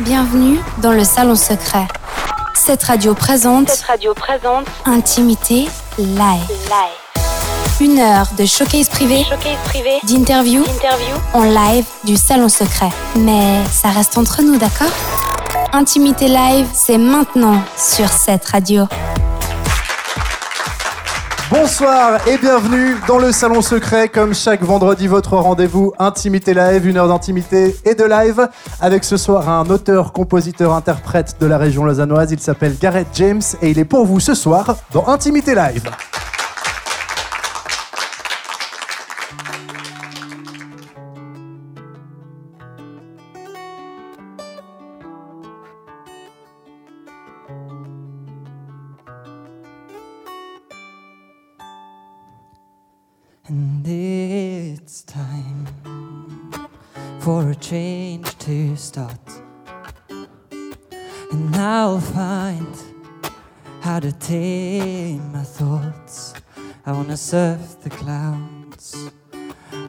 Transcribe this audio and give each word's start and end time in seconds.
Bienvenue 0.00 0.58
dans 0.78 0.90
le 0.90 1.04
salon 1.04 1.36
secret. 1.36 1.86
Cette 2.54 2.82
radio 2.82 3.14
présente. 3.14 3.68
Cette 3.70 3.84
radio 3.86 4.12
présente. 4.12 4.66
Intimité 4.86 5.68
live. 5.98 6.48
Live. 6.48 7.80
Une 7.80 8.00
heure 8.00 8.26
de 8.36 8.44
showcase 8.44 8.88
privé. 8.88 9.22
Showcase 9.22 9.56
privé. 9.66 10.00
D'interview. 10.02 10.62
Interview. 10.62 11.14
En 11.32 11.44
live 11.44 11.86
du 12.02 12.16
salon 12.16 12.48
secret. 12.48 12.90
Mais 13.18 13.62
ça 13.70 13.90
reste 13.90 14.18
entre 14.18 14.42
nous, 14.42 14.56
d'accord? 14.56 14.90
Intimité 15.72 16.26
live, 16.26 16.66
c'est 16.74 16.98
maintenant 16.98 17.62
sur 17.76 18.08
cette 18.08 18.46
radio. 18.46 18.88
Bonsoir 21.64 22.20
et 22.28 22.36
bienvenue 22.36 22.94
dans 23.08 23.16
le 23.16 23.32
Salon 23.32 23.62
Secret. 23.62 24.08
Comme 24.08 24.34
chaque 24.34 24.62
vendredi, 24.62 25.06
votre 25.06 25.38
rendez-vous 25.38 25.94
Intimité 25.98 26.52
Live, 26.52 26.86
une 26.86 26.98
heure 26.98 27.08
d'intimité 27.08 27.74
et 27.86 27.94
de 27.94 28.04
live. 28.04 28.50
Avec 28.82 29.02
ce 29.02 29.16
soir 29.16 29.48
un 29.48 29.64
auteur, 29.70 30.12
compositeur, 30.12 30.74
interprète 30.74 31.36
de 31.40 31.46
la 31.46 31.56
région 31.56 31.86
lausannoise. 31.86 32.32
Il 32.32 32.40
s'appelle 32.40 32.76
Gareth 32.78 33.08
James 33.14 33.40
et 33.62 33.70
il 33.70 33.78
est 33.78 33.86
pour 33.86 34.04
vous 34.04 34.20
ce 34.20 34.34
soir 34.34 34.76
dans 34.92 35.08
Intimité 35.08 35.54
Live. 35.54 35.90
Change 57.70 58.26
to 58.38 58.76
start. 58.76 59.26
And 60.10 61.50
now 61.50 61.92
I'll 61.92 62.00
find 62.00 62.76
how 63.80 64.00
to 64.00 64.12
tame 64.12 65.32
my 65.32 65.44
thoughts. 65.44 66.34
I 66.84 66.92
wanna 66.92 67.16
surf 67.16 67.80
the 67.80 67.88
clouds. 67.88 69.08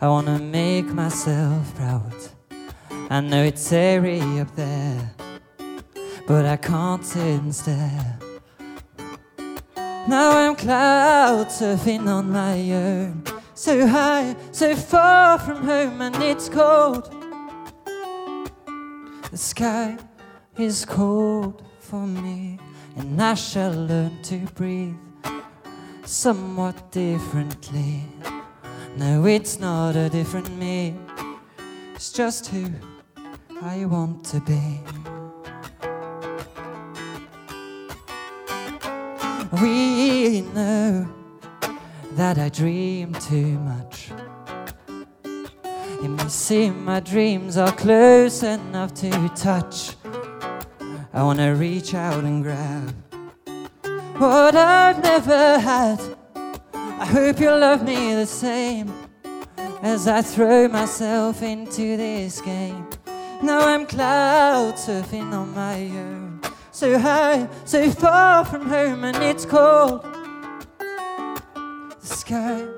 I 0.01 0.07
wanna 0.07 0.39
make 0.39 0.85
myself 0.85 1.75
proud. 1.75 2.15
I 3.09 3.19
know 3.19 3.43
it's 3.43 3.69
airy 3.73 4.21
up 4.39 4.55
there, 4.55 5.11
but 6.27 6.45
I 6.45 6.55
can't 6.55 7.05
sit 7.05 7.41
and 7.41 7.53
stare. 7.53 8.19
Now 10.07 10.29
I'm 10.37 10.55
cloud 10.55 11.47
surfing 11.47 12.07
on 12.07 12.31
my 12.31 12.57
own. 12.71 13.23
So 13.53 13.85
high, 13.85 14.35
so 14.51 14.75
far 14.75 15.39
from 15.39 15.65
home, 15.65 16.01
and 16.01 16.15
it's 16.23 16.47
cold. 16.47 17.14
The 19.35 19.39
sky 19.39 19.97
is 20.57 20.85
cold 20.85 21.61
for 21.81 22.07
me, 22.07 22.57
and 22.95 23.21
I 23.21 23.33
shall 23.33 23.73
learn 23.73 24.21
to 24.23 24.37
breathe 24.55 24.95
somewhat 26.05 26.89
differently. 26.93 28.03
No, 28.95 29.25
it's 29.25 29.59
not 29.59 29.97
a 29.97 30.07
different 30.07 30.57
me, 30.57 30.95
it's 31.93 32.13
just 32.13 32.47
who 32.47 32.71
I 33.61 33.83
want 33.83 34.23
to 34.27 34.39
be. 34.39 34.79
We 39.61 40.43
know 40.53 41.13
that 42.11 42.37
I 42.37 42.47
dream 42.47 43.13
too 43.15 43.59
much. 43.59 44.11
It 46.05 46.09
may 46.09 46.27
seem 46.27 46.85
my 46.85 46.99
dreams 46.99 47.57
are 47.57 47.71
close 47.71 48.43
enough 48.43 48.93
to 48.93 49.09
touch. 49.29 49.95
I 51.11 51.23
wanna 51.23 51.55
reach 51.55 51.95
out 51.95 52.23
and 52.23 52.43
grab 52.43 52.93
what 54.19 54.55
I've 54.55 55.01
never 55.01 55.57
had. 55.57 55.99
I 56.75 57.05
hope 57.05 57.39
you'll 57.39 57.57
love 57.57 57.83
me 57.83 58.13
the 58.13 58.27
same 58.27 58.93
as 59.81 60.07
I 60.07 60.21
throw 60.21 60.67
myself 60.67 61.41
into 61.41 61.97
this 61.97 62.39
game. 62.39 62.85
Now 63.41 63.67
I'm 63.67 63.87
cloud 63.87 64.75
surfing 64.75 65.33
on 65.33 65.55
my 65.55 65.85
own, 65.85 66.39
so 66.69 66.99
high, 66.99 67.49
so 67.63 67.89
far 67.89 68.45
from 68.45 68.69
home, 68.69 69.05
and 69.05 69.17
it's 69.23 69.43
cold 69.43 70.03
the 71.99 72.05
sky 72.05 72.74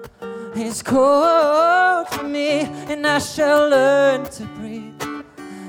is 0.57 0.81
cold 0.81 2.07
for 2.09 2.23
me, 2.23 2.61
and 2.89 3.05
I 3.05 3.19
shall 3.19 3.69
learn 3.69 4.25
to 4.31 4.43
breathe 4.57 5.01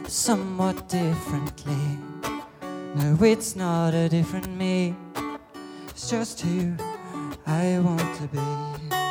somewhat 0.06 0.88
differently. 0.88 1.98
No, 2.94 3.16
it's 3.22 3.54
not 3.54 3.94
a 3.94 4.08
different 4.08 4.48
me, 4.56 4.94
it's 5.88 6.10
just 6.10 6.40
who 6.40 6.74
I 7.46 7.78
want 7.80 8.14
to 8.16 8.28
be. 8.28 9.07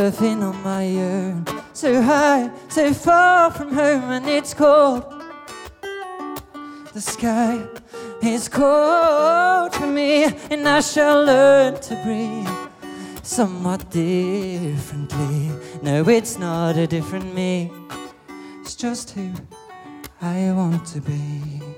Surfing 0.00 0.42
on 0.42 0.56
my 0.62 0.86
own. 0.96 1.44
So 1.74 2.00
high, 2.00 2.50
so 2.68 2.94
far 2.94 3.50
from 3.50 3.70
home, 3.74 4.10
and 4.10 4.26
it's 4.26 4.54
cold. 4.54 5.04
The 6.94 7.00
sky 7.02 7.66
is 8.22 8.48
cold 8.48 9.74
for 9.74 9.86
me, 9.86 10.24
and 10.50 10.66
I 10.66 10.80
shall 10.80 11.22
learn 11.22 11.80
to 11.82 11.94
breathe 12.02 12.48
somewhat 13.22 13.90
differently. 13.90 15.50
No, 15.82 16.08
it's 16.08 16.38
not 16.38 16.78
a 16.78 16.86
different 16.86 17.34
me, 17.34 17.70
it's 18.62 18.74
just 18.74 19.10
who 19.10 19.30
I 20.22 20.50
want 20.52 20.86
to 20.94 21.00
be. 21.02 21.69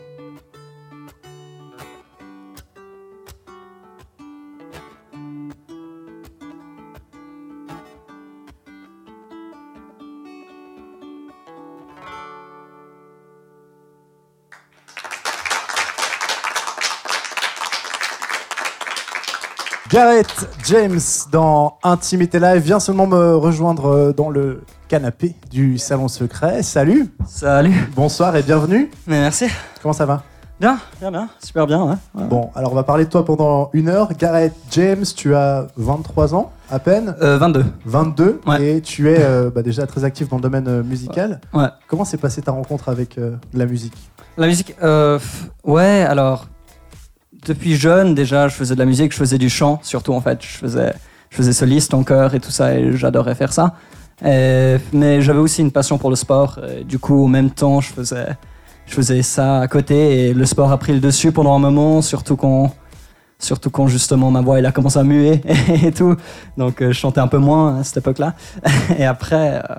Gareth 19.93 20.49
James 20.65 21.01
dans 21.31 21.77
Intimité 21.83 22.39
Live 22.41 22.63
vient 22.63 22.81
seulement 22.81 23.07
me 23.07 23.37
rejoindre 23.37 23.87
euh, 23.87 24.13
dans 24.13 24.31
le 24.31 24.63
canapé 24.89 25.35
du 25.51 25.77
Salon 25.77 26.09
Secret. 26.09 26.63
Salut, 26.63 27.13
Salut, 27.27 27.75
bonsoir 27.95 28.35
et 28.37 28.43
bienvenue. 28.43 28.91
mais 29.07 29.21
merci. 29.21 29.47
Comment 29.83 29.93
ça 29.93 30.07
va? 30.07 30.23
Bien, 30.61 30.79
bien, 31.01 31.11
bien, 31.11 31.29
super 31.45 31.67
bien. 31.67 31.83
Ouais. 31.85 31.95
Ouais. 32.15 32.25
Bon, 32.25 32.51
alors 32.55 32.73
on 32.73 32.75
va 32.75 32.85
parler 32.85 33.05
de 33.05 33.11
toi 33.11 33.25
pendant 33.25 33.69
une 33.75 33.89
heure. 33.89 34.11
Gareth 34.17 34.55
James, 34.71 35.05
tu 35.17 35.35
as 35.35 35.67
23 35.77 36.35
ans 36.35 36.53
à 36.71 36.79
peine, 36.79 37.15
Euh, 37.21 37.37
22. 37.37 37.65
22, 37.85 38.41
Ouais. 38.47 38.65
et 38.77 38.81
tu 38.81 39.11
es 39.11 39.19
euh, 39.21 39.51
bah, 39.51 39.63
déjà 39.63 39.87
très 39.87 40.05
actif 40.05 40.29
dans 40.29 40.37
le 40.37 40.43
domaine 40.43 40.69
euh, 40.69 40.83
musical. 40.83 41.41
Ouais. 41.53 41.67
Comment 41.89 42.05
s'est 42.07 42.17
passée 42.17 42.41
ta 42.41 42.53
rencontre 42.53 42.89
avec 42.89 43.19
euh, 43.19 43.37
la 43.53 43.67
musique? 43.67 43.97
La 44.39 44.47
musique, 44.47 44.75
euh, 44.83 45.19
ouais, 45.65 46.07
alors, 46.09 46.47
depuis 47.47 47.77
jeune, 47.77 48.15
déjà, 48.15 48.49
je 48.49 48.55
faisais 48.55 48.75
de 48.75 48.79
la 48.81 48.87
musique, 48.87 49.13
je 49.13 49.17
faisais 49.17 49.39
du 49.39 49.51
chant, 49.51 49.81
surtout 49.83 50.13
en 50.15 50.21
fait. 50.21 50.39
Je 50.43 50.59
faisais, 50.59 50.93
je 51.31 51.37
faisais 51.37 51.53
soliste 51.53 51.95
en 51.95 52.03
chœur 52.05 52.35
et 52.35 52.41
tout 52.41 52.51
ça, 52.51 52.75
et 52.75 52.97
j'adorais 52.97 53.35
faire 53.35 53.53
ça. 53.53 53.75
Et- 54.25 54.77
mais 54.93 55.21
j'avais 55.23 55.41
aussi 55.41 55.61
une 55.63 55.73
passion 55.73 55.99
pour 55.99 56.11
le 56.11 56.17
sport. 56.17 56.59
et 56.79 56.85
du 56.85 56.99
coup, 56.99 57.25
en 57.25 57.29
même 57.29 57.51
temps, 57.51 57.81
je 57.81 57.93
faisais, 57.93 58.29
je 58.87 58.95
faisais 58.95 59.23
ça 59.23 59.61
à 59.61 59.69
côté, 59.69 60.29
et 60.29 60.35
le 60.35 60.45
sport 60.47 60.71
a 60.71 60.79
pris 60.79 60.93
le 60.93 61.01
dessus 61.01 61.33
pendant 61.33 61.55
un 61.55 61.59
moment, 61.59 62.03
surtout 62.03 62.37
quand. 62.37 62.75
Surtout 63.39 63.71
quand 63.71 63.89
justement 63.89 64.31
ma 64.31 64.41
voix 64.41 64.61
elle 64.61 64.67
a 64.67 64.71
commencé 64.71 65.01
à 65.01 65.03
muer 65.03 65.41
et 65.83 65.91
tout. 65.91 66.15
Donc 66.57 66.81
euh, 66.81 66.93
je 66.93 66.93
chantais 66.93 67.19
un 67.19 67.27
peu 67.27 67.39
moins 67.39 67.81
à 67.81 67.83
cette 67.83 67.97
époque-là. 67.97 68.35
Et 68.99 69.05
après, 69.05 69.57
euh, 69.69 69.75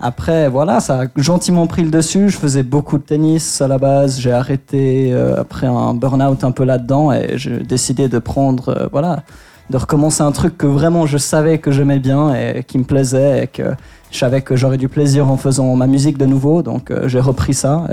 après, 0.00 0.48
voilà, 0.48 0.78
ça 0.78 1.02
a 1.02 1.04
gentiment 1.16 1.66
pris 1.66 1.82
le 1.82 1.90
dessus. 1.90 2.28
Je 2.28 2.36
faisais 2.36 2.62
beaucoup 2.62 2.98
de 2.98 3.02
tennis 3.02 3.60
à 3.60 3.66
la 3.66 3.78
base. 3.78 4.20
J'ai 4.20 4.32
arrêté 4.32 5.12
euh, 5.12 5.40
après 5.40 5.66
un 5.66 5.94
burn-out 5.94 6.44
un 6.44 6.52
peu 6.52 6.64
là-dedans 6.64 7.12
et 7.12 7.36
j'ai 7.36 7.58
décidé 7.60 8.08
de 8.08 8.18
prendre, 8.20 8.68
euh, 8.68 8.88
voilà, 8.92 9.24
de 9.70 9.76
recommencer 9.76 10.22
un 10.22 10.30
truc 10.30 10.56
que 10.56 10.66
vraiment 10.66 11.06
je 11.06 11.18
savais 11.18 11.58
que 11.58 11.72
j'aimais 11.72 11.98
bien 11.98 12.32
et 12.32 12.62
qui 12.62 12.78
me 12.78 12.84
plaisait 12.84 13.44
et 13.44 13.46
que 13.48 13.74
je 14.12 14.18
savais 14.18 14.40
que 14.40 14.54
j'aurais 14.54 14.78
du 14.78 14.88
plaisir 14.88 15.28
en 15.28 15.36
faisant 15.36 15.74
ma 15.74 15.88
musique 15.88 16.16
de 16.16 16.26
nouveau. 16.26 16.62
Donc 16.62 16.92
euh, 16.92 17.08
j'ai 17.08 17.20
repris 17.20 17.54
ça 17.54 17.88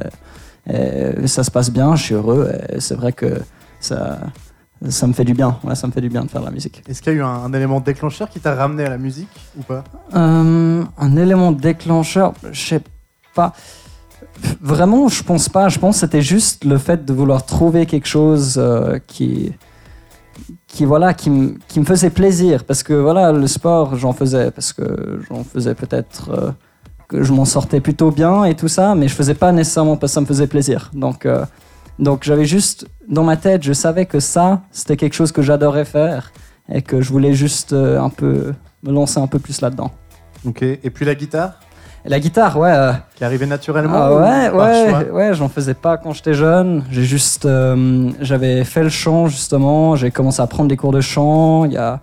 et, 0.69 1.28
ça 1.28 1.44
se 1.44 1.50
passe 1.50 1.72
bien. 1.72 1.96
Je 1.96 2.04
suis 2.04 2.16
heureux. 2.16 2.52
C'est 2.78 2.96
vrai 2.96 3.13
que 3.13 3.42
ça, 3.80 4.19
ça 4.90 5.08
me 5.08 5.14
fait 5.14 5.26
du 5.26 5.34
bien. 5.34 5.58
Ouais, 5.64 5.76
ça 5.76 5.88
me 5.88 5.92
fait 5.92 6.02
du 6.02 6.10
bien 6.10 6.24
de 6.24 6.30
faire 6.30 6.42
de 6.42 6.46
la 6.46 6.52
musique. 6.52 6.82
Est-ce 6.88 7.02
qu'il 7.02 7.14
y 7.14 7.16
a 7.16 7.20
eu 7.20 7.24
un, 7.24 7.28
un 7.28 7.54
élément 7.54 7.80
déclencheur 7.80 8.30
qui 8.30 8.40
t'a 8.40 8.56
ramené 8.56 8.84
à 8.86 8.90
la 8.90 8.98
musique 8.98 9.30
ou 9.58 9.64
pas? 9.64 9.84
Euh, 10.16 10.84
un 10.98 11.16
élément 11.18 11.52
déclencheur, 11.52 12.34
je 12.52 12.68
sais 12.68 12.82
pas. 13.34 13.54
Vraiment, 14.62 15.08
je 15.08 15.24
pense 15.24 15.50
pas. 15.50 15.70
Je 15.70 15.80
pense 15.80 15.96
que 15.96 16.00
c'était 16.02 16.22
juste 16.22 16.66
le 16.66 16.78
fait 16.78 17.06
de 17.06 17.14
vouloir 17.14 17.46
trouver 17.46 17.86
quelque 17.86 18.08
chose 18.08 18.56
euh, 18.58 19.00
qui, 19.08 19.54
qui 20.68 20.86
voilà, 20.86 21.14
qui, 21.14 21.30
me- 21.30 21.56
qui 21.68 21.80
me 21.80 21.86
faisait 21.86 22.10
plaisir. 22.10 22.64
Parce 22.66 22.84
que 22.84 22.94
voilà, 22.94 23.31
le 23.31 23.48
sport, 23.48 23.96
j'en 23.96 24.14
faisais 24.14 24.52
parce 24.52 24.74
que 24.74 25.22
j'en 25.30 25.44
faisais 25.44 25.74
peut-être 25.76 26.30
euh, 26.31 26.52
que 27.08 27.24
je 27.24 27.31
m'en 27.34 27.46
sortais 27.46 27.80
plutôt 27.81 28.12
bien 28.12 28.44
et 28.46 28.56
tout 28.56 28.68
ça, 28.68 28.96
mais 28.96 29.08
je 29.08 29.14
faisais 29.16 29.36
pas 29.36 29.52
nécessairement 29.52 29.96
parce 29.96 30.12
que 30.12 30.16
ça 30.16 30.22
me 30.22 30.26
faisait 30.26 30.48
plaisir. 30.48 30.92
Donc, 30.94 31.26
donc 32.00 32.24
j'avais 32.24 32.45
juste 32.45 32.88
dans 33.07 33.24
ma 33.24 33.38
tête, 33.38 33.63
je 33.63 33.74
savais 33.74 34.06
que 34.06 34.19
ça, 34.19 34.62
c'était 34.71 34.97
quelque 34.97 35.13
chose 35.13 35.31
que 35.31 35.42
j'adorais 35.42 35.86
faire 35.86 36.31
et 36.71 36.81
que 36.81 37.01
je 37.01 37.09
voulais 37.09 37.33
juste 37.33 37.74
euh, 37.74 38.00
un 38.00 38.09
peu 38.09 38.53
me 38.83 38.92
lancer 38.92 39.19
un 39.19 39.27
peu 39.27 39.39
plus 39.39 39.62
là-dedans. 39.62 39.92
Ok. 40.45 40.62
Et 40.62 40.89
puis 40.89 41.06
la 41.06 41.15
guitare? 41.15 41.59
Et 42.06 42.09
la 42.09 42.19
guitare, 42.19 42.57
ouais. 42.57 42.71
euh, 42.71 42.94
qui 43.15 43.24
arrivée 43.24 43.47
naturellement 43.47 43.95
ah 43.95 44.13
ou 44.13 44.19
ouais, 44.19 44.50
ouais, 44.50 45.09
ouais, 45.09 45.33
j'en 45.33 45.50
faisais 45.50 45.74
pas 45.74 45.97
quand 45.97 46.12
j'étais 46.12 46.36
jeune. 46.36 46.83
J'ai 46.92 47.03
juste, 47.03 47.45
euh, 47.45 48.12
j'avais 48.19 48.63
fait 48.63 48.83
le 48.83 48.89
chant 48.89 49.27
justement. 49.27 49.95
J'ai 49.95 50.12
commencé 50.12 50.42
à 50.42 50.47
prendre 50.47 50.69
des 50.69 50.77
cours 50.77 50.92
de 50.92 51.01
chant 51.01 51.65
il 51.65 51.74
y 51.74 51.77
a, 51.77 52.01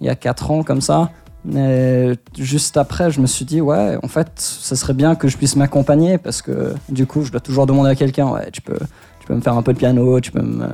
il 0.00 0.06
y 0.06 0.10
a 0.10 0.16
4 0.16 0.50
ans 0.50 0.62
comme 0.62 0.80
ça. 0.80 1.10
Mais 1.44 2.14
juste 2.36 2.76
après, 2.76 3.12
je 3.12 3.20
me 3.20 3.26
suis 3.26 3.44
dit, 3.44 3.60
ouais, 3.60 3.96
en 4.02 4.08
fait, 4.08 4.32
ce 4.34 4.74
serait 4.74 4.94
bien 4.94 5.14
que 5.14 5.28
je 5.28 5.36
puisse 5.36 5.54
m'accompagner 5.54 6.18
parce 6.18 6.42
que 6.42 6.74
du 6.88 7.06
coup, 7.06 7.22
je 7.22 7.30
dois 7.30 7.40
toujours 7.40 7.66
demander 7.66 7.90
à 7.90 7.94
quelqu'un, 7.94 8.26
ouais, 8.26 8.50
tu 8.50 8.60
peux, 8.60 8.78
tu 9.26 9.32
peux 9.32 9.34
me 9.34 9.40
faire 9.40 9.56
un 9.56 9.62
peu 9.62 9.72
de 9.72 9.78
piano, 9.78 10.20
tu 10.20 10.30
peux 10.30 10.40
me 10.40 10.62
euh, 10.62 10.68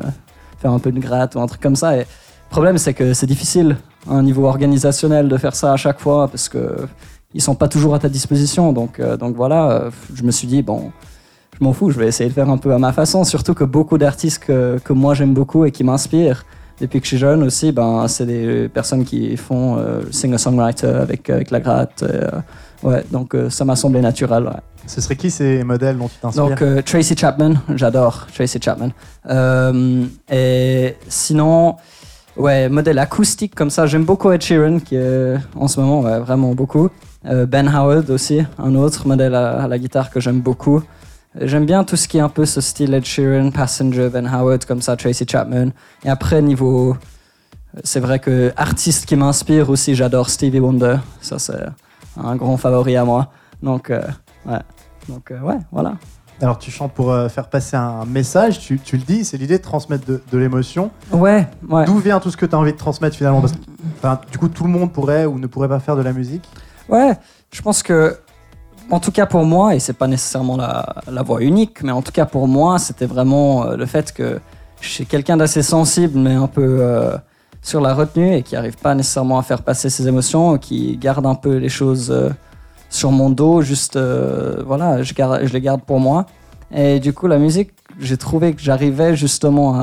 faire 0.59 0.73
un 0.73 0.79
peu 0.79 0.93
de 0.93 1.01
gratte 1.01 1.37
ou 1.37 1.41
un 1.41 1.47
truc 1.47 1.63
comme 1.63 1.75
ça. 1.75 1.97
Et 1.97 2.01
le 2.01 2.51
problème, 2.51 2.77
c'est 2.77 2.93
que 2.93 3.15
c'est 3.15 3.27
difficile 3.27 3.79
à 4.07 4.13
un 4.13 4.23
niveau 4.23 4.47
organisationnel 4.47 5.27
de 5.29 5.39
faire 5.39 5.55
ça 5.55 5.73
à 5.73 5.77
chaque 5.79 6.01
fois 6.01 6.29
parce 6.29 6.51
que 6.51 6.87
ils 7.33 7.41
sont 7.41 7.55
pas 7.55 7.69
toujours 7.69 7.95
à 7.95 7.99
ta 7.99 8.11
disposition. 8.11 8.75
Donc, 8.75 9.01
euh, 9.01 9.17
voilà, 9.35 9.71
euh, 9.71 9.91
je 10.13 10.23
me 10.23 10.31
suis 10.31 10.47
dit, 10.47 10.61
bon, 10.61 10.93
je 11.59 11.65
m'en 11.65 11.73
fous, 11.73 11.91
je 11.91 11.99
vais 11.99 12.09
essayer 12.09 12.29
de 12.29 12.35
faire 12.35 12.51
un 12.51 12.59
peu 12.59 12.75
à 12.75 12.79
ma 12.79 12.93
façon. 12.93 13.25
Surtout 13.25 13.55
que 13.55 13.65
beaucoup 13.65 13.97
d'artistes 13.97 14.45
que, 14.45 14.93
moi 14.93 15.15
j'aime 15.15 15.33
beaucoup 15.33 15.65
et 15.65 15.71
qui 15.71 15.83
m'inspirent 15.83 16.45
depuis 16.79 17.01
que 17.01 17.07
je 17.07 17.09
suis 17.09 17.19
jeune 17.19 17.43
aussi, 17.43 17.73
ben, 17.73 18.07
c'est 18.07 18.27
des 18.27 18.69
personnes 18.69 19.05
qui 19.05 19.35
font 19.39 19.79
euh, 19.79 20.03
singer-songwriter 20.11 20.89
avec, 20.89 21.31
avec 21.31 21.51
la 21.51 21.61
gratte. 21.61 22.05
Ouais, 22.83 23.05
donc 23.11 23.35
euh, 23.35 23.51
ça 23.51 23.65
m'a 23.65 23.77
semblé 23.77 24.01
naturel. 24.01 24.45
ouais. 24.45 24.61
Ce 24.87 25.01
serait 25.01 25.17
qui 25.17 25.31
ces 25.31 25.63
modèles 25.63 25.97
dont 25.99 26.09
tu 26.09 26.17
t'inspires 26.21 26.49
Donc 26.49 26.63
euh, 26.63 26.83
Tracy 26.83 27.17
Chapman, 27.17 27.55
j'adore 27.75 28.27
Tracy 28.35 28.59
Chapman. 28.61 28.91
Euh, 29.31 30.05
et 30.31 30.97
sinon, 31.09 31.77
ouais, 32.37 32.69
modèle 32.69 32.99
acoustique 32.99 33.55
comme 33.55 33.71
ça, 33.71 33.87
j'aime 33.87 34.05
beaucoup 34.05 34.31
Ed 34.33 34.43
Sheeran 34.43 34.81
qui 34.81 34.97
est 34.97 35.37
en 35.55 35.69
ce 35.69 35.81
moment 35.81 36.01
ouais, 36.01 36.19
vraiment 36.19 36.55
beaucoup. 36.55 36.89
Ben 37.25 37.69
Howard 37.69 38.11
aussi, 38.11 38.41
un 38.59 38.75
autre 38.75 39.07
modèle 39.07 39.37
à, 39.37 39.63
à 39.63 39.69
la 39.69 39.79
guitare 39.79 40.11
que 40.11 40.19
j'aime 40.19 40.41
beaucoup. 40.41 40.83
J'aime 41.41 41.65
bien 41.65 41.85
tout 41.85 41.95
ce 41.97 42.09
qui 42.09 42.19
est 42.19 42.21
un 42.21 42.29
peu 42.29 42.45
ce 42.45 42.61
style 42.61 42.93
Ed 42.93 43.05
Sheeran, 43.05 43.53
Passenger, 43.53 44.11
Ben 44.13 44.27
Howard 44.27 44.65
comme 44.65 44.83
ça, 44.83 44.97
Tracy 44.97 45.25
Chapman. 45.27 45.69
Et 46.05 46.11
après 46.11 46.43
niveau, 46.43 46.97
c'est 47.85 48.01
vrai 48.01 48.19
que 48.19 48.53
artiste 48.57 49.07
qui 49.07 49.15
m'inspire 49.15 49.71
aussi, 49.71 49.95
j'adore 49.95 50.29
Stevie 50.29 50.59
Wonder. 50.59 50.97
Ça 51.21 51.39
c'est 51.39 51.65
un 52.17 52.37
grand 52.37 52.57
favori 52.57 52.97
à 52.97 53.05
moi. 53.05 53.29
Donc 53.63 53.91
euh, 53.91 54.03
ouais, 54.47 54.59
donc 55.09 55.31
euh, 55.31 55.41
ouais, 55.41 55.59
voilà. 55.71 55.95
Alors 56.41 56.59
tu 56.59 56.73
chantes 56.73 56.93
pour 56.93 57.13
euh, 57.13 57.29
faire 57.29 57.49
passer 57.49 57.77
un 57.77 58.05
message, 58.05 58.59
tu, 58.59 58.81
tu 58.81 58.97
le 58.97 59.03
dis, 59.05 59.25
c'est 59.25 59.37
l'idée 59.37 59.59
de 59.59 59.63
transmettre 59.63 60.05
de, 60.07 60.21
de 60.33 60.39
l'émotion. 60.39 60.91
Ouais, 61.13 61.47
ouais. 61.69 61.85
D'où 61.85 61.99
vient 61.99 62.19
tout 62.19 62.31
ce 62.31 62.37
que 62.37 62.47
tu 62.47 62.55
as 62.57 62.59
envie 62.59 62.73
de 62.73 62.77
transmettre 62.77 63.17
finalement? 63.17 63.41
Parce 63.41 63.53
que, 63.53 63.59
enfin, 63.99 64.21
Du 64.31 64.39
coup, 64.39 64.49
tout 64.49 64.65
le 64.65 64.71
monde 64.71 64.93
pourrait 64.93 65.25
ou 65.25 65.39
ne 65.39 65.47
pourrait 65.47 65.69
pas 65.69 65.79
faire 65.79 65.95
de 65.95 66.03
la 66.03 66.13
musique? 66.13 66.49
Ouais, 66.89 67.13
je 67.53 67.63
pense 67.63 67.85
que, 67.85 68.19
en 68.91 68.99
tout 68.99 69.13
cas 69.13 69.27
pour 69.27 69.45
moi, 69.45 69.77
et 69.77 69.79
c'est 69.79 69.93
pas 69.93 70.09
nécessairement 70.09 70.57
la, 70.57 70.97
la 71.07 71.23
voix 71.23 71.43
unique, 71.43 71.83
mais 71.85 71.93
en 71.93 72.03
tout 72.03 72.13
cas 72.13 72.27
pour 72.27 72.49
moi, 72.49 72.81
c'était 72.81 73.07
vraiment 73.07 73.67
le 73.67 73.87
fait 73.87 74.13
que 74.13 74.41
je 74.81 74.89
suis 74.89 75.07
quelqu'un 75.07 75.37
d'assez 75.37 75.63
sensible, 75.63 76.19
mais 76.19 76.35
un 76.35 76.49
peu 76.49 77.13
sur 77.63 77.81
la 77.81 77.95
retenue 77.95 78.35
et 78.35 78.43
qui 78.43 78.57
arrive 78.57 78.77
pas 78.77 78.95
nécessairement 78.95 79.39
à 79.39 79.43
faire 79.43 79.63
passer 79.63 79.89
ses 79.89 80.09
émotions, 80.09 80.59
qui 80.59 80.97
garde 80.97 81.25
un 81.25 81.37
peu 81.37 81.57
les 81.57 81.69
choses 81.69 82.11
euh, 82.11 82.31
sur 82.91 83.13
mon 83.13 83.31
dos, 83.31 83.63
juste, 83.63 83.97
euh, 83.97 84.63
voilà, 84.67 85.03
je, 85.03 85.15
garde, 85.15 85.41
je 85.45 85.53
les 85.53 85.61
garde 85.61 85.83
pour 85.83 86.01
moi. 86.01 86.27
Et 86.75 86.99
du 86.99 87.13
coup, 87.13 87.29
la 87.29 87.39
musique, 87.39 87.71
j'ai 88.01 88.17
trouvé 88.17 88.55
que 88.55 88.61
j'arrivais 88.61 89.15
justement 89.15 89.75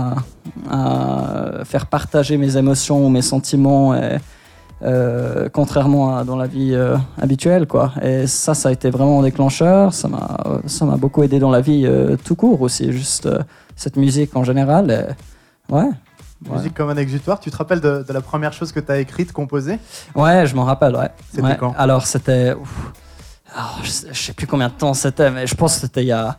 à, 0.69 1.63
faire 1.63 1.85
partager 1.85 2.37
mes 2.37 2.57
émotions 2.57 3.05
ou 3.05 3.09
mes 3.09 3.21
sentiments. 3.21 3.95
Et, 3.95 4.17
euh, 4.81 5.49
contrairement 5.51 6.15
à 6.15 6.23
dans 6.23 6.37
la 6.37 6.47
vie 6.47 6.73
habituelle 7.21 7.67
quoi 7.67 7.91
et 8.01 8.27
ça 8.27 8.53
ça 8.53 8.69
a 8.69 8.71
été 8.71 8.89
vraiment 8.89 9.19
un 9.19 9.23
déclencheur 9.23 9.93
ça 9.93 10.07
m'a 10.07 10.95
beaucoup 10.95 11.21
aidé 11.21 11.37
dans 11.37 11.49
la 11.51 11.59
vie 11.59 11.85
tout 12.23 12.35
court 12.35 12.61
aussi 12.61 12.93
juste 12.93 13.27
cette 13.75 13.97
musique 13.97 14.37
en 14.37 14.45
général 14.45 15.17
ouais 15.69 15.89
Musique 16.49 16.73
comme 16.73 16.89
un 16.89 16.95
exutoire. 16.97 17.39
Tu 17.39 17.51
te 17.51 17.57
rappelles 17.57 17.81
de, 17.81 18.05
de 18.07 18.13
la 18.13 18.21
première 18.21 18.53
chose 18.53 18.71
que 18.71 18.79
tu 18.79 18.91
as 18.91 18.99
écrite, 18.99 19.31
composée? 19.33 19.77
Ouais 20.15 20.45
je 20.47 20.55
m'en 20.55 20.63
rappelle 20.63 20.95
ouais, 20.95 21.09
C'était 21.29 21.43
Ouais. 21.43 21.57
quand? 21.59 21.73
Alors 21.77 22.05
c'était 22.07 22.55
je, 23.83 23.89
je 24.11 24.17
sais 24.21 24.33
plus 24.33 24.47
combien 24.47 24.67
de 24.69 24.73
temps 24.73 24.93
c'était 24.93 25.31
mais 25.31 25.47
je 25.47 25.55
pense 25.55 25.75
que 25.75 25.81
c'était 25.81 26.03
il 26.03 26.07
y 26.07 26.11
a 26.11 26.37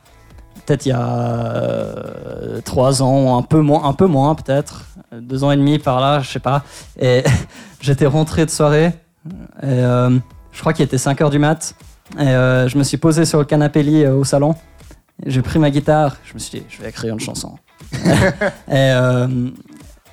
peut-être 0.65 0.87
il 0.87 0.91
y 0.91 0.93
a 0.93 1.01
euh, 1.01 2.61
trois 2.65 3.03
ans 3.03 3.37
un 3.39 3.43
peu 3.43 3.61
moins 3.61 3.85
un 3.85 3.93
peu 3.93 4.07
moins 4.07 4.35
peut-être. 4.35 4.85
Deux 5.13 5.43
ans 5.45 5.51
et 5.51 5.57
demi 5.57 5.79
par 5.79 6.01
là 6.01 6.21
je 6.21 6.29
sais 6.31 6.39
pas. 6.41 6.63
Et 6.99 7.25
j'étais 7.81 8.07
rentré 8.07 8.47
de 8.47 8.51
soirée 8.51 8.93
et 9.63 9.67
euh, 9.67 10.19
je 10.53 10.61
crois 10.61 10.73
qu'il 10.73 10.85
était 10.85 10.99
5 10.99 11.21
heures 11.21 11.31
du 11.31 11.39
mat 11.39 11.75
et 12.19 12.23
euh, 12.23 12.69
je 12.69 12.79
me 12.79 12.83
suis 12.85 12.97
posé 12.97 13.25
sur 13.25 13.39
le 13.39 13.45
canapé 13.45 13.83
lit 13.83 14.05
euh, 14.05 14.15
au 14.15 14.25
salon. 14.25 14.55
J'ai 15.27 15.43
pris 15.43 15.59
ma 15.59 15.71
guitare 15.71 16.17
je 16.25 16.33
me 16.35 16.39
suis 16.39 16.61
dit 16.61 16.67
je 16.71 16.81
vais 16.83 16.89
écrire 16.89 17.13
une 17.13 17.21
chanson. 17.21 17.57
Et 17.93 17.99
euh, 18.71 19.27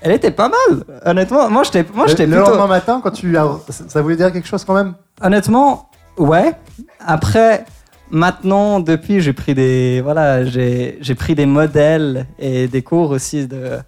elle 0.02 0.12
était 0.12 0.32
pas 0.32 0.50
mal 0.50 0.84
honnêtement 1.06 1.50
moi 1.50 1.64
j'étais 1.64 1.86
moi 1.94 2.06
Le, 2.06 2.10
j'étais 2.10 2.26
le 2.26 2.36
plutôt 2.36 2.52
lendemain 2.52 2.68
matin, 2.68 3.00
quand 3.04 3.12
tu 3.12 3.38
as, 3.38 3.48
ça 3.70 3.84
ça 3.88 4.02
voulait 4.02 4.16
dire 4.16 4.32
quelque 4.32 4.48
chose 4.48 4.64
quand 4.64 4.74
même? 4.76 4.94
Honnêtement, 5.22 5.90
ouais. 6.18 6.54
Après, 7.06 7.66
maintenant, 8.12 8.80
depuis, 8.80 9.20
j'ai 9.22 9.34
pris 9.34 9.54
des, 9.56 10.02
voilà, 10.02 10.46
j'ai 10.46 10.98
j'ai 11.02 11.16
pris 11.16 11.34
des 11.36 11.46
modèles 11.48 12.28
et 12.38 12.68
des 12.68 12.82
cours 12.84 13.10
aussi 13.12 13.48
de. 13.48 13.80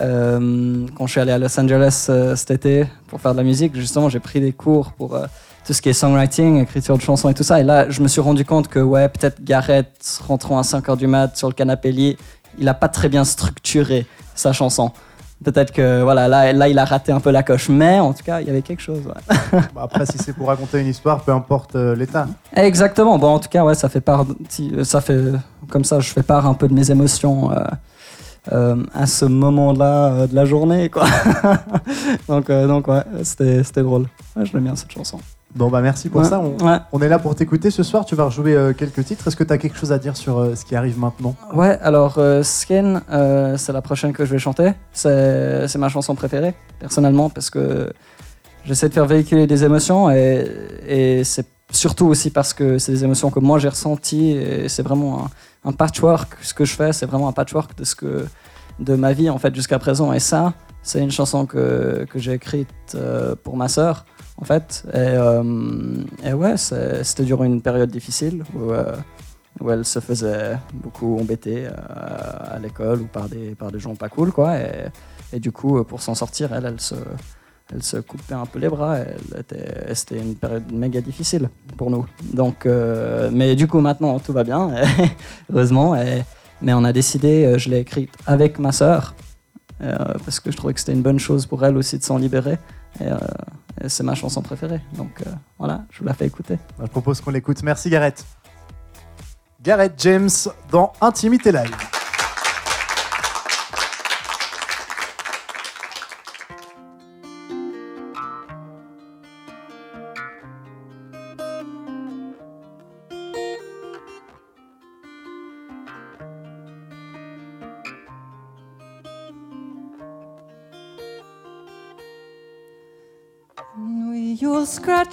euh, 0.00 0.86
quand 0.96 1.06
je 1.06 1.12
suis 1.12 1.20
allé 1.20 1.32
à 1.32 1.38
Los 1.38 1.58
Angeles 1.60 2.06
euh, 2.08 2.34
cet 2.36 2.50
été 2.50 2.86
pour 3.06 3.20
faire 3.20 3.32
de 3.32 3.36
la 3.36 3.44
musique, 3.44 3.76
justement, 3.76 4.08
j'ai 4.08 4.20
pris 4.20 4.40
des 4.40 4.52
cours 4.52 4.92
pour 4.92 5.14
euh, 5.14 5.26
tout 5.66 5.72
ce 5.72 5.80
qui 5.80 5.88
est 5.88 5.92
songwriting, 5.94 6.60
écriture 6.60 6.96
de 6.96 7.02
chansons 7.02 7.28
et 7.28 7.34
tout 7.34 7.44
ça. 7.44 7.60
Et 7.60 7.62
là, 7.62 7.88
je 7.88 8.00
me 8.02 8.08
suis 8.08 8.20
rendu 8.20 8.44
compte 8.44 8.68
que, 8.68 8.80
ouais, 8.80 9.08
peut-être 9.08 9.42
Garrett, 9.44 9.88
rentrant 10.26 10.58
à 10.58 10.62
5 10.64 10.88
heures 10.88 10.96
du 10.96 11.06
mat 11.06 11.36
sur 11.36 11.48
le 11.48 11.54
canapé 11.54 11.92
lit, 11.92 12.16
il 12.58 12.68
a 12.68 12.74
pas 12.74 12.88
très 12.88 13.08
bien 13.08 13.24
structuré 13.24 14.06
sa 14.34 14.52
chanson. 14.52 14.90
Peut-être 15.44 15.70
que, 15.72 16.02
voilà, 16.02 16.26
là, 16.26 16.52
là, 16.52 16.68
il 16.68 16.78
a 16.78 16.84
raté 16.84 17.12
un 17.12 17.20
peu 17.20 17.30
la 17.30 17.42
coche. 17.42 17.68
Mais 17.68 18.00
en 18.00 18.12
tout 18.12 18.24
cas, 18.24 18.40
il 18.40 18.46
y 18.46 18.50
avait 18.50 18.62
quelque 18.62 18.80
chose, 18.82 19.02
ouais. 19.06 19.60
Bah, 19.74 19.82
Après, 19.84 20.06
si 20.06 20.18
c'est 20.18 20.32
pour 20.32 20.48
raconter 20.48 20.80
une 20.80 20.86
histoire, 20.88 21.20
peu 21.22 21.32
importe 21.32 21.76
euh, 21.76 21.94
l'état. 21.94 22.26
Exactement. 22.56 23.18
Bon, 23.18 23.28
en 23.34 23.38
tout 23.38 23.48
cas, 23.48 23.64
ouais, 23.64 23.74
ça 23.74 23.88
fait 23.88 24.00
part. 24.00 24.24
si- 24.48 24.72
Ça 24.84 25.00
fait 25.00 25.20
comme 25.68 25.84
ça, 25.84 26.00
je 26.00 26.10
fais 26.10 26.22
part 26.22 26.46
un 26.46 26.54
peu 26.54 26.66
de 26.68 26.74
mes 26.74 26.90
émotions 26.90 27.50
euh, 27.52 27.64
euh, 28.52 28.76
à 28.94 29.06
ce 29.06 29.24
moment-là 29.24 30.06
euh, 30.12 30.26
de 30.26 30.34
la 30.34 30.44
journée, 30.44 30.88
quoi. 30.90 31.06
donc, 32.28 32.50
euh, 32.50 32.66
donc 32.66 32.88
ouais, 32.88 33.02
c'était 33.22 33.62
c'était 33.64 33.82
drôle. 33.82 34.06
Ouais, 34.36 34.44
je 34.44 34.52
l'aime 34.52 34.64
bien 34.64 34.76
cette 34.76 34.92
chanson. 34.92 35.18
Bon, 35.54 35.70
bah 35.70 35.80
merci 35.80 36.08
pour 36.08 36.20
Ouais, 36.22 36.28
ça. 36.28 36.40
On, 36.40 36.56
ouais. 36.66 36.78
on 36.92 37.00
est 37.00 37.08
là 37.08 37.18
pour 37.20 37.34
t'écouter 37.36 37.70
ce 37.70 37.84
soir. 37.84 38.04
Tu 38.04 38.16
vas 38.16 38.24
rejouer 38.24 38.54
euh, 38.54 38.72
quelques 38.72 39.04
titres. 39.04 39.28
Est-ce 39.28 39.36
que 39.36 39.44
tu 39.44 39.52
as 39.52 39.58
quelque 39.58 39.76
chose 39.78 39.92
à 39.92 39.98
dire 39.98 40.16
sur 40.16 40.38
euh, 40.38 40.54
ce 40.56 40.64
qui 40.64 40.74
arrive 40.74 40.98
maintenant? 40.98 41.36
Ouais, 41.52 41.78
alors 41.80 42.14
euh, 42.18 42.42
Skin, 42.42 43.02
euh, 43.12 43.56
c'est 43.56 43.72
la 43.72 43.80
prochaine 43.80 44.12
que 44.12 44.24
je 44.24 44.32
vais 44.32 44.38
chanter. 44.40 44.72
C'est 44.92 45.76
ma 45.76 45.88
chanson 45.88 46.16
préférée, 46.16 46.54
personnellement, 46.80 47.30
parce 47.30 47.50
que 47.50 47.92
j'essaie 48.64 48.88
de 48.88 48.94
faire 48.94 49.06
véhiculer 49.06 49.46
des 49.46 49.62
émotions 49.62 50.10
et, 50.10 50.44
et 50.88 51.22
c'est 51.24 51.46
surtout 51.70 52.06
aussi 52.06 52.30
parce 52.30 52.52
que 52.52 52.78
c'est 52.78 52.92
des 52.92 53.04
émotions 53.04 53.30
que 53.30 53.40
moi 53.40 53.58
j'ai 53.58 53.68
ressenties 53.68 54.30
et 54.32 54.68
c'est 54.68 54.82
vraiment 54.82 55.26
un, 55.64 55.68
un 55.70 55.72
patchwork. 55.72 56.36
Ce 56.42 56.52
que 56.54 56.64
je 56.64 56.74
fais, 56.74 56.92
c'est 56.92 57.06
vraiment 57.06 57.28
un 57.28 57.32
patchwork 57.32 57.76
de, 57.78 57.84
ce 57.84 57.94
que, 57.94 58.26
de 58.80 58.94
ma 58.96 59.12
vie 59.12 59.30
en 59.30 59.38
fait 59.38 59.54
jusqu'à 59.54 59.78
présent. 59.78 60.12
Et 60.12 60.20
ça, 60.20 60.52
c'est 60.82 61.00
une 61.00 61.10
chanson 61.12 61.46
que, 61.46 62.06
que 62.10 62.18
j'ai 62.18 62.32
écrite 62.32 62.96
pour 63.44 63.56
ma 63.56 63.68
sœur 63.68 64.04
en 64.36 64.44
fait. 64.44 64.84
Et, 64.92 64.96
euh, 64.96 66.32
ouais, 66.32 66.56
c'était 66.56 67.24
durant 67.24 67.44
une 67.44 67.62
période 67.62 67.90
difficile 67.90 68.44
où, 68.54 68.70
euh, 68.70 68.96
elle 69.68 69.84
se 69.84 70.00
faisait 70.00 70.58
beaucoup 70.72 71.18
embêter 71.18 71.66
euh, 71.66 71.70
à 71.78 72.58
l'école 72.58 73.02
ou 73.02 73.06
par 73.06 73.28
des, 73.28 73.54
par 73.54 73.70
des 73.70 73.78
gens 73.78 73.94
pas 73.94 74.08
cool, 74.08 74.32
quoi. 74.32 74.56
Et, 75.32 75.40
du 75.40 75.52
coup, 75.52 75.82
pour 75.84 76.00
s'en 76.00 76.14
sortir, 76.14 76.52
elle, 76.52 76.64
elle 76.64 76.80
se, 76.80 76.94
elle 77.72 77.82
se 77.82 77.96
coupait 77.96 78.34
un 78.34 78.46
peu 78.46 78.60
les 78.60 78.68
bras. 78.68 78.98
C'était 79.92 80.18
une 80.18 80.36
période 80.36 80.70
méga 80.72 81.00
difficile 81.00 81.50
pour 81.76 81.90
nous. 81.90 82.06
Donc, 82.32 82.68
mais 83.32 83.56
du 83.56 83.66
coup, 83.66 83.80
maintenant, 83.80 84.20
tout 84.20 84.32
va 84.32 84.44
bien, 84.44 84.70
heureusement. 85.52 85.96
Mais 86.62 86.72
on 86.72 86.84
a 86.84 86.92
décidé, 86.92 87.54
je 87.58 87.68
l'ai 87.68 87.78
écrite 87.78 88.12
avec 88.26 88.60
ma 88.60 88.70
sœur. 88.70 89.16
parce 89.80 90.38
que 90.38 90.52
je 90.52 90.56
trouvais 90.56 90.74
que 90.74 90.78
c'était 90.78 90.92
une 90.92 91.02
bonne 91.02 91.18
chose 91.18 91.46
pour 91.46 91.64
elle 91.64 91.76
aussi 91.76 91.98
de 91.98 92.04
s'en 92.04 92.18
libérer. 92.18 92.58
Et, 93.00 93.06
euh, 93.06 93.18
et 93.82 93.88
c'est 93.88 94.02
ma 94.02 94.14
chanson 94.14 94.42
préférée. 94.42 94.80
Donc 94.96 95.22
euh, 95.26 95.30
voilà, 95.58 95.84
je 95.90 95.98
vous 96.00 96.04
la 96.04 96.14
fais 96.14 96.26
écouter. 96.26 96.58
Je 96.80 96.86
propose 96.86 97.20
qu'on 97.20 97.30
l'écoute. 97.30 97.62
Merci 97.62 97.90
Gareth. 97.90 98.24
Gareth 99.62 99.94
James 99.98 100.30
dans 100.70 100.92
Intimité 101.00 101.50
Live. 101.50 101.93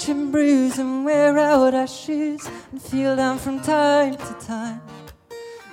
Scratch 0.01 0.15
and 0.15 0.31
bruise 0.31 0.79
and 0.79 1.05
wear 1.05 1.38
out 1.38 1.74
our 1.74 1.88
shoes 1.88 2.50
and 2.72 2.81
feel 2.81 3.15
down 3.15 3.38
from 3.38 3.60
time 3.62 4.15
to 4.15 4.34
time. 4.46 4.81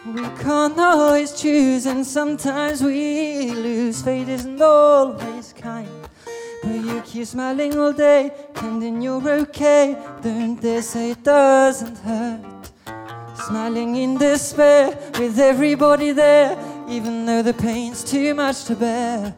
We 0.07 0.23
can't 0.43 0.79
always 0.79 1.33
choose, 1.41 1.87
and 1.87 2.05
sometimes 2.05 2.83
we 2.83 3.51
lose. 3.51 4.03
Fate 4.03 4.29
isn't 4.29 4.61
always 4.61 5.53
kind. 5.53 5.89
But 6.63 6.75
you 6.75 7.03
keep 7.05 7.27
smiling 7.27 7.79
all 7.79 7.93
day, 7.93 8.31
pretending 8.53 9.03
you're 9.03 9.29
okay. 9.43 9.97
Don't 10.23 10.61
they 10.61 10.81
say 10.81 11.11
it 11.11 11.23
doesn't 11.23 11.99
hurt? 11.99 12.71
Smiling 13.47 13.97
in 13.97 14.19
despair 14.19 14.97
with 15.19 15.39
everybody 15.39 16.13
there, 16.13 16.57
even 16.89 17.27
though 17.27 17.43
the 17.43 17.55
pain's 17.55 18.03
too 18.05 18.35
much 18.35 18.65
to 18.65 18.75
bear. 18.75 19.35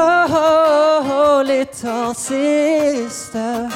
Oh, 0.00 1.42
little 1.44 2.14
sister. 2.14 3.68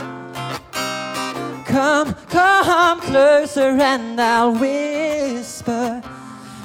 Come, 1.66 2.14
come 2.28 3.00
closer 3.00 3.70
and 3.70 4.20
I'll 4.20 4.54
whisper 4.54 6.00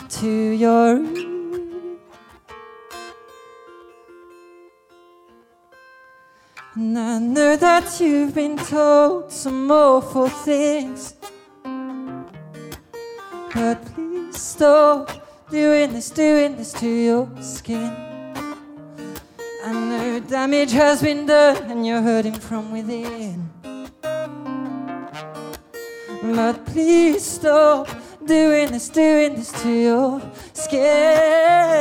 to 0.09 0.49
your 0.51 0.97
ear. 1.03 1.37
And 6.75 6.99
I 6.99 7.17
know 7.17 7.55
that 7.55 7.99
you've 7.99 8.35
been 8.35 8.57
told 8.57 9.31
some 9.31 9.71
awful 9.71 10.29
things. 10.29 11.15
But 13.55 13.83
please 13.95 14.39
stop 14.39 15.09
doing 15.49 15.93
this, 15.93 16.11
doing 16.11 16.57
this 16.57 16.73
to 16.73 16.87
your 16.87 17.27
skin. 17.41 18.06
I 19.63 19.71
know 19.73 20.19
damage 20.19 20.71
has 20.71 21.01
been 21.01 21.25
done 21.25 21.71
and 21.71 21.85
you're 21.85 22.01
hurting 22.01 22.39
from 22.39 22.71
within. 22.71 23.49
But 26.21 26.65
please 26.65 27.23
stop 27.25 27.87
doing 28.25 28.71
this, 28.71 28.89
doing 28.89 29.35
this 29.35 29.51
to 29.63 29.69
your 29.69 30.21
skin. 30.53 31.77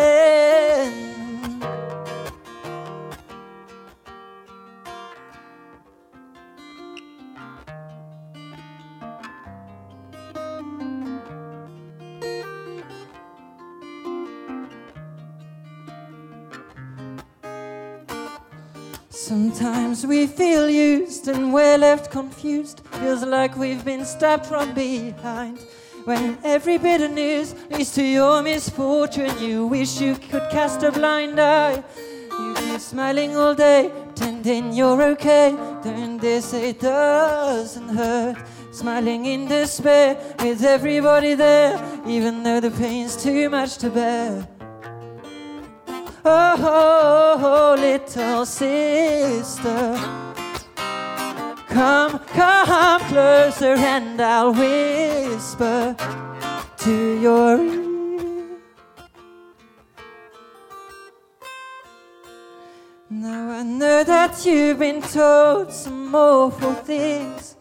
Sometimes 19.97 20.15
we 20.15 20.27
feel 20.27 20.69
used 20.69 21.27
and 21.27 21.55
we're 21.55 21.79
left 21.79 22.11
confused. 22.11 22.83
Feels 23.01 23.23
like 23.23 23.57
we've 23.57 23.83
been 23.83 24.05
stabbed 24.05 24.45
from 24.45 24.75
behind. 24.75 25.59
When 26.05 26.37
every 26.45 26.77
bit 26.77 27.01
of 27.01 27.13
news 27.13 27.55
leads 27.71 27.95
to 27.95 28.03
your 28.03 28.43
misfortune, 28.43 29.39
you 29.39 29.67
wish 29.67 29.99
you 29.99 30.17
could 30.17 30.51
cast 30.51 30.83
a 30.83 30.93
blind 30.93 31.41
eye. 31.41 31.83
You 32.31 32.55
keep 32.57 32.81
smiling 32.81 33.37
all 33.37 33.55
day, 33.55 33.91
pretending 34.05 34.75
you're 34.75 35.03
okay. 35.13 35.53
Don't 35.83 36.19
they 36.19 36.43
say 36.43 36.71
it 36.71 36.81
doesn't 36.81 37.89
hurt? 37.89 38.37
Smiling 38.73 39.25
in 39.25 39.49
despair 39.49 40.19
with 40.41 40.63
everybody 40.63 41.33
there, 41.33 41.81
even 42.07 42.43
though 42.43 42.61
the 42.61 42.71
pain's 42.71 43.17
too 43.17 43.49
much 43.49 43.79
to 43.79 43.89
bear. 43.89 44.47
Oh, 46.29 47.77
little 47.79 48.45
sister. 48.45 49.95
Come, 51.69 52.19
come 52.19 53.01
closer 53.03 53.75
and 53.77 54.21
I'll 54.21 54.53
whisper 54.53 55.95
to 56.79 57.21
your 57.21 57.61
ear. 57.63 57.87
Now 63.09 63.51
I 63.51 63.63
know 63.63 64.03
that 64.03 64.45
you've 64.45 64.81
been 64.81 65.03
told 65.03 65.73
some 65.73 66.13
awful 66.13 66.75
things. 66.75 67.55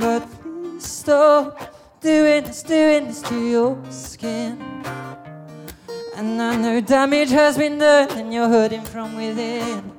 But 0.00 0.26
please 0.40 0.86
stop 0.86 2.00
doing 2.00 2.44
this, 2.44 2.62
doing 2.62 3.08
this 3.08 3.20
to 3.22 3.34
your 3.38 3.76
skin. 3.90 4.58
And 6.14 6.42
I 6.42 6.56
know 6.56 6.80
damage 6.80 7.30
has 7.30 7.56
been 7.56 7.78
done 7.78 8.10
and 8.10 8.32
you're 8.32 8.48
hurting 8.48 8.82
from 8.82 9.16
within. 9.16 9.92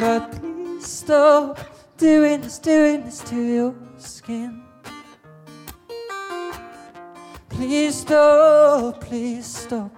But 0.00 0.32
please 0.32 0.86
stop 0.86 1.58
doing 1.96 2.40
this, 2.40 2.58
doing 2.58 3.04
this 3.04 3.20
to 3.30 3.36
your 3.36 3.74
skin. 3.96 4.62
Please 7.48 8.00
stop, 8.00 9.00
please 9.00 9.46
stop. 9.46 9.92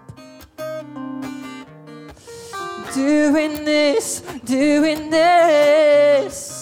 Doing 2.92 3.64
this, 3.64 4.20
doing 4.44 5.08
this. 5.08 6.53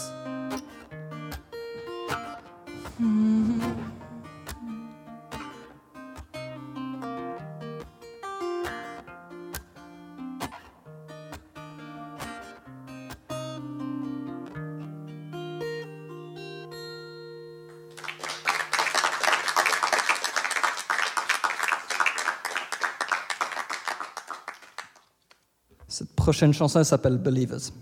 Prochaine 26.22 26.54
chanson 26.54 26.78
elle 26.78 26.84
s'appelle 26.84 27.18
Believers. 27.18 27.72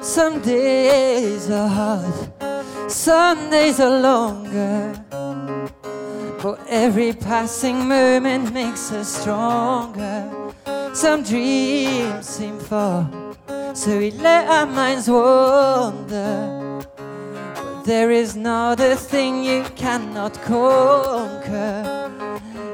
Some 0.00 0.40
days 0.40 1.50
are 1.50 1.68
hard, 1.68 2.14
some 2.90 3.50
days 3.50 3.78
are 3.80 4.00
longer. 4.00 4.67
Passing 7.38 7.86
moment 7.86 8.52
makes 8.52 8.90
us 8.90 9.20
stronger. 9.20 10.28
Some 10.92 11.22
dreams 11.22 12.26
seem 12.26 12.58
far, 12.58 13.08
so 13.74 13.96
we 13.96 14.10
let 14.10 14.48
our 14.48 14.66
minds 14.66 15.08
wander. 15.08 16.82
But 16.96 17.84
there 17.84 18.10
is 18.10 18.34
not 18.34 18.80
a 18.80 18.96
thing 18.96 19.44
you 19.44 19.62
cannot 19.76 20.34
conquer. 20.42 22.10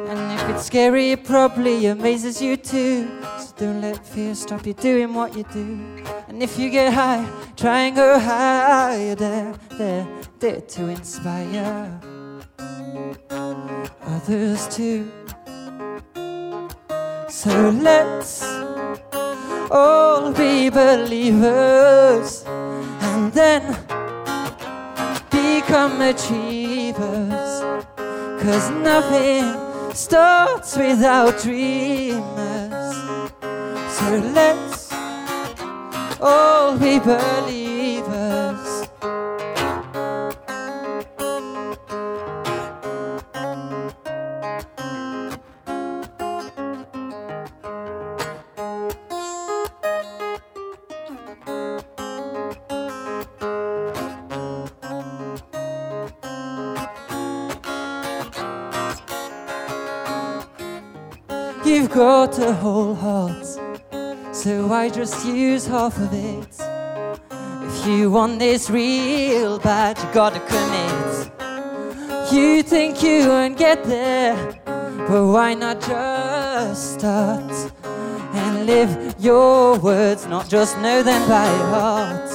And 0.09 0.41
if 0.41 0.49
it's 0.49 0.65
scary, 0.65 1.11
it 1.11 1.25
probably 1.25 1.85
amazes 1.85 2.41
you 2.41 2.57
too. 2.57 3.11
So 3.39 3.53
don't 3.59 3.83
let 3.83 4.07
fear 4.07 4.35
stop 4.35 4.65
you 4.67 4.73
doing 4.73 5.13
what 5.13 5.37
you 5.37 5.45
do. 5.53 5.79
And 6.27 6.43
if 6.43 6.59
you 6.59 6.71
get 6.71 6.95
high, 6.95 7.29
try 7.55 7.81
and 7.81 7.97
go 7.97 8.19
higher. 8.19 9.15
There, 9.15 9.55
there, 9.77 10.09
there 10.39 10.63
to 10.63 10.89
inspire 10.89 12.01
others 14.25 14.67
too. 14.75 15.11
So 17.29 17.71
let's 17.83 18.43
all 19.71 20.33
be 20.33 20.71
believers 20.71 22.45
and 22.47 23.31
then 23.33 23.63
become 25.31 26.01
achievers. 26.01 27.51
Cause 28.43 28.71
nothing 28.71 29.45
starts 29.95 30.75
without 30.77 31.43
dreamers. 31.43 32.97
So 33.97 34.09
let's 34.33 34.91
all 36.21 36.79
be 36.79 36.99
believers. 36.99 37.64
You've 61.65 61.91
got 61.91 62.39
a 62.39 62.53
whole 62.53 62.95
heart, 62.95 63.47
so 64.33 64.67
why 64.67 64.91
just 64.91 65.25
use 65.25 65.67
half 65.67 65.97
of 65.97 66.13
it? 66.13 66.55
If 67.67 67.87
you 67.87 68.11
want 68.11 68.39
this 68.39 68.69
real 68.69 69.59
bad, 69.59 69.97
you 69.97 70.05
gotta 70.13 70.41
commit. 70.41 71.33
You 72.31 72.63
think 72.63 73.03
you 73.03 73.29
won't 73.29 73.57
get 73.57 73.83
there, 73.85 74.37
but 75.09 75.27
why 75.27 75.55
not 75.55 75.81
just 75.81 76.95
start 77.01 77.51
and 78.35 78.67
live 78.67 79.15
your 79.19 79.79
words, 79.79 80.27
not 80.27 80.51
just 80.51 80.77
know 80.81 81.03
them 81.03 81.27
by 81.27 81.47
heart? 81.73 82.31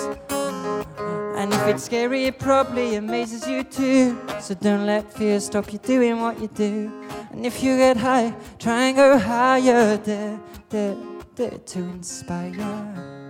And 1.38 1.54
if 1.54 1.68
it's 1.68 1.84
scary, 1.84 2.26
it 2.26 2.40
probably 2.40 2.96
amazes 2.96 3.48
you 3.48 3.64
too. 3.64 4.20
So 4.42 4.56
don't 4.56 4.88
let 4.88 5.14
fear 5.14 5.40
stop 5.40 5.72
you 5.72 5.78
doing 5.80 6.20
what 6.20 6.40
you 6.42 6.48
do. 6.48 6.92
And 7.32 7.46
if 7.46 7.64
you 7.64 7.78
get 7.78 7.96
high, 7.96 8.34
try 8.60 8.88
and 8.88 8.98
go 8.98 9.18
higher. 9.18 9.98
Dare, 9.98 10.40
dare, 10.70 10.98
dare 11.36 11.58
to 11.58 11.80
inspire 11.80 13.30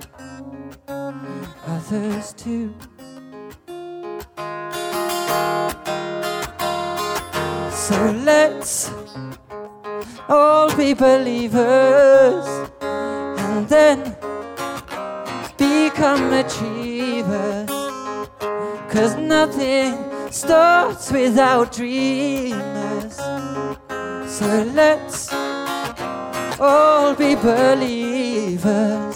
others 1.67 2.33
too. 2.33 2.73
So 7.71 8.11
let's 8.25 8.91
all 10.27 10.75
be 10.75 10.93
believers 10.93 12.45
and 12.81 13.67
then 13.69 14.15
become 15.57 16.33
achievers. 16.33 17.69
Cause 18.89 19.15
nothing 19.15 19.95
starts 20.31 21.11
without 21.11 21.71
dreamers. 21.71 23.19
So 24.39 24.63
let's 24.73 25.27
all 26.61 27.13
be 27.13 27.35
believers. 27.35 29.08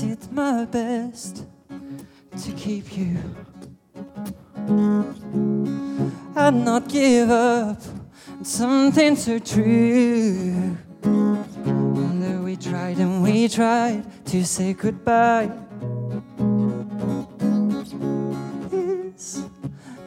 Did 0.00 0.20
mm. 0.20 0.32
my 0.32 0.64
best 0.64 1.44
to 2.42 2.52
keep 2.52 2.96
you. 2.96 3.16
I'd 6.36 6.54
not 6.54 6.88
give 6.88 7.30
up 7.30 7.78
on 8.30 8.44
something 8.44 9.16
so 9.16 9.38
true. 9.40 10.76
And 11.02 12.22
though 12.22 12.42
we 12.42 12.56
tried 12.56 12.98
and 12.98 13.22
we 13.22 13.48
tried 13.48 14.04
to 14.26 14.44
say 14.44 14.72
goodbye, 14.72 15.50
it's 18.70 19.42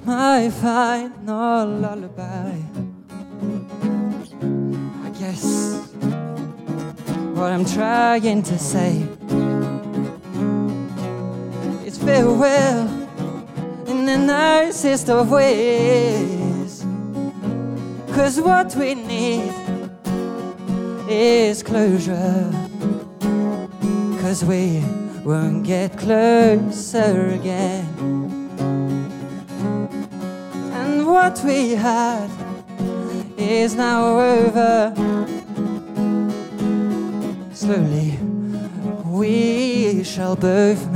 my 0.05 0.49
final 0.49 1.65
lullaby. 1.67 2.55
I 5.03 5.09
guess 5.19 5.83
what 7.35 7.51
I'm 7.51 7.65
trying 7.65 8.43
to 8.43 8.57
say 8.57 9.05
farewell 12.21 12.87
in 13.87 14.05
the 14.05 14.17
nicest 14.17 15.09
of 15.09 15.31
ways. 15.31 16.85
Cause 18.15 18.39
what 18.39 18.75
we 18.75 18.93
need 18.93 19.51
is 21.09 21.63
closure. 21.63 22.51
Cause 24.21 24.45
we 24.45 24.83
won't 25.25 25.63
get 25.65 25.97
closer 25.97 27.31
again. 27.39 27.87
And 30.79 31.07
what 31.07 31.41
we 31.43 31.71
had 31.71 32.29
is 33.35 33.73
now 33.73 34.19
over 34.19 34.93
slowly 37.51 38.19
we 39.21 40.03
shall 40.03 40.35
both 40.35 40.90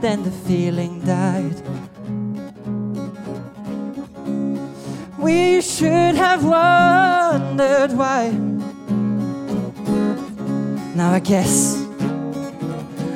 then 0.00 0.22
the 0.22 0.30
feeling 0.30 1.00
died. 1.00 1.60
We 5.18 5.60
should 5.60 6.14
have 6.14 6.44
wondered 6.44 7.92
why. 7.92 8.30
Now 10.94 11.12
I 11.12 11.20
guess 11.20 11.76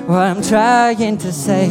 what 0.07 0.23
I'm 0.23 0.43
trying 0.43 1.19
to 1.19 1.33
say 1.33 1.69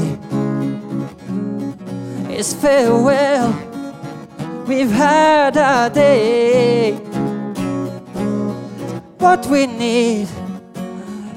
is 2.29 2.53
farewell. 2.53 3.53
We've 4.67 4.89
had 4.91 5.57
our 5.57 5.89
day. 5.89 6.93
What 9.19 9.45
we 9.47 9.67
need 9.67 10.29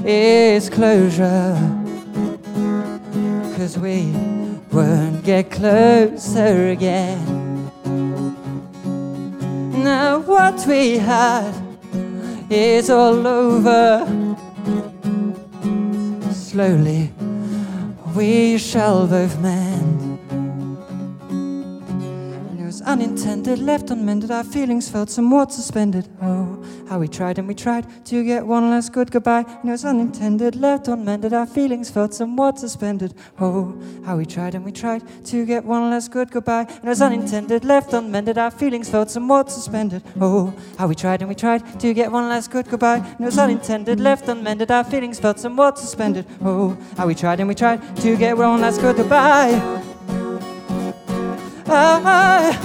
is 0.04 0.70
closure. 0.70 1.83
Cause 3.64 3.78
we 3.78 4.12
won't 4.70 5.24
get 5.24 5.50
closer 5.50 6.68
again. 6.68 7.70
Now, 9.82 10.18
what 10.18 10.66
we 10.66 10.98
had 10.98 11.50
is 12.50 12.90
all 12.90 13.26
over. 13.26 14.04
Slowly, 16.30 17.10
we 18.14 18.58
shall 18.58 19.06
both 19.06 19.40
mend. 19.40 19.93
Unintended, 22.86 23.58
left 23.58 23.90
unmended, 23.90 24.30
our 24.30 24.44
feelings 24.44 24.88
felt 24.88 25.10
somewhat 25.10 25.52
suspended. 25.52 26.08
Oh, 26.22 26.64
how 26.88 26.98
we 26.98 27.08
tried 27.08 27.38
and 27.38 27.48
we 27.48 27.54
tried 27.54 27.86
to 28.06 28.24
get 28.24 28.46
one 28.46 28.70
last 28.70 28.92
good 28.92 29.10
goodbye. 29.10 29.44
And 29.46 29.68
it 29.68 29.72
was 29.72 29.84
unintended, 29.84 30.56
left 30.56 30.88
unmended, 30.88 31.32
our 31.32 31.46
feelings 31.46 31.90
felt 31.90 32.14
somewhat 32.14 32.58
suspended. 32.58 33.14
Oh, 33.40 33.80
how 34.04 34.16
we 34.16 34.26
tried 34.26 34.54
and 34.54 34.64
we 34.64 34.72
tried 34.72 35.02
to 35.26 35.46
get 35.46 35.64
one 35.64 35.90
last 35.90 36.10
good 36.10 36.30
goodbye. 36.30 36.66
And 36.68 36.84
it 36.84 36.88
was 36.88 37.02
unintended, 37.02 37.64
left 37.64 37.92
unmended, 37.92 38.38
our 38.38 38.50
feelings 38.50 38.88
felt 38.88 39.10
somewhat 39.10 39.50
suspended. 39.50 40.02
Oh, 40.20 40.54
how 40.78 40.86
we 40.86 40.94
tried 40.94 41.22
and 41.22 41.28
we 41.28 41.34
tried 41.34 41.80
to 41.80 41.94
get 41.94 42.10
one 42.10 42.28
last 42.28 42.50
good 42.50 42.68
goodbye. 42.68 42.98
And 42.98 43.20
it 43.20 43.24
was 43.24 43.38
unintended, 43.38 44.00
left 44.00 44.28
unmended, 44.28 44.70
our 44.70 44.84
feelings 44.84 45.18
felt 45.18 45.38
somewhat 45.38 45.78
suspended. 45.78 46.26
Oh, 46.42 46.76
how 46.96 47.06
we 47.06 47.14
tried 47.14 47.40
and 47.40 47.48
we 47.48 47.54
tried 47.54 47.96
to 47.96 48.16
get 48.16 48.36
one 48.36 48.60
last 48.60 48.80
good 48.80 48.96
goodbye. 48.96 49.82
Ah, 51.66 52.60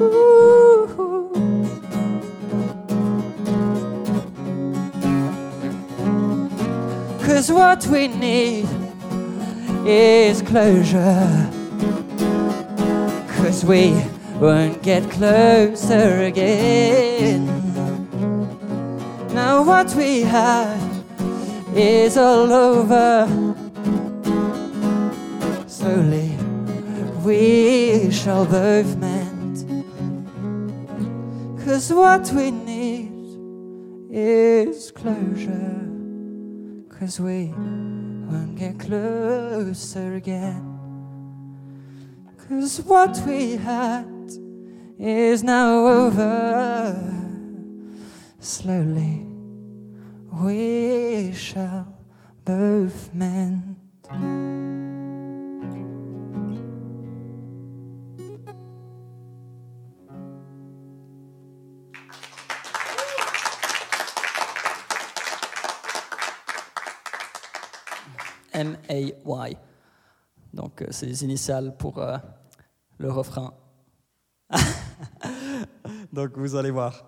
ooh. 0.00 1.28
Cause 7.20 7.52
what 7.52 7.86
we 7.86 8.08
need 8.08 8.66
is 9.86 10.40
closure. 10.42 11.50
Cause 13.36 13.64
we 13.64 13.92
won't 14.40 14.82
get 14.82 15.10
closer 15.10 16.22
again. 16.22 17.46
Now, 19.34 19.62
what 19.62 19.94
we 19.94 20.22
had 20.22 20.80
is 21.74 22.16
all 22.16 22.52
over. 22.52 23.28
Slowly, 25.66 26.37
we 27.28 28.10
shall 28.10 28.46
both 28.46 28.96
mend. 28.96 29.56
Cause 31.62 31.92
what 31.92 32.32
we 32.32 32.50
need 32.50 33.12
is 34.10 34.90
closure. 34.90 35.76
Cause 36.88 37.20
we 37.20 37.52
won't 38.28 38.56
get 38.56 38.80
closer 38.80 40.14
again. 40.14 40.64
Cause 42.48 42.80
what 42.80 43.20
we 43.26 43.56
had 43.56 44.30
is 44.98 45.44
now 45.44 45.86
over. 45.86 46.96
Slowly, 48.40 49.26
we 50.32 51.32
shall 51.34 51.94
both 52.46 53.12
mend. 53.12 53.76
M-A-Y. 68.58 69.56
Donc, 70.52 70.82
euh, 70.82 70.86
c'est 70.90 71.06
les 71.06 71.22
initiales 71.22 71.76
pour 71.76 71.98
euh, 71.98 72.16
le 72.98 73.10
refrain. 73.10 73.54
Donc, 76.12 76.36
vous 76.36 76.56
allez 76.56 76.70
voir. 76.70 77.04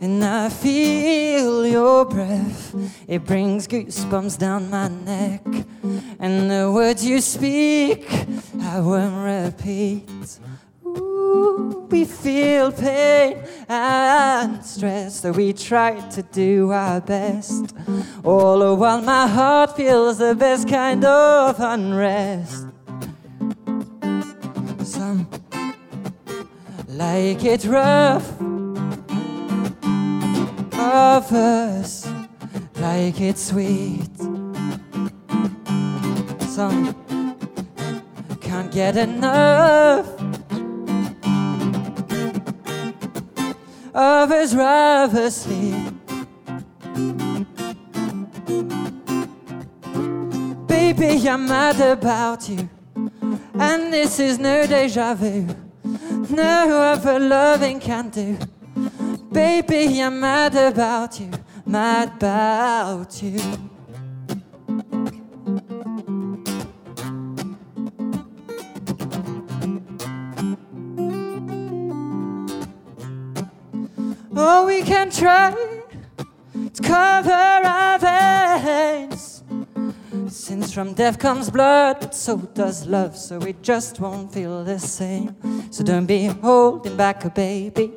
And 0.00 0.24
I 0.24 0.48
feel 0.48 1.66
your 1.66 2.04
breath, 2.04 2.74
it 3.06 3.24
brings 3.24 3.66
goosebumps 3.68 4.38
down 4.38 4.70
my 4.70 4.88
neck. 4.88 5.42
And 6.26 6.50
the 6.50 6.72
words 6.72 7.06
you 7.06 7.20
speak, 7.20 8.04
I 8.60 8.80
won't 8.80 9.14
repeat. 9.14 10.40
Ooh, 10.84 11.86
we 11.88 12.04
feel 12.04 12.72
pain 12.72 13.44
and 13.68 14.60
stress, 14.64 15.20
though 15.20 15.30
we 15.30 15.52
try 15.52 16.00
to 16.00 16.22
do 16.24 16.72
our 16.72 17.00
best. 17.00 17.72
All 18.24 18.58
the 18.58 18.74
while, 18.74 19.02
my 19.02 19.28
heart 19.28 19.76
feels 19.76 20.18
the 20.18 20.34
best 20.34 20.68
kind 20.68 21.04
of 21.04 21.60
unrest. 21.60 22.66
Some 24.82 25.28
like 26.88 27.44
it 27.44 27.64
rough 27.66 28.28
others 30.72 32.04
like 32.80 33.20
it 33.20 33.38
sweet. 33.38 34.15
Some 36.56 36.94
can't 38.40 38.72
get 38.72 38.96
enough. 38.96 40.06
Others 43.94 44.54
rather 44.56 45.30
sleep. 45.30 45.92
Baby, 50.66 51.28
I'm 51.28 51.46
mad 51.46 51.78
about 51.78 52.48
you, 52.48 52.70
and 53.60 53.92
this 53.92 54.18
is 54.18 54.38
no 54.38 54.66
deja 54.66 55.12
vu. 55.12 55.46
No 56.30 56.80
other 56.80 57.20
loving 57.20 57.80
can 57.80 58.08
do. 58.08 58.38
Baby, 59.30 60.00
I'm 60.00 60.18
mad 60.20 60.56
about 60.56 61.20
you, 61.20 61.30
mad 61.66 62.14
about 62.16 63.22
you. 63.22 63.75
Try 75.18 75.50
to 76.74 76.82
cover 76.82 77.30
our 77.32 77.98
veins. 77.98 79.42
Since 80.28 80.74
from 80.74 80.92
death 80.92 81.18
comes 81.18 81.48
blood, 81.50 82.00
but 82.00 82.14
so 82.14 82.36
does 82.36 82.86
love, 82.86 83.16
so 83.16 83.38
it 83.38 83.62
just 83.62 83.98
won't 83.98 84.32
feel 84.32 84.62
the 84.62 84.78
same. 84.78 85.34
So 85.70 85.82
don't 85.84 86.04
be 86.06 86.26
holding 86.26 86.96
back 86.96 87.24
a 87.24 87.30
baby. 87.30 87.92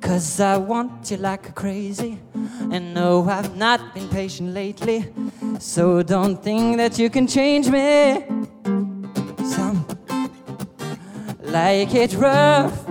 Cause 0.00 0.40
I 0.40 0.56
want 0.56 1.10
you 1.10 1.18
like 1.18 1.48
a 1.48 1.52
crazy. 1.52 2.18
And 2.72 2.94
no, 2.94 3.28
I've 3.28 3.56
not 3.56 3.94
been 3.94 4.08
patient 4.08 4.52
lately. 4.52 5.12
So 5.60 6.02
don't 6.02 6.42
think 6.42 6.78
that 6.78 6.98
you 6.98 7.10
can 7.10 7.28
change 7.28 7.68
me. 7.68 8.24
Some 9.44 9.86
like 11.42 11.94
it 11.94 12.14
rough. 12.14 12.90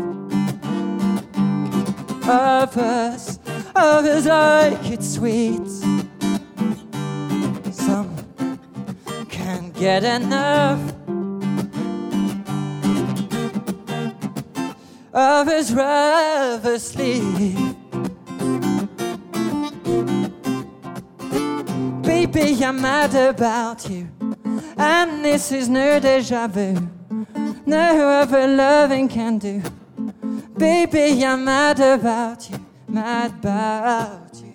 Others, 3.81 4.27
others 4.27 4.75
like 4.75 4.91
it 4.91 5.01
sweet. 5.01 5.67
Some 7.73 8.13
can't 9.29 9.73
get 9.73 10.03
enough. 10.03 10.81
Others 15.13 15.73
rather 15.73 16.77
sleep. 16.77 17.55
Baby, 22.03 22.65
I'm 22.65 22.81
mad 22.81 23.15
about 23.15 23.89
you, 23.89 24.09
and 24.77 25.23
this 25.23 25.53
is 25.53 25.69
no 25.69 26.01
deja 26.01 26.47
vu. 26.47 26.75
No 27.65 28.09
other 28.09 28.45
loving 28.45 29.07
can 29.07 29.37
do. 29.37 29.61
Baby, 30.57 31.23
I'm 31.23 31.45
mad 31.45 31.79
about 31.79 32.49
you, 32.49 32.59
mad 32.89 33.32
about 33.39 34.36
you. 34.36 34.49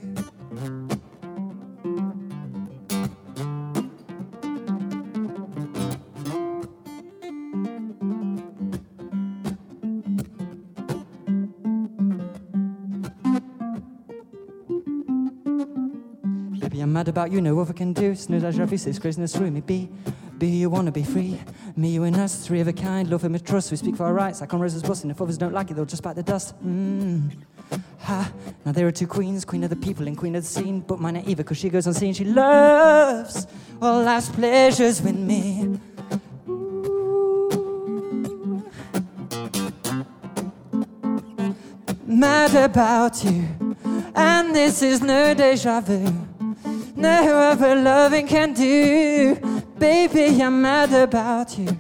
Baby, 16.59 16.81
I'm 16.81 16.93
mad 16.93 17.09
about 17.09 17.31
you, 17.31 17.41
no 17.41 17.59
other 17.61 17.73
can 17.73 17.93
do. 17.93 18.17
I 18.29 18.37
love 18.51 18.73
you, 18.73 18.79
six 18.79 18.99
craziness 18.99 19.35
through 19.37 19.51
me. 19.51 19.61
Be, 19.61 19.89
be 20.39 20.49
you 20.49 20.71
wanna 20.71 20.91
be 20.91 21.05
free. 21.05 21.41
Me, 21.77 21.91
you 21.91 22.03
and 22.05 22.17
us, 22.17 22.47
three 22.47 22.61
of 22.61 22.69
a 22.69 22.73
kind, 22.73 23.09
love 23.11 23.25
and 23.25 23.45
trust. 23.45 23.71
We 23.71 23.77
speak 23.77 23.97
for 23.97 24.05
our 24.05 24.15
rights, 24.15 24.41
like 24.41 24.53
on 24.55 24.61
Rose's 24.61 24.83
bus, 24.83 25.03
and 25.03 25.11
if 25.11 25.21
others 25.21 25.39
don't 25.39 25.53
like 25.53 25.71
it, 25.71 25.75
they'll 25.75 25.85
just 25.85 26.03
bite 26.03 26.17
the 26.17 26.23
dust. 26.23 26.55
Mm. 26.65 27.31
Ha, 28.01 28.33
now 28.65 28.73
there 28.73 28.87
are 28.87 28.93
two 28.93 29.07
queens, 29.07 29.45
queen 29.45 29.65
of 29.65 29.71
the 29.71 29.77
people 29.77 30.07
and 30.07 30.17
queen 30.17 30.35
of 30.37 30.43
the 30.43 30.49
scene. 30.49 30.81
But 30.81 31.01
mine 31.01 31.17
are 31.17 31.23
Eva, 31.27 31.45
cause 31.45 31.59
she 31.59 31.69
goes 31.69 31.87
unseen. 31.87 32.15
She 32.15 32.25
loves 32.25 33.47
all 33.81 34.03
life's 34.03 34.29
pleasures 34.29 35.01
with 35.01 35.17
me. 35.17 35.79
Ooh. 36.49 36.85
mad 42.15 42.55
about 42.55 43.25
you. 43.25 43.45
And 44.15 44.55
this 44.55 44.83
is 44.83 45.03
no 45.03 45.35
deja 45.35 45.81
vu. 45.81 46.07
No 46.97 47.37
other 47.51 47.75
loving 47.75 48.27
can 48.27 48.55
do. 48.55 49.37
Baby, 49.79 50.43
I'm 50.43 50.63
mad 50.63 50.93
about 50.93 51.59
you. 51.59 51.77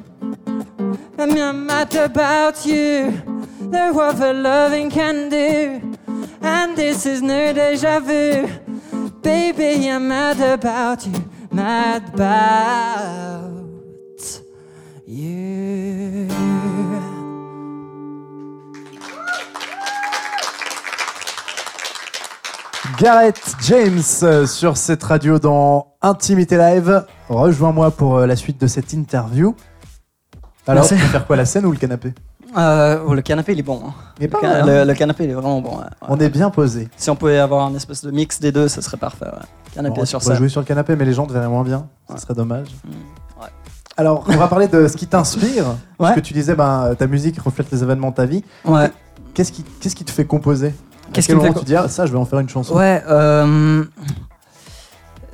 I'm 1.18 1.66
mad 1.66 1.94
about 1.94 2.66
you. 2.66 3.33
No 3.74 3.98
other 3.98 4.32
loving 4.32 4.88
can 4.88 5.28
do. 5.28 5.80
And 6.40 6.76
this 6.76 7.06
is 7.06 7.20
no 7.20 7.52
deja 7.52 7.98
vu. 7.98 8.48
Baby, 9.20 9.88
I'm 9.90 10.06
mad 10.06 10.40
about 10.40 11.04
you. 11.04 11.12
Mad 11.50 12.04
about 12.14 13.50
you. 15.08 16.28
Gareth 22.96 23.56
James 23.60 24.22
euh, 24.22 24.46
sur 24.46 24.76
cette 24.76 25.02
radio 25.02 25.40
dans 25.40 25.96
Intimité 26.00 26.56
Live. 26.56 27.04
Rejoins-moi 27.28 27.90
pour 27.90 28.18
euh, 28.18 28.26
la 28.26 28.36
suite 28.36 28.60
de 28.60 28.68
cette 28.68 28.92
interview. 28.92 29.56
Alors, 30.68 30.86
tu 30.86 30.94
préfères 30.94 31.26
quoi, 31.26 31.34
la 31.34 31.44
scène 31.44 31.66
ou 31.66 31.72
le 31.72 31.78
canapé? 31.78 32.14
Euh, 32.56 32.98
oh, 33.06 33.14
le 33.14 33.22
canapé, 33.22 33.52
il 33.52 33.58
est 33.58 33.62
bon. 33.62 33.80
hein. 33.86 33.92
Il 34.18 34.24
est 34.24 34.28
pas 34.28 34.38
Le, 34.42 34.48
mal, 34.48 34.56
ca- 34.56 34.62
hein 34.62 34.66
le- 34.84 34.84
le 34.92 34.94
canapé, 34.94 35.24
il 35.24 35.30
est 35.30 35.34
vraiment 35.34 35.60
bon. 35.60 35.78
ouais. 35.78 35.84
On 36.08 36.16
est 36.18 36.28
bien 36.28 36.50
posé. 36.50 36.88
Si 36.96 37.10
on 37.10 37.16
pouvait 37.16 37.38
avoir 37.38 37.66
un 37.66 37.74
espèce 37.74 38.04
de 38.04 38.10
mix 38.10 38.38
des 38.40 38.52
deux, 38.52 38.68
ça 38.68 38.80
serait 38.82 38.96
parfait. 38.96 39.26
ouais. 39.26 39.42
Canapé 39.74 40.00
On 40.02 40.04
sur 40.04 40.22
ça. 40.22 40.34
jouer 40.34 40.48
sur 40.48 40.60
le 40.60 40.66
canapé, 40.66 40.94
mais 40.96 41.04
les 41.04 41.12
gens 41.14 41.26
te 41.26 41.32
verraient 41.32 41.48
moins 41.48 41.64
bien. 41.64 41.86
Ouais. 42.08 42.16
Ce 42.16 42.22
serait 42.22 42.34
dommage. 42.34 42.68
Mm, 42.84 42.90
ouais. 43.42 43.48
Alors, 43.96 44.24
on 44.28 44.36
va 44.36 44.46
parler 44.48 44.68
de 44.68 44.86
ce 44.86 44.96
qui 44.96 45.06
t'inspire. 45.06 45.64
Parce 45.98 46.10
Ouais. 46.10 46.16
que 46.16 46.20
tu 46.20 46.32
disais, 46.32 46.54
ben, 46.54 46.94
ta 46.96 47.06
musique 47.08 47.40
reflète 47.40 47.70
les 47.72 47.82
événements 47.82 48.10
de 48.10 48.16
ta 48.16 48.26
vie. 48.26 48.44
Ouais. 48.64 48.90
Qu'est-ce 49.34 49.50
qui, 49.50 49.64
qu'est-ce 49.80 49.96
qui 49.96 50.04
te 50.04 50.12
fait 50.12 50.24
composer? 50.24 50.74
Qu'est-ce 51.12 51.26
quel 51.26 51.36
qui 51.36 51.40
me 51.40 51.40
fait 51.42 51.48
moment 51.48 51.58
tu 51.60 51.66
dis, 51.66 51.76
ah, 51.76 51.88
ça, 51.88 52.06
je 52.06 52.12
vais 52.12 52.18
en 52.18 52.24
faire 52.24 52.38
une 52.38 52.48
chanson 52.48 52.74
Ouais, 52.76 53.02
euh, 53.08 53.82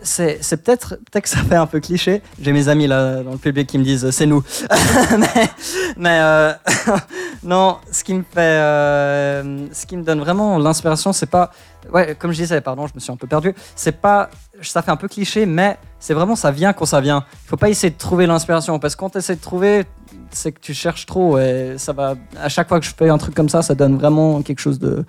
c'est 0.02 0.62
peut-être 0.62 0.96
peut 1.10 1.20
que 1.20 1.28
ça 1.28 1.38
fait 1.38 1.56
un 1.56 1.66
peu 1.66 1.80
cliché. 1.80 2.22
J'ai 2.40 2.52
mes 2.52 2.68
amis 2.68 2.86
là 2.86 3.22
dans 3.22 3.32
le 3.32 3.38
public 3.38 3.66
qui 3.66 3.78
me 3.78 3.84
disent 3.84 4.10
c'est 4.10 4.26
nous. 4.26 4.42
mais 5.18 5.50
mais 5.96 6.18
euh, 6.20 6.52
non, 7.42 7.78
ce 7.90 8.04
qui 8.04 8.14
me 8.14 8.22
fait, 8.22 8.40
euh, 8.40 9.66
ce 9.72 9.86
qui 9.86 9.96
me 9.96 10.02
donne 10.02 10.20
vraiment 10.20 10.58
l'inspiration, 10.58 11.12
c'est 11.12 11.26
pas, 11.26 11.50
ouais, 11.92 12.14
comme 12.18 12.32
je 12.32 12.42
disais, 12.42 12.60
pardon, 12.60 12.86
je 12.86 12.94
me 12.94 13.00
suis 13.00 13.12
un 13.12 13.16
peu 13.16 13.26
perdu. 13.26 13.54
C'est 13.76 14.00
pas, 14.00 14.30
ça 14.62 14.82
fait 14.82 14.90
un 14.90 14.96
peu 14.96 15.08
cliché, 15.08 15.46
mais 15.46 15.78
c'est 15.98 16.14
vraiment 16.14 16.36
ça 16.36 16.50
vient 16.50 16.72
quand 16.72 16.86
ça 16.86 17.00
vient. 17.00 17.24
Il 17.44 17.48
faut 17.48 17.56
pas 17.56 17.68
essayer 17.68 17.90
de 17.90 17.98
trouver 17.98 18.26
l'inspiration 18.26 18.78
parce 18.78 18.94
que 18.94 19.00
quand 19.00 19.10
tu 19.10 19.18
essaies 19.18 19.36
de 19.36 19.40
trouver, 19.40 19.84
c'est 20.30 20.52
que 20.52 20.60
tu 20.60 20.74
cherches 20.74 21.06
trop 21.06 21.38
et 21.38 21.74
ça 21.76 21.92
va. 21.92 22.14
À 22.40 22.48
chaque 22.48 22.68
fois 22.68 22.80
que 22.80 22.86
je 22.86 22.94
fais 22.96 23.08
un 23.08 23.18
truc 23.18 23.34
comme 23.34 23.48
ça, 23.48 23.62
ça 23.62 23.74
donne 23.74 23.96
vraiment 23.96 24.42
quelque 24.42 24.60
chose 24.60 24.78
de 24.78 25.04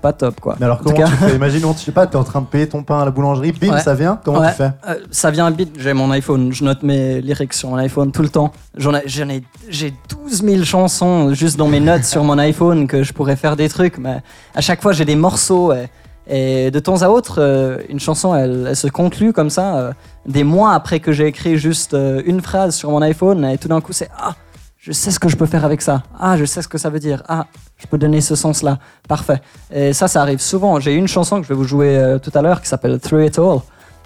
pas 0.00 0.12
top 0.12 0.40
quoi. 0.40 0.56
Mais 0.60 0.64
alors, 0.66 0.76
En 0.76 0.78
tout 0.80 0.84
comment 0.90 0.98
cas- 0.98 1.08
tu 1.08 1.16
fais 1.16 1.34
Imaginons, 1.36 1.74
tu 1.74 1.80
sais 1.80 1.92
pas, 1.92 2.06
t'es 2.06 2.16
en 2.16 2.24
train 2.24 2.40
de 2.40 2.46
payer 2.46 2.68
ton 2.68 2.82
pain 2.82 3.00
à 3.00 3.04
la 3.04 3.10
boulangerie, 3.10 3.52
bim, 3.52 3.72
Ouais. 3.74 3.80
ça 3.80 3.94
vient. 3.94 4.18
Comment 4.24 4.40
Ouais. 4.40 4.50
tu 4.50 4.56
fais 4.56 4.70
Euh, 4.88 4.94
ça 5.10 5.30
vient 5.30 5.50
vite, 5.50 5.74
j'ai 5.78 5.92
mon 5.92 6.10
iPhone, 6.10 6.52
je 6.52 6.64
note 6.64 6.82
mes 6.82 7.20
lyrics 7.20 7.52
sur 7.52 7.70
mon 7.70 7.76
iPhone 7.76 8.12
tout 8.12 8.22
le 8.22 8.28
temps. 8.28 8.52
J'en 8.76 8.94
ai, 8.94 9.02
j'en 9.06 9.28
ai, 9.28 9.42
j'ai 9.68 9.92
12 10.08 10.42
000 10.42 10.64
chansons 10.64 11.34
juste 11.34 11.56
dans 11.56 11.68
mes 11.68 11.80
notes 11.80 12.04
sur 12.04 12.24
mon 12.24 12.38
iPhone 12.38 12.86
que 12.86 13.02
je 13.02 13.12
pourrais 13.12 13.36
faire 13.36 13.56
des 13.56 13.68
trucs, 13.68 13.98
mais 13.98 14.22
à 14.54 14.60
chaque 14.60 14.80
fois 14.82 14.92
j'ai 14.92 15.04
des 15.04 15.16
morceaux 15.16 15.72
et, 15.72 15.88
et 16.28 16.70
de 16.70 16.78
temps 16.78 17.02
à 17.02 17.08
autre, 17.08 17.36
euh, 17.40 17.78
une 17.88 17.98
chanson 18.00 18.34
elle, 18.34 18.66
elle 18.70 18.76
se 18.76 18.86
conclut 18.88 19.32
comme 19.32 19.50
ça, 19.50 19.76
euh, 19.76 19.92
des 20.26 20.44
mois 20.44 20.72
après 20.74 21.00
que 21.00 21.10
j'ai 21.12 21.26
écrit 21.26 21.56
juste 21.58 21.96
une 22.24 22.40
phrase 22.40 22.76
sur 22.76 22.90
mon 22.90 23.02
iPhone 23.02 23.44
et 23.44 23.58
tout 23.58 23.68
d'un 23.68 23.80
coup 23.80 23.92
c'est 23.92 24.08
Ah, 24.16 24.34
je 24.78 24.92
sais 24.92 25.10
ce 25.10 25.18
que 25.18 25.28
je 25.28 25.36
peux 25.36 25.46
faire 25.46 25.64
avec 25.64 25.82
ça, 25.82 26.02
Ah, 26.18 26.36
je 26.36 26.44
sais 26.44 26.62
ce 26.62 26.68
que 26.68 26.78
ça 26.78 26.90
veut 26.90 27.00
dire, 27.00 27.22
Ah, 27.28 27.46
je 27.82 27.86
peux 27.88 27.98
donner 27.98 28.20
ce 28.20 28.34
sens-là, 28.34 28.78
parfait. 29.08 29.40
Et 29.72 29.92
ça, 29.92 30.08
ça 30.08 30.22
arrive 30.22 30.40
souvent. 30.40 30.80
J'ai 30.80 30.94
une 30.94 31.08
chanson 31.08 31.38
que 31.40 31.42
je 31.44 31.48
vais 31.48 31.54
vous 31.54 31.64
jouer 31.64 31.96
euh, 31.96 32.18
tout 32.18 32.30
à 32.34 32.42
l'heure 32.42 32.60
qui 32.60 32.68
s'appelle 32.68 32.98
Through 32.98 33.26
It 33.26 33.38
All. 33.38 33.58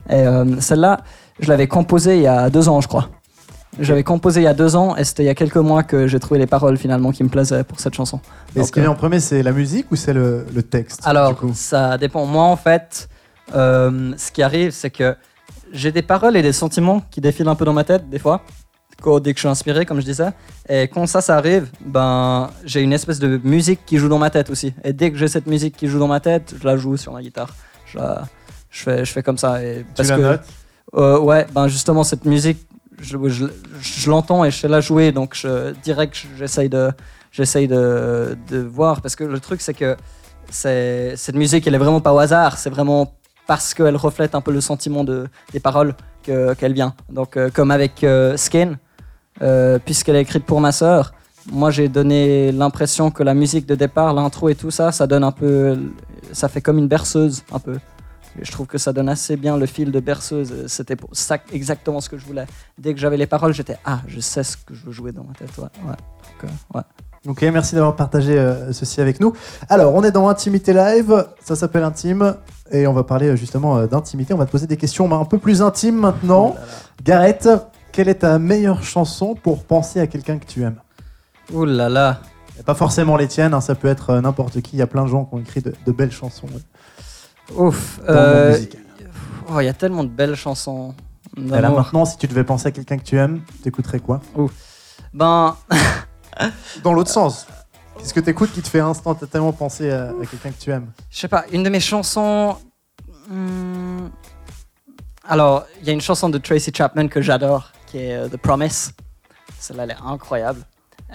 Et 0.09 0.15
euh, 0.15 0.61
celle-là, 0.61 1.01
je 1.41 1.49
l'avais 1.49 1.67
composée 1.67 2.17
il 2.17 2.23
y 2.23 2.27
a 2.27 2.51
deux 2.51 2.69
ans, 2.69 2.81
je 2.81 2.89
crois. 2.89 3.09
J'avais 3.79 4.05
composé 4.05 4.41
il 4.41 4.45
y 4.45 4.49
a 4.49 4.55
deux 4.55 4.75
ans 4.75 4.97
et 4.97 5.05
c'était 5.05 5.23
il 5.23 5.27
y 5.27 5.31
a 5.31 5.35
quelques 5.35 5.57
mois 5.57 5.83
que 5.83 6.07
j'ai 6.07 6.19
trouvé 6.19 6.41
les 6.41 6.47
paroles 6.47 6.79
finalement 6.79 7.13
qui 7.13 7.23
me 7.23 7.29
plaisaient 7.29 7.63
pour 7.63 7.79
cette 7.79 7.95
chanson. 7.95 8.21
Et 8.55 8.63
ce 8.63 8.73
qui 8.73 8.79
euh, 8.79 8.83
vient 8.83 8.93
en 8.93 8.95
premier, 8.95 9.21
c'est 9.21 9.43
la 9.43 9.53
musique 9.53 9.93
ou 9.93 9.97
c'est 9.97 10.15
le, 10.15 10.47
le 10.55 10.63
texte 10.63 11.03
alors, 11.05 11.31
du 11.31 11.35
coup 11.35 11.53
ça 11.55 11.99
dépend. 11.99 12.25
Moi, 12.25 12.45
en 12.45 12.57
fait, 12.57 13.09
euh, 13.55 14.15
ce 14.17 14.31
qui 14.33 14.43
arrive, 14.43 14.71
c'est 14.71 14.91
que 14.91 15.15
j'ai 15.73 15.93
des 15.93 16.03
paroles 16.03 16.37
et 16.37 16.43
des 16.43 16.53
sentiments 16.53 17.03
qui 17.11 17.21
défilent 17.21 17.49
un 17.49 17.55
peu 17.55 17.67
dans 17.67 17.75
ma 17.75 17.85
tête, 17.85 18.09
des 18.09 18.19
fois, 18.19 18.43
dès 19.21 19.33
que 19.33 19.39
je 19.39 19.43
suis 19.43 19.49
inspiré, 19.49 19.85
comme 19.87 20.01
je 20.01 20.05
disais. 20.07 20.29
Et 20.69 20.83
quand 20.89 21.07
ça, 21.07 21.21
ça 21.21 21.37
arrive, 21.37 21.69
ben, 21.85 22.51
j'ai 22.65 22.81
une 22.81 22.93
espèce 22.93 23.19
de 23.19 23.41
musique 23.45 23.81
qui 23.87 23.99
joue 23.99 24.09
dans 24.09 24.19
ma 24.19 24.31
tête 24.31 24.51
aussi. 24.51 24.75
Et 24.85 24.93
dès 24.93 25.11
que 25.11 25.17
j'ai 25.17 25.29
cette 25.29 25.47
musique 25.47 25.77
qui 25.77 25.87
joue 25.87 25.99
dans 25.99 26.09
ma 26.09 26.21
tête, 26.21 26.55
je 26.61 26.67
la 26.67 26.77
joue 26.77 26.97
sur 26.97 27.13
ma 27.13 27.23
guitare. 27.23 27.55
Je, 27.87 27.99
la- 27.99 28.25
je, 28.71 28.83
fais, 28.83 29.05
je 29.05 29.13
fais 29.13 29.23
comme 29.23 29.39
ça. 29.39 29.63
Et 29.63 29.79
Tu 29.79 29.87
parce 29.97 30.09
la 30.09 30.17
que, 30.17 30.21
notes 30.23 30.41
euh, 30.97 31.19
ouais, 31.21 31.47
ben 31.55 31.69
justement, 31.69 32.03
cette 32.05 32.25
musique, 32.25 32.59
je, 33.01 33.17
je, 33.29 33.47
je 33.81 34.11
l'entends 34.11 34.45
et 34.45 34.51
je 34.51 34.57
sais 34.57 34.69
la 34.69 34.81
jouer, 34.81 35.13
donc 35.13 35.35
je, 35.35 35.73
direct, 35.83 36.17
j'essaye 36.39 36.69
de, 36.69 36.91
j'essaye 37.31 37.69
de, 37.69 38.37
de 38.49 38.59
voir. 38.59 39.03
Parce 39.03 39.15
que 39.15 39.25
le 39.25 39.39
truc, 39.41 39.61
c'est 39.61 39.75
que 39.75 39.97
cette 40.51 41.35
musique, 41.35 41.67
elle 41.67 41.75
est 41.75 41.79
vraiment 41.79 42.01
pas 42.01 42.13
au 42.15 42.19
hasard, 42.19 42.57
c'est 42.59 42.71
vraiment 42.71 43.13
parce 43.47 43.75
qu'elle 43.75 43.97
reflète 43.97 44.35
un 44.35 44.41
peu 44.41 44.53
le 44.53 44.61
sentiment 44.61 45.05
de, 45.05 45.29
des 45.53 45.61
paroles 45.61 45.95
que, 46.25 46.55
qu'elle 46.55 46.73
vient. 46.73 46.95
Donc, 47.11 47.37
euh, 47.37 47.51
comme 47.53 47.71
avec 47.71 48.03
euh, 48.03 48.37
Skin, 48.37 48.79
euh, 49.43 49.79
puisqu'elle 49.79 50.17
est 50.17 50.23
écrite 50.23 50.45
pour 50.45 50.61
ma 50.61 50.73
sœur, 50.73 51.13
moi 51.51 51.71
j'ai 51.71 51.89
donné 51.89 52.53
l'impression 52.53 53.11
que 53.11 53.23
la 53.23 53.35
musique 53.35 53.67
de 53.67 53.75
départ, 53.75 54.15
l'intro 54.15 54.49
et 54.49 54.55
tout 54.55 54.71
ça, 54.71 54.93
ça 54.93 55.07
donne 55.07 55.25
un 55.25 55.33
peu. 55.33 55.79
Ça 56.33 56.49
fait 56.49 56.61
comme 56.61 56.79
une 56.79 56.89
berceuse, 56.89 57.45
un 57.53 57.59
peu. 57.59 57.79
Je 58.41 58.51
trouve 58.51 58.67
que 58.67 58.79
ça 58.79 58.93
donne 58.93 59.09
assez 59.09 59.37
bien 59.37 59.57
le 59.57 59.67
fil 59.67 59.91
de 59.91 60.01
berceuse. 60.01 60.67
C'était 60.67 60.97
ça 61.13 61.39
exactement 61.53 62.01
ce 62.01 62.09
que 62.09 62.19
je 62.19 62.27
voulais. 62.27 62.47
Dès 62.79 62.93
que 62.93 63.01
j'avais 63.01 63.17
les 63.17 63.27
paroles, 63.27 63.55
j'étais 63.55 63.79
Ah, 63.85 64.01
je 64.07 64.21
sais 64.21 64.43
ce 64.43 64.57
que 64.57 64.75
je 64.75 64.85
veux 64.85 64.93
jouer 64.93 65.13
dans 65.13 65.25
ma 65.25 65.33
tête. 65.33 65.57
Ouais, 65.57 65.65
ouais. 65.65 65.97
Donc, 66.43 66.45
euh, 66.45 66.79
ouais. 66.79 66.85
Ok, 67.27 67.43
merci 67.53 67.75
d'avoir 67.75 67.97
partagé 67.97 68.39
euh, 68.39 68.73
ceci 68.73 69.01
avec 69.01 69.21
nous. 69.21 69.33
Alors, 69.69 69.95
on 69.95 70.05
est 70.05 70.13
dans 70.13 70.29
Intimité 70.29 70.73
Live, 70.73 71.27
ça 71.43 71.57
s'appelle 71.57 71.83
Intime, 71.83 72.37
et 72.71 72.87
on 72.87 72.93
va 72.93 73.03
parler 73.03 73.37
justement 73.37 73.79
euh, 73.79 73.87
d'intimité. 73.87 74.33
On 74.33 74.37
va 74.37 74.47
te 74.47 74.53
poser 74.53 74.67
des 74.67 74.77
questions 74.77 75.09
bah, 75.09 75.17
un 75.17 75.25
peu 75.25 75.39
plus 75.39 75.63
intimes 75.63 75.97
maintenant. 75.97 76.55
Gareth, 77.03 77.49
quelle 77.97 78.09
est 78.11 78.17
ta 78.17 78.39
meilleure 78.39 78.83
chanson 78.83 79.35
pour 79.35 79.65
penser 79.65 80.01
à 80.01 80.07
quelqu'un 80.07 80.39
que 80.39 80.45
tu 80.45 80.63
aimes 80.63 80.79
Ouh 81.51 81.65
là 81.65 81.89
là. 81.89 82.21
Et 82.61 82.63
Pas 82.63 82.75
forcément 82.75 83.17
les 83.17 83.27
tiennes, 83.27 83.55
hein, 83.55 83.63
ça 83.63 83.75
peut 83.75 83.89
être 83.89 84.11
euh, 84.11 84.21
n'importe 84.21 84.61
qui. 84.61 84.77
Il 84.77 84.81
y 84.81 84.83
a 84.83 84.87
plein 84.87 85.05
de 85.05 85.09
gens 85.09 85.25
qui 85.25 85.35
ont 85.35 85.39
écrit 85.39 85.63
de, 85.63 85.73
de 85.87 85.93
belles 85.93 86.13
chansons 86.13 86.47
Ouf. 87.55 87.99
Euh, 88.07 88.59
oh, 89.49 89.61
Il 89.61 89.65
y 89.65 89.69
a 89.69 89.73
tellement 89.73 90.05
de 90.05 90.11
belles 90.11 90.35
chansons. 90.35 90.95
Et 91.39 91.49
là 91.49 91.71
maintenant, 91.71 92.05
si 92.05 92.19
tu 92.19 92.27
devais 92.27 92.45
penser 92.45 92.67
à 92.69 92.71
quelqu'un 92.71 92.99
que 92.99 93.03
tu 93.03 93.17
aimes, 93.17 93.41
t'écouterais 93.63 94.01
quoi 94.01 94.21
Ben, 95.15 95.57
Dans 96.83 96.93
l'autre 96.93 97.11
sens. 97.11 97.47
Qu'est-ce 97.99 98.13
que 98.13 98.21
t'écoutes 98.21 98.53
qui 98.53 98.61
te 98.61 98.69
fait 98.69 98.81
instantanément 98.81 99.55
penser 99.55 99.91
à, 99.91 100.09
à 100.09 100.27
quelqu'un 100.31 100.51
que 100.51 100.61
tu 100.63 100.71
aimes 100.71 100.91
je 101.09 101.19
sais 101.19 101.29
pas, 101.29 101.47
une 101.51 101.63
de 101.63 101.71
mes 101.71 101.81
chansons. 101.81 102.59
hmm, 103.31 104.09
Alors, 105.27 105.65
il 105.81 105.87
y 105.87 105.91
a 105.91 105.95
une 105.95 106.03
chanson 106.03 106.29
de 106.29 106.37
Tracy 106.37 106.71
Chapman 106.75 107.09
que 107.09 107.23
j'adore, 107.23 107.73
qui 107.97 108.03
est 108.03 108.15
euh, 108.15 108.29
The 108.29 108.37
Promise. 108.37 108.93
Celle-là, 109.59 109.85
elle 109.85 109.91
est 109.93 109.97
incroyable. 110.07 110.61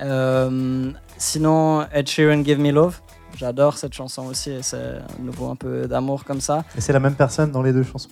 Euh, 0.01 0.91
sinon, 1.17 1.85
Ed 1.93 2.07
Sheeran, 2.09 2.43
Give 2.43 2.59
Me 2.59 2.71
Love. 2.71 2.99
J'adore 3.37 3.77
cette 3.77 3.93
chanson 3.93 4.25
aussi, 4.25 4.57
c'est 4.61 4.77
à 4.77 5.21
nouveau 5.21 5.49
un 5.51 5.55
peu 5.55 5.87
d'amour 5.87 6.23
comme 6.25 6.41
ça. 6.41 6.63
Et 6.75 6.81
c'est 6.81 6.91
la 6.93 6.99
même 6.99 7.13
personne 7.15 7.51
dans 7.51 7.61
les 7.61 7.71
deux 7.71 7.83
chansons. 7.83 8.09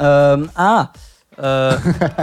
Euh, 0.00 0.46
ah, 0.56 0.90
euh, 1.38 1.76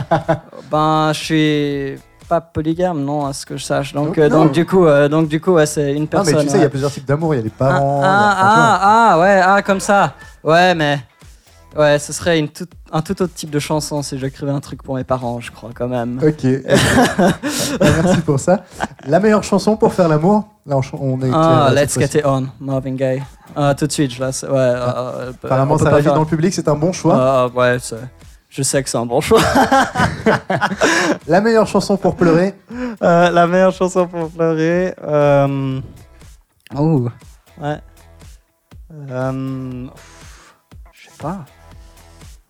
ben, 0.72 1.12
je 1.14 1.24
suis 1.24 2.00
pas 2.28 2.42
polygame, 2.42 3.04
non, 3.04 3.26
à 3.26 3.34
ce 3.34 3.46
que 3.46 3.56
je 3.58 3.64
sache. 3.64 3.94
Donc, 3.94 4.18
Non, 4.18 4.24
euh, 4.24 4.30
non. 4.30 4.44
donc 4.46 4.52
du 4.52 4.66
coup, 4.66 4.86
euh, 4.86 5.08
donc 5.08 5.28
du 5.30 5.40
coup, 5.40 5.52
ouais, 5.54 5.66
c'est 5.68 5.94
une 5.94 6.04
Ah, 6.06 6.08
personne. 6.08 6.36
mais 6.38 6.44
tu 6.44 6.50
sais, 6.50 6.58
il 6.58 6.62
y 6.62 6.66
a 6.66 6.70
plusieurs 6.70 6.92
types 6.92 7.06
d'amour. 7.06 7.34
Il 7.36 7.38
y 7.38 7.40
a 7.42 7.44
les 7.44 7.52
Ah, 7.56 7.58
parents. 7.60 8.02
a- 8.04 8.08
ah, 8.08 8.36
ah, 8.42 8.80
ah, 9.14 9.20
ouais, 9.20 9.42
ah, 9.46 9.62
comme 9.62 9.80
ça. 9.80 10.14
Ouais, 10.44 10.74
mais 10.76 11.00
ouais, 11.78 12.00
ce 12.00 12.14
serait 12.14 12.40
une 12.40 12.50
un 12.92 13.02
tout 13.02 13.22
autre 13.22 13.34
type 13.34 13.50
de 13.50 13.60
chanson 13.60 14.02
si 14.02 14.18
j'écrivais 14.18 14.52
un 14.52 14.60
truc 14.60 14.82
pour 14.84 14.96
mes 14.96 15.04
parents, 15.04 15.40
je 15.40 15.52
crois 15.52 15.70
quand 15.74 15.88
même. 15.88 16.20
Ok. 16.24 16.44
Merci 17.82 18.22
pour 18.26 18.40
ça. 18.40 18.64
La 19.06 19.20
meilleure 19.20 19.44
chanson 19.44 19.78
pour 19.78 19.94
faire 19.94 20.08
l'amour 20.08 20.48
Là, 20.66 20.80
on, 20.94 21.20
est. 21.22 21.32
Ah, 21.34 21.72
Let's 21.74 21.98
Get 21.98 22.20
It 22.20 22.26
On, 22.26 22.48
Marvin 22.60 22.94
Gaye. 22.94 23.24
Ah, 23.56 23.74
tout 23.76 23.88
de 23.88 23.92
suite, 23.92 24.12
je 24.14 24.20
la 24.20 24.32
sais. 24.32 24.46
Ouais. 24.46 24.54
euh, 24.56 24.78
euh. 24.88 25.32
Apparemment, 25.44 25.78
ça 25.80 25.90
vite 25.96 26.04
faire- 26.04 26.14
dans 26.14 26.20
le 26.22 26.28
public. 26.28 26.54
C'est 26.54 26.68
un 26.68 26.76
bon 26.76 26.92
choix. 26.92 27.16
Ah, 27.18 27.48
ouais, 27.48 27.78
c'est- 27.82 27.96
je 28.50 28.62
sais 28.62 28.84
que 28.84 28.90
c'est 28.90 28.98
un 28.98 29.06
bon 29.06 29.20
choix. 29.22 29.42
La 31.28 31.42
meilleure 31.42 31.68
chanson 31.68 31.98
pour 31.98 32.16
pleurer 32.16 32.56
Euh, 33.02 33.30
la 33.30 33.48
meilleure 33.48 33.72
chanson 33.72 34.08
pour 34.08 34.30
pleurer. 34.30 34.94
Euh... 35.04 35.80
Oh, 36.78 37.08
ouais. 37.62 37.78
Je 40.92 41.04
sais 41.06 41.18
pas. 41.18 41.46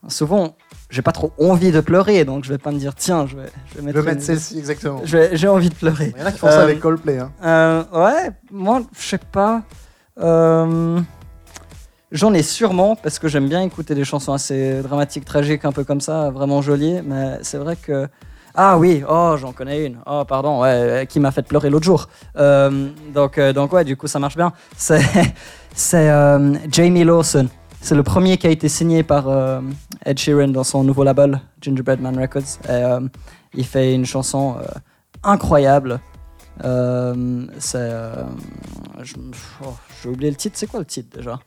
Souvent, 0.08 0.56
j'ai 0.90 1.02
pas 1.02 1.12
trop 1.12 1.34
envie 1.40 1.72
de 1.72 1.82
pleurer, 1.82 2.24
donc 2.24 2.46
je 2.46 2.50
vais 2.50 2.58
pas 2.58 2.72
me 2.72 2.80
dire 2.80 2.96
tiens, 2.96 3.28
je 3.28 3.36
vais, 3.36 3.50
je 3.68 3.76
vais 3.76 3.80
Je 3.82 3.86
mettre. 3.86 4.00
vais 4.00 4.12
mettre 4.12 4.24
celle-ci, 4.24 4.58
exactement. 4.58 5.02
je 5.04 5.30
J'ai 5.34 5.48
envie 5.48 5.70
de 5.70 5.76
pleurer. 5.76 6.14
Il 6.16 6.22
y 6.22 6.24
en 6.24 6.28
a 6.28 6.32
qui 6.32 6.38
font 6.40 6.48
ça 6.48 6.60
Euh, 6.62 6.64
avec 6.64 6.80
Coldplay. 6.80 7.20
Hein. 7.20 7.32
Euh, 7.44 7.84
ouais, 7.94 8.32
moi, 8.52 8.82
je 8.98 9.08
sais 9.08 9.18
pas. 9.18 9.62
Euh, 10.20 11.00
J'en 12.12 12.34
ai 12.34 12.42
sûrement 12.42 12.96
parce 12.96 13.20
que 13.20 13.28
j'aime 13.28 13.48
bien 13.48 13.62
écouter 13.62 13.94
des 13.94 14.04
chansons 14.04 14.34
assez 14.34 14.82
dramatiques, 14.82 15.26
tragiques, 15.26 15.64
un 15.64 15.72
peu 15.72 15.84
comme 15.84 16.02
ça, 16.02 16.32
vraiment 16.32 16.60
jolies. 16.62 17.02
Mais 17.04 17.38
c'est 17.44 17.60
vrai 17.60 17.76
que 17.76 18.08
ah 18.56 18.80
oui, 18.80 19.04
oh 19.08 19.36
j'en 19.38 19.52
connais 19.52 19.86
une. 19.86 19.98
Oh 20.08 20.24
pardon, 20.28 20.62
ouais, 20.62 21.06
qui 21.08 21.20
m'a 21.20 21.30
fait 21.32 21.44
pleurer 21.44 21.70
l'autre 21.70 21.86
jour. 21.86 22.10
Euh, 22.36 22.90
donc 23.14 23.38
euh, 23.38 23.54
donc 23.54 23.74
ouais, 23.74 23.84
du 23.84 23.96
coup 23.96 24.08
ça 24.08 24.18
marche 24.18 24.38
bien. 24.38 24.54
C'est 24.76 25.02
euh, 25.94 26.56
Jamie 26.72 27.04
Lawson. 27.04 27.48
C'est 27.82 27.96
le 27.96 28.04
premier 28.04 28.38
qui 28.38 28.48
a 28.48 28.50
été 28.50 28.70
signé 28.70 29.04
par 29.04 29.30
euh, 29.30 29.62
Ed 30.06 30.20
Sheeran 30.20 30.50
dans 30.50 30.64
son 30.64 30.84
nouveau 30.84 31.04
label 31.04 31.42
Gingerbread 31.62 32.02
Man 32.02 32.20
Records. 32.20 32.60
Et, 32.66 32.70
euh, 32.70 33.00
il 33.54 33.66
fait 33.66 33.96
une 33.96 34.06
chanson 34.06 34.58
euh, 34.60 34.66
incroyable. 35.24 36.00
C'est 36.62 37.92
oh, 39.64 39.74
j'ai 40.04 40.10
oublié 40.10 40.30
le 40.30 40.36
titre. 40.36 40.58
C'est 40.58 40.68
quoi 40.68 40.82
le 40.82 40.86
titre 40.86 41.18
déjà? 41.18 41.40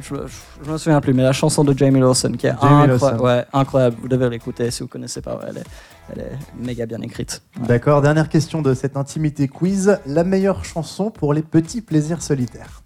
Je, 0.00 0.14
je, 0.14 0.64
je 0.64 0.70
me 0.70 0.78
souviens 0.78 1.00
plus, 1.00 1.12
mais 1.14 1.24
la 1.24 1.32
chanson 1.32 1.64
de 1.64 1.76
Jamie 1.76 1.98
Lawson 1.98 2.32
qui 2.38 2.46
est 2.46 2.50
incroyable. 2.50 2.92
Lawson. 2.92 3.18
Ouais, 3.18 3.44
incroyable. 3.52 3.96
Vous 4.00 4.06
devez 4.08 4.30
l'écouter 4.30 4.70
si 4.70 4.82
vous 4.82 4.88
connaissez 4.88 5.20
pas. 5.22 5.36
ouais, 5.36 5.46
elle, 5.48 5.58
est, 5.58 5.64
elle 6.12 6.20
est 6.20 6.38
méga 6.56 6.86
bien 6.86 7.00
écrite. 7.00 7.42
D'accord, 7.58 8.00
dernière 8.00 8.28
question 8.28 8.62
de 8.62 8.74
cette 8.74 8.96
intimité 8.96 9.48
quiz. 9.48 9.98
La 10.06 10.22
meilleure 10.22 10.64
chanson 10.64 11.10
pour 11.10 11.34
les 11.34 11.42
petits 11.42 11.80
plaisirs 11.80 12.22
solitaires? 12.22 12.82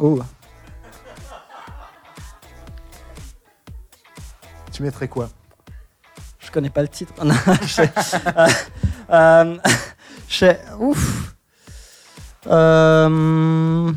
Oh. 0.00 0.18
Tu 4.72 4.82
mettrais 4.82 5.08
quoi 5.08 5.28
Je 6.40 6.50
connais 6.50 6.70
pas 6.70 6.82
le 6.82 6.88
titre. 6.88 7.12
Non, 7.24 7.34
je 7.62 7.66
sais. 7.68 7.90
Euh, 9.10 9.56
euh, 10.42 10.54
Ouf. 10.78 11.34
Euh, 12.46 13.92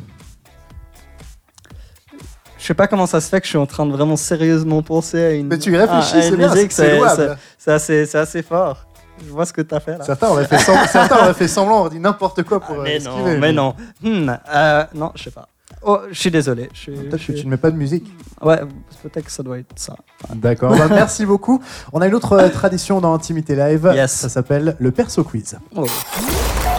Je 2.59 2.65
sais 2.65 2.73
pas 2.73 2.87
comment 2.87 3.05
ça 3.07 3.21
se 3.21 3.29
fait 3.29 3.39
que 3.39 3.45
je 3.45 3.49
suis 3.49 3.57
en 3.57 3.65
train 3.65 3.85
de 3.85 3.91
vraiment 3.91 4.15
sérieusement 4.15 4.81
penser 4.81 5.23
à 5.23 5.31
une. 5.31 5.47
Mais 5.47 5.57
tu 5.59 5.75
réfléchis, 5.75 6.15
à- 6.15 6.19
à 6.19 6.21
c'est 6.21 6.31
musique, 6.37 6.71
c'est- 6.71 7.71
assez, 7.71 8.15
assez 8.15 8.41
fort. 8.43 8.85
Je 9.25 9.29
vois 9.31 9.45
ce 9.45 9.53
que 9.53 9.61
tu 9.61 9.73
as 9.73 9.79
fait 9.79 9.97
là. 9.97 10.03
Certains 10.03 10.27
auraient 10.27 10.45
fait, 10.45 10.57
sem- 10.57 10.87
certains 10.87 11.17
auraient 11.19 11.33
fait 11.33 11.47
semblant, 11.47 11.83
on 11.85 11.87
dit 11.89 11.99
n'importe 11.99 12.43
quoi 12.43 12.59
pour 12.59 12.75
Ah, 12.75 12.79
euh, 12.79 12.83
mais 12.83 12.99
non, 12.99 13.37
mais 13.39 13.53
non. 13.53 13.75
Hmm, 14.01 14.29
euh, 14.53 14.83
non, 14.93 15.11
je 15.15 15.23
sais 15.23 15.31
pas. 15.31 15.47
Oh, 15.87 15.99
je 16.11 16.19
suis 16.19 16.31
désolé. 16.31 16.69
Je 16.73 16.79
suis- 16.79 16.91
Peut-être 16.91 17.11
je 17.21 17.27
que 17.27 17.33
suis- 17.33 17.41
tu 17.41 17.45
ne 17.45 17.51
mets 17.51 17.57
pas 17.57 17.69
de 17.69 17.75
musique. 17.77 18.05
Ouais, 18.41 18.59
peut-être 19.03 19.25
que 19.25 19.31
ça 19.31 19.43
doit 19.43 19.59
être 19.59 19.71
ça. 19.75 19.95
D'accord, 20.33 20.75
bah, 20.75 20.87
merci 20.89 21.25
beaucoup. 21.25 21.61
On 21.93 22.01
a 22.01 22.07
une 22.07 22.15
autre 22.15 22.33
euh, 22.33 22.49
tradition 22.49 22.99
dans 23.01 23.13
Intimité 23.13 23.55
Live. 23.55 23.91
Yes. 23.93 24.11
Ça 24.11 24.29
s'appelle 24.29 24.75
le 24.79 24.91
perso 24.91 25.23
quiz. 25.23 25.55
Oh. 25.75 25.85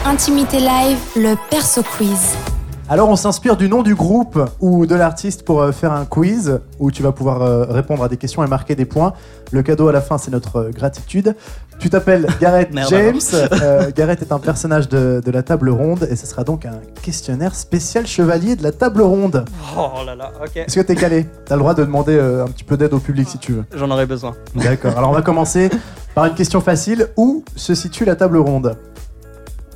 Intimité 0.04 0.58
live, 0.58 0.98
le 1.16 1.34
perso 1.50 1.82
quiz. 1.82 2.34
Alors 2.88 3.09
on 3.09 3.16
s'inspire 3.16 3.57
du 3.57 3.68
nom 3.68 3.83
du 3.83 3.96
groupe 3.96 4.38
ou 4.61 4.87
de 4.87 4.94
l'artiste 4.94 5.44
pour 5.44 5.61
euh, 5.61 5.72
faire 5.72 5.92
un 5.92 6.05
quiz 6.05 6.61
où 6.79 6.92
tu 6.92 7.03
vas 7.03 7.11
pouvoir 7.11 7.42
euh, 7.42 7.64
répondre 7.64 8.05
à 8.05 8.09
des 8.09 8.16
questions 8.16 8.44
et 8.44 8.46
marquer 8.46 8.77
des 8.77 8.85
points. 8.85 9.12
Le 9.51 9.62
cadeau 9.64 9.88
à 9.88 9.92
la 9.92 10.01
fin 10.01 10.18
c'est 10.18 10.31
notre 10.31 10.57
euh, 10.57 10.70
gratitude. 10.70 11.35
Tu 11.81 11.90
t'appelles 11.90 12.27
Gareth 12.40 12.70
James. 12.88 13.18
Euh, 13.62 13.90
Gareth 13.94 14.22
est 14.22 14.33
un 14.33 14.38
personnage 14.38 14.88
de, 14.88 15.20
de 15.25 15.31
la 15.31 15.42
table 15.42 15.70
ronde 15.70 16.07
et 16.11 16.14
ce 16.16 16.27
sera 16.27 16.44
donc 16.44 16.64
un 16.66 16.81
questionnaire 17.03 17.55
spécial 17.55 18.07
chevalier 18.07 18.55
de 18.55 18.62
la 18.62 18.70
table 18.70 19.03
ronde. 19.03 19.44
Oh 19.77 20.05
là 20.05 20.14
là, 20.14 20.31
ok. 20.42 20.57
Est-ce 20.57 20.77
que 20.77 20.81
t'es 20.81 20.94
calé? 20.94 21.27
T'as 21.46 21.55
le 21.57 21.61
droit 21.61 21.75
de 21.75 21.85
demander 21.85 22.16
euh, 22.16 22.44
un 22.44 22.49
petit 22.49 22.64
peu 22.64 22.77
d'aide 22.77 22.92
au 22.92 22.99
public 22.99 23.29
si 23.29 23.38
tu 23.38 23.53
veux. 23.53 23.64
J'en 23.75 23.90
aurais 23.90 24.07
besoin. 24.07 24.35
D'accord. 24.55 24.96
Alors 24.96 25.11
on 25.11 25.14
va 25.14 25.22
commencer 25.22 25.70
par 26.14 26.27
une 26.27 26.35
question 26.35 26.61
facile. 26.61 27.09
Où 27.16 27.44
se 27.57 27.75
situe 27.75 28.05
la 28.05 28.14
table 28.14 28.37
ronde? 28.38 28.77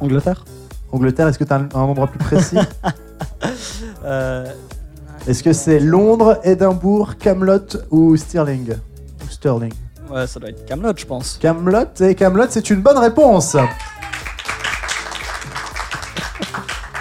Angleterre 0.00 0.44
Angleterre, 0.92 1.28
est-ce 1.28 1.38
que 1.38 1.44
tu 1.44 1.52
as 1.52 1.56
un, 1.56 1.68
un 1.74 1.80
endroit 1.80 2.06
plus 2.08 2.18
précis 2.18 2.58
Euh, 4.04 4.46
Est-ce 5.26 5.42
que 5.42 5.52
c'est 5.52 5.78
Londres, 5.80 6.38
Édimbourg, 6.44 7.16
Camelot 7.18 7.58
ou 7.90 8.16
Stirling 8.16 8.70
Ou 8.72 9.30
Sterling 9.30 9.72
Ouais, 10.10 10.26
ça 10.26 10.40
doit 10.40 10.48
être 10.50 10.64
Camelot, 10.66 10.92
je 10.96 11.04
pense. 11.06 11.36
Camelot 11.38 11.84
et 12.00 12.14
Camelot, 12.14 12.46
c'est 12.48 12.70
une 12.70 12.80
bonne 12.82 12.98
réponse. 12.98 13.56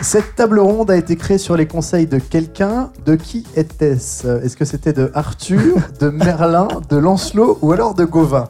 Cette 0.01 0.35
table 0.35 0.59
ronde 0.59 0.91
a 0.91 0.95
été 0.97 1.15
créée 1.17 1.37
sur 1.37 1.57
les 1.57 1.67
conseils 1.67 2.07
de 2.07 2.19
quelqu'un. 2.19 2.89
De 3.05 3.15
qui 3.15 3.45
était-ce? 3.55 4.27
Est-ce 4.43 4.55
que 4.55 4.63
c'était 4.65 4.93
de 4.93 5.11
Arthur, 5.13 5.75
de 5.99 6.09
Merlin, 6.09 6.67
de 6.89 6.95
Lancelot 6.97 7.59
ou 7.61 7.73
alors 7.73 7.95
de 7.95 8.05
Gauvin? 8.05 8.47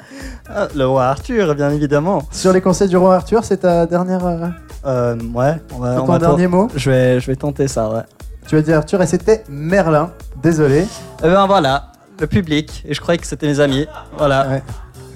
Ah, 0.48 0.68
le 0.76 0.86
roi 0.88 1.06
Arthur, 1.06 1.56
bien 1.56 1.72
évidemment. 1.72 2.22
Sur 2.32 2.54
les 2.54 2.62
conseils 2.62 2.88
du 2.90 2.98
roi 2.98 3.16
Arthur, 3.16 3.44
c'est 3.44 3.58
ta 3.58 3.86
dernière, 3.88 4.54
euh, 4.86 5.16
ouais, 5.34 5.56
on 5.76 5.80
va, 5.80 5.96
ton 5.96 6.18
dernier 6.18 6.48
mot 6.48 6.68
Je 6.76 6.90
vais, 6.90 7.20
je 7.20 7.28
vais 7.28 7.36
tenter 7.36 7.68
ça, 7.68 7.90
ouais. 7.90 8.02
Tu 8.48 8.58
as 8.58 8.62
dit 8.62 8.74
Arthur 8.74 9.02
et 9.02 9.08
c'était 9.08 9.44
Merlin. 9.50 10.12
Désolé. 10.42 10.86
Eh 11.20 11.24
ben 11.28 11.46
voilà, 11.46 11.92
le 12.20 12.26
public. 12.28 12.84
Et 12.88 12.94
je 12.94 13.02
croyais 13.02 13.18
que 13.20 13.28
c'était 13.28 13.48
mes 13.48 13.60
amis. 13.60 13.86
Voilà. 14.18 14.48
Ouais. 14.48 14.64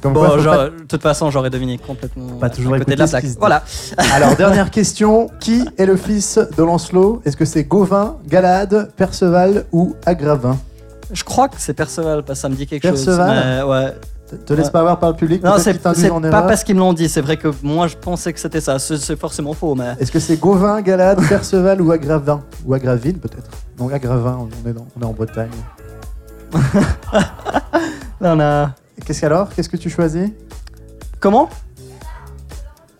Comme 0.01 0.13
Bon, 0.13 0.25
faut 0.29 0.37
genre, 0.39 0.55
pas- 0.55 0.69
de 0.69 0.83
toute 0.83 1.01
façon, 1.01 1.31
j'aurais 1.31 1.49
deviné 1.49 1.77
complètement. 1.77 2.35
Pas 2.37 2.49
toujours 2.49 2.73
à 2.73 2.77
côté 2.79 2.93
de 2.93 2.99
la 2.99 3.07
ce 3.07 3.11
plaque. 3.11 3.23
qui 3.23 3.29
se 3.29 3.33
dit. 3.35 3.39
Voilà. 3.39 3.63
Alors, 4.13 4.35
dernière 4.35 4.69
question. 4.69 5.29
Qui 5.39 5.63
est 5.77 5.85
le 5.85 5.95
fils 5.95 6.37
de 6.57 6.61
Lancelot? 6.63 7.21
Est-ce 7.25 7.37
que 7.37 7.45
c'est 7.45 7.63
Gauvin, 7.63 8.17
Galade, 8.27 8.91
Perceval 8.97 9.63
ou 9.71 9.95
Agravin? 10.05 10.57
Je 11.13 11.23
crois 11.23 11.47
que 11.47 11.55
c'est 11.57 11.73
Perceval, 11.73 12.23
parce 12.23 12.39
que 12.39 12.41
ça 12.41 12.49
me 12.49 12.55
dit 12.55 12.67
quelque 12.67 12.83
Perceval 12.83 13.33
chose. 13.33 13.45
Mais 13.45 13.63
ouais. 13.63 13.93
Te- 14.37 14.43
Te 14.45 14.53
laisse 14.53 14.69
pas 14.69 14.79
avoir 14.81 14.99
par 14.99 15.11
le 15.11 15.15
public 15.15 15.43
Non, 15.43 15.57
c'est 15.57 15.81
pas 15.81 15.93
erreur. 15.97 16.47
parce 16.47 16.63
qu'ils 16.63 16.75
me 16.75 16.79
l'ont 16.79 16.93
dit. 16.93 17.07
C'est 17.09 17.21
vrai 17.21 17.37
que 17.37 17.49
moi, 17.63 17.87
je 17.87 17.95
pensais 17.97 18.31
que 18.33 18.39
c'était 18.39 18.61
ça. 18.61 18.79
C'est 18.79 19.15
forcément 19.19 19.53
faux, 19.53 19.75
mais. 19.75 19.95
Est-ce 19.99 20.11
que 20.11 20.19
c'est 20.19 20.37
Gauvin, 20.37 20.81
Galade, 20.81 21.19
Perceval 21.27 21.81
ou 21.81 21.91
Agravin 21.91 22.41
Ou 22.65 22.73
Agravine 22.73 23.17
peut-être? 23.17 23.49
Non, 23.79 23.89
Agravin, 23.89 24.47
on 24.65 24.69
est, 24.69 24.73
dans- 24.73 24.85
on 24.97 25.01
est 25.01 25.05
en 25.05 25.13
Bretagne. 25.13 25.49
Là, 28.21 28.33
on 28.35 28.39
a. 28.39 28.71
Qu'est-ce 29.05 29.21
qu'alors? 29.21 29.49
Qu'est-ce 29.53 29.69
que 29.69 29.77
tu 29.77 29.89
choisis? 29.89 30.29
Comment? 31.19 31.49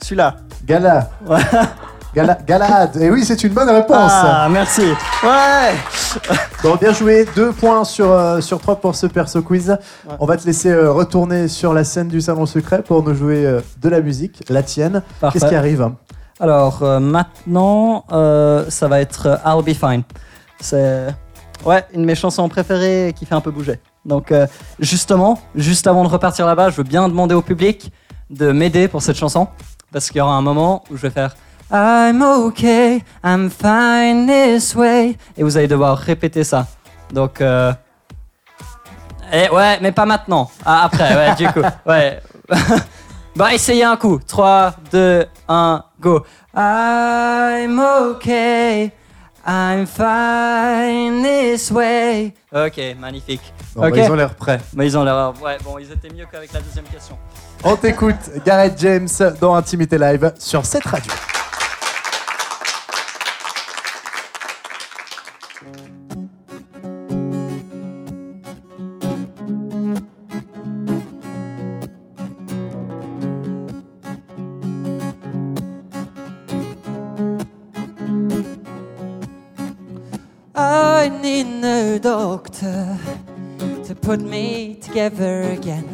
Celui-là. 0.01 0.35
Gala. 0.65 1.09
Ouais. 1.27 1.39
Gala 2.15 2.37
Galade. 2.45 2.97
Et 2.97 3.09
oui, 3.09 3.25
c'est 3.25 3.43
une 3.43 3.53
bonne 3.53 3.69
réponse. 3.69 4.11
Ah, 4.13 4.47
merci. 4.49 4.83
Ouais. 5.23 5.73
Bon, 6.61 6.75
bien 6.75 6.93
joué. 6.93 7.25
Deux 7.35 7.51
points 7.51 7.83
sur, 7.83 8.11
euh, 8.11 8.39
sur 8.39 8.59
trois 8.59 8.75
pour 8.75 8.93
ce 8.93 9.07
perso 9.07 9.41
quiz. 9.41 9.69
Ouais. 9.69 10.15
On 10.19 10.27
va 10.27 10.37
te 10.37 10.45
laisser 10.45 10.69
euh, 10.69 10.91
retourner 10.91 11.47
sur 11.47 11.73
la 11.73 11.83
scène 11.83 12.09
du 12.09 12.21
salon 12.21 12.45
secret 12.45 12.83
pour 12.83 13.01
nous 13.01 13.15
jouer 13.15 13.45
euh, 13.45 13.61
de 13.81 13.89
la 13.89 13.99
musique, 14.01 14.43
la 14.49 14.61
tienne. 14.61 15.01
Parfait. 15.19 15.39
Qu'est-ce 15.39 15.49
qui 15.49 15.55
arrive 15.55 15.89
Alors 16.39 16.83
euh, 16.83 16.99
maintenant, 16.99 18.05
ça 18.69 18.87
va 18.87 19.01
être 19.01 19.39
I'll 19.43 19.63
Be 19.63 19.75
Fine. 19.75 20.03
C'est 20.59 21.07
ouais 21.65 21.83
une 21.95 22.01
de 22.01 22.05
mes 22.05 22.15
chansons 22.15 22.47
préférées 22.47 23.13
qui 23.17 23.25
fait 23.25 23.35
un 23.35 23.41
peu 23.41 23.51
bouger. 23.51 23.79
Donc 24.05 24.31
justement, 24.79 25.39
juste 25.55 25.87
avant 25.87 26.03
de 26.03 26.09
repartir 26.09 26.45
là-bas, 26.45 26.69
je 26.69 26.77
veux 26.77 26.83
bien 26.83 27.09
demander 27.09 27.33
au 27.33 27.41
public 27.41 27.91
de 28.29 28.51
m'aider 28.51 28.87
pour 28.87 29.01
cette 29.01 29.15
chanson 29.15 29.47
parce 29.91 30.09
qu'il 30.09 30.17
y 30.17 30.21
aura 30.21 30.35
un 30.35 30.41
moment 30.41 30.83
où 30.91 30.97
je 30.97 31.01
vais 31.01 31.09
faire 31.09 31.35
I'm 31.71 32.21
okay, 32.21 33.03
I'm 33.23 33.49
fine 33.49 34.27
this 34.27 34.75
way 34.75 35.17
et 35.37 35.43
vous 35.43 35.57
allez 35.57 35.67
devoir 35.67 35.97
répéter 35.97 36.43
ça. 36.43 36.67
Donc 37.11 37.41
euh, 37.41 37.73
et 39.31 39.49
ouais, 39.49 39.79
mais 39.81 39.91
pas 39.91 40.05
maintenant. 40.05 40.51
Ah, 40.63 40.83
après, 40.85 41.15
ouais, 41.15 41.35
du 41.35 41.47
coup, 41.47 41.61
ouais. 41.85 42.21
Bah, 43.35 43.51
essayez 43.51 43.83
un 43.83 43.97
coup. 43.97 44.19
3, 44.27 44.75
2, 44.91 45.25
1, 45.47 45.83
go. 45.99 46.23
I'm 46.55 47.79
okay. 47.79 48.91
I'm 49.45 49.87
fine 49.87 51.23
this 51.23 51.71
way. 51.71 52.31
Ok, 52.53 52.79
magnifique. 52.99 53.41
Bon, 53.75 53.81
bah, 53.81 53.89
Ils 53.91 54.11
ont 54.11 54.15
l'air 54.15 54.35
prêts. 54.35 54.61
Mais 54.75 54.85
ils 54.85 54.95
ont 54.95 55.03
l'air. 55.03 55.33
Ouais, 55.41 55.57
bon, 55.63 55.79
ils 55.79 55.91
étaient 55.91 56.13
mieux 56.13 56.27
qu'avec 56.31 56.53
la 56.53 56.61
deuxième 56.61 56.85
question. 56.85 57.17
On 57.63 57.75
t'écoute, 57.75 58.19
Gareth 58.45 58.77
James, 58.77 59.09
dans 59.41 59.55
Intimité 59.55 59.97
Live 59.97 60.31
sur 60.37 60.63
cette 60.63 60.85
radio. 60.85 61.11
Together 84.93 85.41
again. 85.51 85.89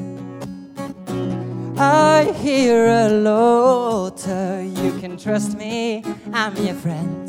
I 1.78 2.34
hear 2.44 2.86
a 2.86 3.08
laughter, 3.08 4.62
you 4.62 4.92
can 5.00 5.16
trust 5.16 5.58
me, 5.58 6.04
I'm 6.34 6.54
your 6.58 6.74
friend. 6.74 7.26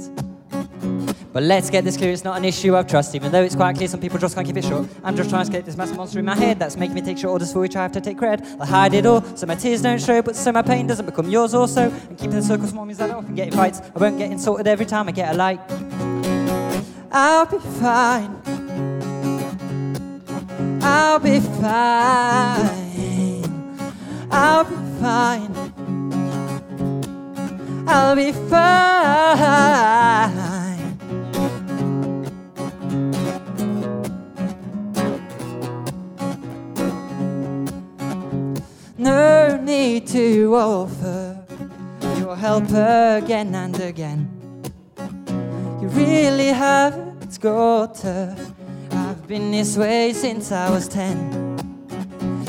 But 1.33 1.45
let's 1.45 1.71
get 1.71 1.85
this 1.85 1.97
clear, 1.97 2.11
it's 2.11 2.25
not 2.25 2.37
an 2.37 2.45
issue 2.45 2.75
of 2.75 2.89
trust, 2.89 3.15
even 3.15 3.31
though 3.31 3.45
it's 3.45 3.55
quite 3.55 3.77
clear 3.77 3.87
some 3.87 4.01
people 4.01 4.19
just 4.19 4.35
can't 4.35 4.45
keep 4.45 4.57
it 4.57 4.65
short. 4.65 4.89
I'm 5.05 5.15
just 5.15 5.31
trying 5.31 5.45
to 5.45 5.49
escape 5.49 5.65
this 5.65 5.77
massive 5.77 5.97
monster 5.97 6.19
in 6.19 6.25
my 6.25 6.35
head 6.35 6.59
that's 6.59 6.77
making 6.77 6.97
me 6.97 7.03
take 7.03 7.19
short 7.19 7.35
orders 7.35 7.53
for 7.53 7.61
which 7.61 7.77
I 7.77 7.83
have 7.83 7.93
to 7.93 8.01
take 8.01 8.19
credit. 8.19 8.45
I 8.59 8.67
hide 8.67 8.95
it 8.95 9.07
all, 9.07 9.23
so 9.37 9.47
my 9.47 9.55
tears 9.55 9.81
don't 9.81 10.03
show, 10.03 10.23
but 10.23 10.35
so 10.35 10.51
my 10.51 10.63
pain 10.63 10.89
doesn't 10.89 11.07
become 11.07 11.31
yours 11.31 11.55
also. 11.55 11.83
And 11.83 12.19
keeping 12.19 12.35
the 12.35 12.43
circle 12.43 12.67
small 12.67 12.85
means 12.85 13.01
I 13.01 13.07
don't 13.07 13.19
often 13.19 13.37
get 13.37 13.47
in 13.47 13.55
fights. 13.55 13.81
I 13.95 13.99
won't 14.01 14.19
get 14.19 14.33
insulted 14.33 14.67
every 14.67 14.87
time 14.87 15.07
I 15.07 15.13
get 15.13 15.33
a 15.33 15.37
like. 15.37 15.61
I'll 17.13 17.47
be 17.47 17.59
fine. 17.79 18.60
I'll 20.83 21.19
be 21.19 21.41
fine. 21.41 22.71
I'll 24.31 24.65
be 24.65 24.77
fine. 25.01 25.55
I'll 27.87 28.17
be 28.17 28.33
fine. 28.33 29.91
No 38.97 39.57
need 39.63 40.07
to 40.09 40.55
offer 40.55 41.45
your 42.19 42.37
help 42.37 42.65
again 42.71 43.55
and 43.55 43.81
again. 43.81 44.29
You 45.81 45.89
really 45.89 46.49
haven't 46.49 47.41
got 47.41 47.95
to. 47.97 48.37
Been 49.31 49.53
this 49.53 49.77
way 49.77 50.13
since 50.13 50.51
I 50.51 50.69
was 50.71 50.89
10. 50.89 51.07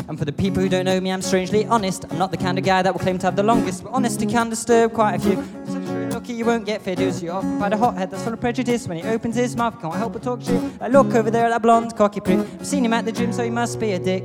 And 0.10 0.18
for 0.18 0.26
the 0.26 0.32
people 0.32 0.64
who 0.64 0.68
don't 0.68 0.86
know 0.86 1.00
me, 1.00 1.12
I'm 1.12 1.22
strangely 1.22 1.64
honest. 1.68 2.06
I'm 2.10 2.18
not 2.18 2.32
the 2.32 2.38
kind 2.38 2.58
of 2.58 2.66
guy 2.66 2.82
that 2.82 2.92
will 2.92 3.00
claim 3.00 3.20
to 3.20 3.28
have 3.28 3.36
the 3.36 3.44
longest, 3.44 3.84
but 3.84 3.94
honesty 3.94 4.26
can 4.26 4.50
disturb 4.50 4.92
quite 4.92 5.14
a 5.14 5.20
few. 5.20 5.36
Lucky 6.10 6.34
you 6.34 6.44
won't 6.44 6.66
get 6.66 6.82
figures. 6.82 7.22
You're 7.22 7.36
often 7.36 7.72
a 7.72 7.78
hothead 7.78 8.10
that's 8.10 8.24
full 8.24 8.34
of 8.34 8.42
prejudice. 8.42 8.88
When 8.88 8.98
he 8.98 9.04
opens 9.04 9.36
his 9.36 9.56
mouth, 9.56 9.80
can't 9.80 9.94
help 9.94 10.14
but 10.14 10.24
talk 10.24 10.42
shit. 10.42 10.60
I 10.82 10.88
look 10.88 11.14
over 11.14 11.30
there 11.30 11.46
at 11.46 11.50
that 11.50 11.62
blonde 11.62 11.96
cocky 11.96 12.20
prick. 12.20 12.40
I've 12.40 12.66
seen 12.66 12.84
him 12.84 12.94
at 12.94 13.06
the 13.06 13.12
gym, 13.12 13.32
so 13.32 13.44
he 13.44 13.52
must 13.52 13.80
be 13.80 13.92
a 13.92 14.00
dick. 14.00 14.24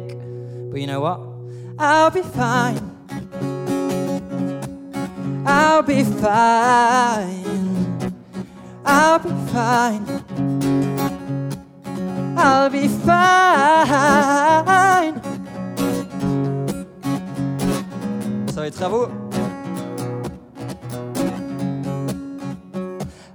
But 0.70 0.80
you 0.80 0.86
know 0.86 1.00
what? 1.00 1.20
I'll 1.78 2.10
be 2.10 2.22
fine. 2.22 2.80
I'll 5.46 5.82
be 5.82 6.04
fine. 6.04 7.44
I'll 8.82 9.18
be 9.18 9.28
fine. 9.52 10.85
I'll 12.36 12.70
be 12.70 12.88
fine. 12.88 13.06
Ça 18.52 18.60
va 18.60 18.66
être 18.66 18.82
à 18.82 18.88
vous. 18.88 19.06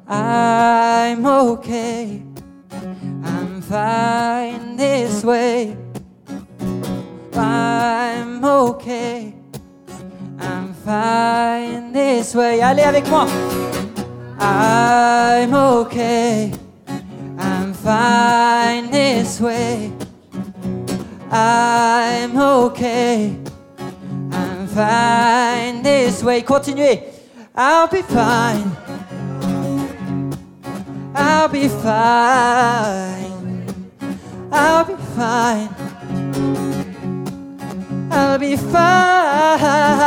I'm 0.08 1.26
okay. 1.26 2.22
I'm 3.24 3.62
fine 3.62 4.76
this 4.78 5.24
way. 5.24 5.76
I'm 7.34 8.44
okay. 8.44 9.34
I'm 10.40 10.74
fine 10.86 11.92
this 11.94 12.36
way. 12.36 12.62
Allez 12.62 12.84
avec 12.84 13.10
moi. 13.10 13.26
I'm 14.40 15.54
okay. 15.54 16.52
I'm 17.84 18.84
fine 18.84 18.92
this 18.92 19.42
way. 19.42 19.92
I'm 21.32 22.38
okay. 22.38 23.36
I'm 24.32 24.68
fine 24.68 25.82
this 25.82 26.22
way. 26.22 26.44
Continuez. 26.44 27.02
I'll 27.56 27.88
be 27.88 28.04
fine. 28.04 28.72
I'll 31.16 31.48
be 31.48 31.68
fine. 31.70 33.66
I'll 34.52 34.86
be 34.86 34.96
fine. 35.16 35.70
I'll 38.12 38.38
be 38.38 38.58
fine. 38.58 40.02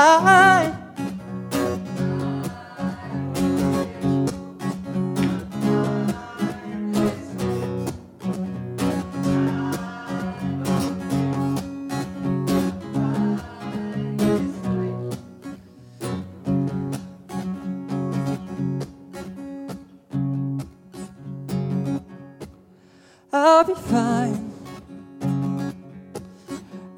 I'll 23.57 23.65
be 23.65 23.75
fine. 23.75 24.53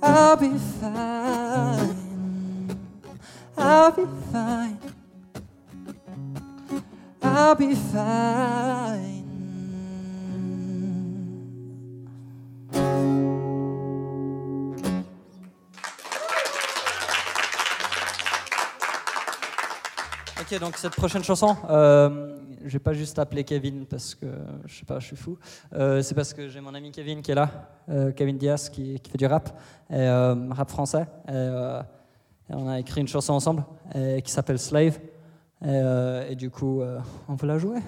I'll 0.03 0.37
be 0.39 0.59
fine. 0.81 1.97
I'll 3.59 3.93
be 3.93 4.07
fine. 4.33 4.79
I'll 7.23 7.55
be 7.55 7.75
fine. 7.75 9.25
Ok, 20.41 20.59
donc 20.59 20.79
cette 20.79 20.97
prochaine 20.97 21.23
chanson, 21.23 21.55
euh, 21.69 22.39
je 22.67 22.73
vais 22.73 22.81
pas 22.81 22.93
juste 22.93 23.19
appeler 23.19 23.45
Kevin 23.45 23.87
parce 23.87 24.15
que 24.15 24.27
je 24.67 24.79
sais 24.79 24.85
pas, 24.85 24.99
je 24.99 25.07
suis 25.07 25.17
fou. 25.17 25.39
Euh, 25.73 26.03
c'est 26.03 26.15
parce 26.15 26.35
que 26.35 26.49
j'ai 26.49 26.61
mon 26.61 26.75
ami 26.75 26.91
Kevin 26.91 27.23
qui 27.23 27.31
est 27.31 27.35
là, 27.35 27.71
euh, 27.89 28.13
Kevin 28.13 28.37
Diaz, 28.37 28.69
qui, 28.69 29.01
fait 29.11 29.19
du 29.19 29.27
rap, 29.27 29.49
et, 29.91 29.95
euh, 29.95 30.35
rap 30.51 30.69
français. 30.69 31.07
Et, 31.29 31.81
on 32.51 32.69
a 32.69 32.79
écrit 32.79 33.01
une 33.01 33.09
chanson 33.09 33.33
ensemble 33.33 33.65
qui 34.23 34.31
s'appelle 34.31 34.61
Slave. 34.61 35.01
Et, 35.65 36.37
du 36.37 36.49
coup, 36.49 36.81
on 37.29 37.37
peut 37.37 37.47
la 37.47 37.59
jouer. 37.59 37.79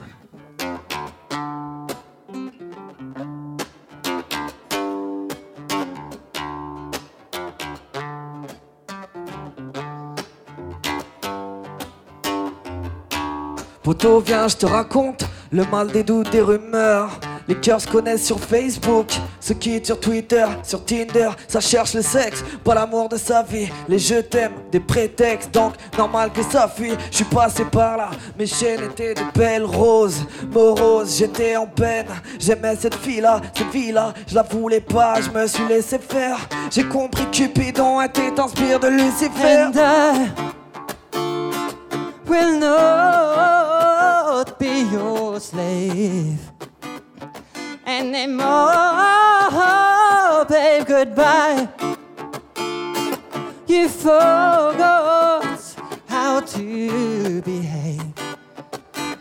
Poto, 13.88 14.20
viens, 14.20 14.48
je 14.48 14.56
te 14.56 14.66
raconte 14.66 15.24
le 15.50 15.64
mal 15.64 15.90
des 15.90 16.02
doutes, 16.02 16.28
des 16.28 16.42
rumeurs. 16.42 17.08
Les 17.48 17.54
cœurs 17.54 17.80
se 17.80 17.88
connaissent 17.88 18.26
sur 18.26 18.38
Facebook, 18.38 19.06
se 19.40 19.54
quittent 19.54 19.86
sur 19.86 19.98
Twitter, 19.98 20.44
sur 20.62 20.84
Tinder, 20.84 21.30
ça 21.48 21.58
cherche 21.60 21.94
le 21.94 22.02
sexe, 22.02 22.44
pas 22.62 22.74
l'amour 22.74 23.08
de 23.08 23.16
sa 23.16 23.42
vie. 23.42 23.70
Les 23.88 23.98
je 23.98 24.16
t'aime, 24.16 24.52
des 24.70 24.80
prétextes, 24.80 25.54
donc 25.54 25.72
normal 25.96 26.30
que 26.34 26.42
ça 26.42 26.68
fuit. 26.68 26.92
Je 27.10 27.16
suis 27.16 27.24
passé 27.24 27.64
par 27.64 27.96
là, 27.96 28.10
mes 28.38 28.44
chaînes 28.44 28.84
étaient 28.84 29.14
de 29.14 29.22
belles 29.34 29.64
roses, 29.64 30.22
moroses, 30.52 31.16
j'étais 31.16 31.56
en 31.56 31.66
peine. 31.66 32.08
J'aimais 32.38 32.76
cette 32.76 32.96
fille-là, 32.96 33.40
cette 33.56 33.70
vie-là, 33.70 34.12
je 34.26 34.34
la 34.34 34.42
voulais 34.42 34.82
pas, 34.82 35.14
je 35.22 35.30
me 35.30 35.46
suis 35.46 35.66
laissé 35.66 35.98
faire. 35.98 36.36
J'ai 36.70 36.84
compris 36.84 37.24
que 37.30 37.38
Cupidon 37.38 38.02
était 38.02 38.38
inspiré 38.38 38.78
de 38.78 38.88
Lucifer. 38.88 39.70
Your 44.90 45.40
slave 45.40 46.40
anymore, 47.86 48.46
babe. 50.48 50.86
Goodbye. 50.86 51.68
You 53.66 53.88
forgot 53.88 55.74
how 56.08 56.40
to 56.40 57.42
behave. 57.42 58.07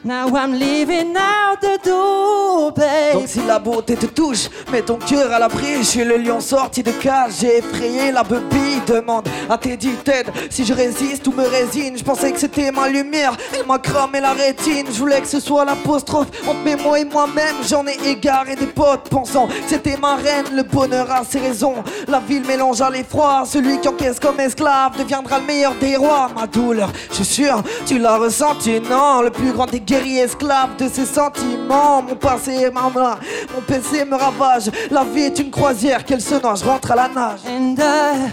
Now 0.07 0.29
I'm 0.37 0.53
leaving 0.53 1.17
out 1.17 1.59
the 1.59 1.83
door, 1.83 2.71
babe. 2.71 3.11
Donc 3.11 3.27
si 3.27 3.41
la 3.45 3.59
beauté 3.59 3.97
te 3.97 4.05
touche, 4.05 4.47
mets 4.71 4.81
ton 4.81 4.95
cœur 4.95 5.33
à 5.33 5.37
l'abri. 5.37 5.79
Je 5.79 5.83
suis 5.83 6.05
le 6.05 6.15
lion 6.15 6.39
sorti 6.39 6.81
de 6.81 6.91
cage, 6.91 7.33
j'ai 7.41 7.57
effrayé 7.57 8.13
la 8.13 8.23
brebis. 8.23 8.79
Demande 8.87 9.27
à 9.49 9.57
Teddy 9.57 9.91
Ted 10.05 10.31
si 10.49 10.63
je 10.63 10.73
résiste 10.73 11.27
ou 11.27 11.33
me 11.33 11.43
résine. 11.45 11.97
Je 11.97 12.03
pensais 12.05 12.31
que 12.31 12.39
c'était 12.39 12.71
ma 12.71 12.87
lumière, 12.87 13.35
elle 13.53 13.65
m'a 13.65 13.79
cramé 13.79 14.21
la 14.21 14.31
rétine. 14.31 14.85
Je 14.89 14.97
voulais 14.97 15.19
que 15.19 15.27
ce 15.27 15.41
soit 15.41 15.65
l'apostrophe 15.65 16.27
entre 16.47 16.81
moi 16.81 16.97
et 16.97 17.03
moi-même. 17.03 17.55
J'en 17.67 17.85
ai 17.85 17.97
égaré 18.07 18.55
des 18.55 18.67
potes 18.67 19.09
pensant 19.09 19.49
c'était 19.67 19.97
ma 19.97 20.15
reine. 20.15 20.45
Le 20.53 20.63
bonheur 20.63 21.11
a 21.11 21.25
ses 21.25 21.39
raisons. 21.39 21.83
La 22.07 22.19
ville 22.19 22.45
mélange 22.45 22.79
à 22.79 22.89
l'effroi. 22.89 23.43
Celui 23.45 23.81
qui 23.81 23.89
encaisse 23.89 24.21
comme 24.21 24.39
esclave 24.39 24.97
deviendra 24.97 25.39
le 25.39 25.45
meilleur 25.45 25.75
des 25.81 25.97
rois. 25.97 26.29
Ma 26.33 26.47
douleur, 26.47 26.93
je 27.09 27.15
suis 27.15 27.43
sûr, 27.43 27.61
tu 27.85 27.99
l'as 27.99 28.15
ressenti, 28.15 28.79
non? 28.79 29.21
Le 29.21 29.31
plus 29.31 29.51
grand 29.51 29.65
des 29.65 29.81
guerriers 29.97 30.23
esclaves 30.23 30.77
de 30.77 30.87
ses 30.87 31.05
sentiments. 31.05 32.01
Mon 32.01 32.15
passé, 32.15 32.69
ma 32.71 32.89
main, 32.89 33.17
mon 33.53 33.61
PC 33.61 34.05
me 34.05 34.15
ravage. 34.15 34.69
La 34.91 35.03
vie 35.03 35.23
est 35.23 35.39
une 35.39 35.51
croisière, 35.51 36.01
se 36.07 36.41
noie, 36.41 36.55
je 36.55 36.65
rentre 36.65 36.91
à 36.91 36.95
la 36.95 37.07
nage. 37.07 37.39
And 37.47 37.75
I 37.79 38.31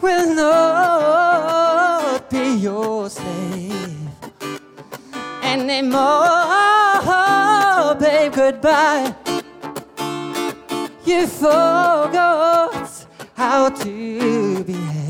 will 0.00 0.34
not 0.34 2.30
be 2.30 2.56
your 2.60 3.08
slave 3.10 3.72
anymore, 5.42 6.00
babe. 7.98 8.32
Goodbye. 8.34 9.14
You 11.04 11.26
forgot 11.26 12.88
how 13.36 13.68
to 13.68 14.64
behave. 14.64 15.01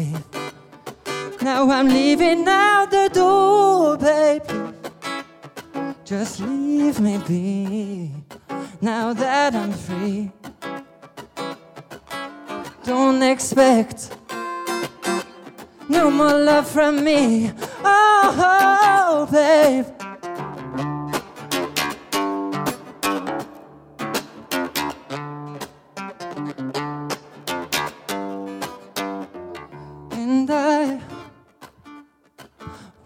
Now 1.43 1.69
I'm 1.71 1.89
leaving 1.89 2.47
out 2.47 2.91
the 2.91 3.11
door, 3.13 3.97
baby. 3.97 4.45
Just 6.05 6.39
leave 6.39 7.01
me 7.01 7.19
be 7.27 8.13
now 8.81 9.13
that 9.13 9.53
I'm 9.55 9.73
free. 9.73 10.31
Don't 12.85 13.23
expect 13.23 14.17
no 15.89 16.11
more 16.11 16.39
love 16.39 16.69
from 16.69 17.03
me. 17.03 17.51
Oh, 17.85 19.29
babe. 19.33 20.02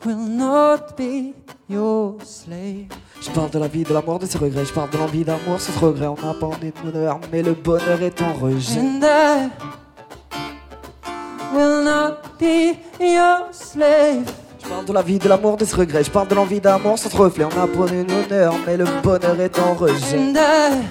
Will 0.07 0.17
not 0.17 0.97
be 0.97 1.35
your 1.69 2.17
slave. 2.25 2.87
Je 3.21 3.31
parle 3.31 3.51
de 3.51 3.59
la 3.59 3.67
vie, 3.67 3.83
de 3.83 3.93
la 3.93 4.01
mort, 4.01 4.21
de 4.21 4.27
ses 4.27 4.39
regrets. 4.39 4.65
Je 4.65 4.73
parle 4.73 4.91
de 4.91 4.99
l'envie 4.99 5.25
d'amour 5.25 5.61
sans 5.61 5.79
regret. 5.81 6.07
On 6.07 6.15
n'a 6.15 6.35
pas 6.35 6.47
envie 6.47 6.71
de 6.71 6.91
bonheur, 6.91 7.19
mais 7.33 7.43
le 7.43 7.55
bonheur 7.55 8.01
est 8.01 8.23
en 8.23 8.33
rejet. 8.35 8.79
And 8.79 9.01
I 9.03 9.51
will 11.53 11.83
not 11.85 12.19
be 12.39 12.77
your 13.01 13.49
slave. 13.51 14.31
Je 14.63 14.69
parle 14.69 14.85
de 14.85 14.93
la 14.93 15.03
vie, 15.03 15.19
de 15.19 15.29
l'amour, 15.29 15.57
de 15.57 15.65
ses 15.65 15.75
regrets. 15.75 16.05
Je 16.05 16.11
parle 16.11 16.29
de 16.29 16.35
l'envie 16.37 16.61
d'amour 16.61 16.99
sans 16.99 17.17
reflet. 17.17 17.45
On 17.45 17.49
n'a 17.49 17.67
pas 17.67 17.81
envie 17.81 18.05
de 18.05 18.29
bonheur, 18.29 18.55
mais 18.65 18.77
le 18.77 18.85
bonheur 19.03 19.41
est 19.41 19.59
en 19.59 19.75
rejet. 19.75 20.19
And 20.19 20.37
I 20.37 20.85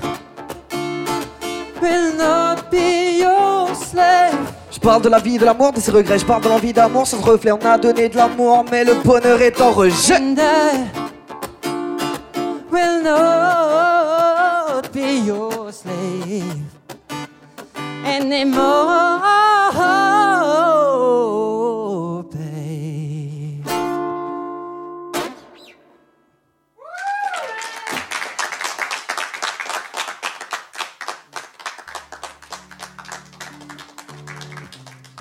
will 1.82 2.18
not 2.18 2.70
be 2.70 3.20
your 3.20 3.74
slave. 3.76 4.55
Je 4.76 4.80
parle 4.82 5.02
de 5.02 5.08
la 5.08 5.20
vie, 5.20 5.38
de 5.38 5.46
l'amour, 5.46 5.72
de 5.72 5.80
ses 5.80 5.90
regrets. 5.90 6.20
Je 6.20 6.26
parle 6.26 6.44
de 6.44 6.50
l'envie 6.50 6.74
d'amour 6.74 7.08
sans 7.08 7.22
reflet. 7.22 7.54
On 7.54 7.66
a 7.66 7.78
donné 7.78 8.10
de 8.10 8.18
l'amour, 8.18 8.66
mais 8.70 8.84
le 8.84 8.96
bonheur 8.96 9.42
est 9.42 9.62
en 9.62 9.72
rejet. 9.72 10.20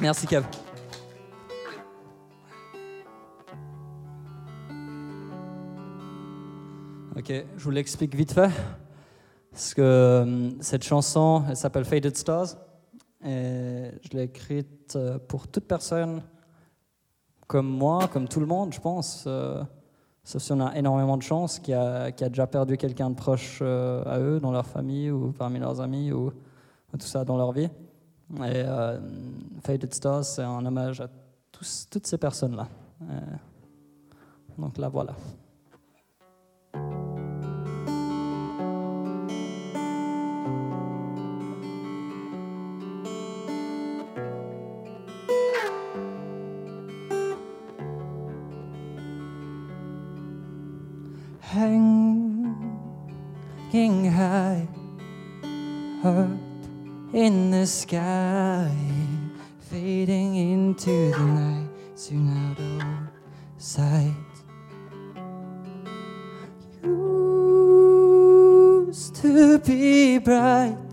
Merci 0.05 0.27
Kev. 0.27 0.45
Ok, 7.17 7.33
je 7.57 7.65
vous 7.65 7.71
l'explique 7.71 8.15
vite 8.15 8.33
fait. 8.33 8.51
Parce 9.51 9.73
que 9.73 9.81
euh, 9.81 10.51
cette 10.61 10.85
chanson, 10.85 11.45
elle 11.49 11.57
s'appelle 11.57 11.87
Faded 11.87 12.15
Stars. 12.19 12.49
Je 13.23 14.09
l'ai 14.13 14.25
écrite 14.25 14.95
euh, 14.95 15.19
pour 15.19 15.49
toute 15.49 15.65
personne 15.65 16.21
comme 17.47 17.69
moi, 17.69 18.07
comme 18.13 18.29
tout 18.29 18.41
le 18.41 18.47
monde, 18.47 18.75
je 18.75 18.81
pense. 18.81 19.25
euh, 19.27 19.65
sauf 20.23 20.43
si 20.43 20.53
on 20.53 20.61
a 20.61 20.77
énormément 20.77 21.17
de 21.17 21.23
chance, 21.23 21.59
qui 21.59 21.73
a, 21.73 22.11
déjà 22.11 22.47
perdu 22.47 22.77
quelqu'un 22.77 23.09
de 23.09 23.15
proche 23.15 23.63
à 23.63 24.19
eux, 24.19 24.39
dans 24.39 24.53
leur 24.53 24.67
famille 24.67 25.11
ou 25.11 25.33
parmi 25.33 25.61
leurs 25.61 25.81
amis 25.81 26.13
ou 26.13 26.31
tout 26.93 27.07
ça 27.07 27.25
dans 27.25 27.39
leur 27.39 27.53
vie. 27.53 27.71
Et 28.39 28.63
euh, 28.67 28.99
Faded 29.63 29.95
Stars, 29.95 30.25
c'est 30.25 30.43
un 30.43 30.65
hommage 30.65 31.01
à 31.01 31.09
toutes 31.53 32.07
ces 32.07 32.19
personnes-là. 32.19 32.69
Euh, 33.03 33.21
donc 34.59 34.77
là, 34.79 34.89
voilà. 34.89 35.15
In 57.15 57.53
the 57.53 57.65
sky, 57.65 58.69
fading 59.61 60.35
into 60.35 61.13
the 61.13 61.25
night, 61.25 61.69
soon 61.95 62.29
out 62.51 62.59
of 62.59 62.83
sight. 63.57 64.13
Used 68.89 69.15
to 69.15 69.61
be 69.61 70.19
bright 70.19 70.84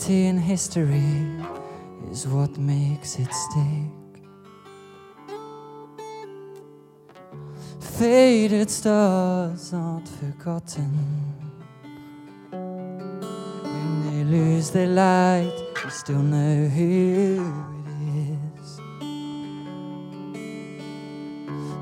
Gravity 0.00 0.26
and 0.28 0.40
history 0.40 1.26
is 2.10 2.26
what 2.26 2.56
makes 2.56 3.18
it 3.18 3.28
stick. 3.34 4.22
Faded 7.80 8.70
stars 8.70 9.74
aren't 9.74 10.08
forgotten. 10.08 10.90
When 12.50 14.02
they 14.06 14.24
lose 14.24 14.70
their 14.70 14.86
light, 14.86 15.52
you 15.84 15.90
still 15.90 16.22
know 16.22 16.66
who 16.68 17.44
it 17.84 17.98
is. 18.64 18.80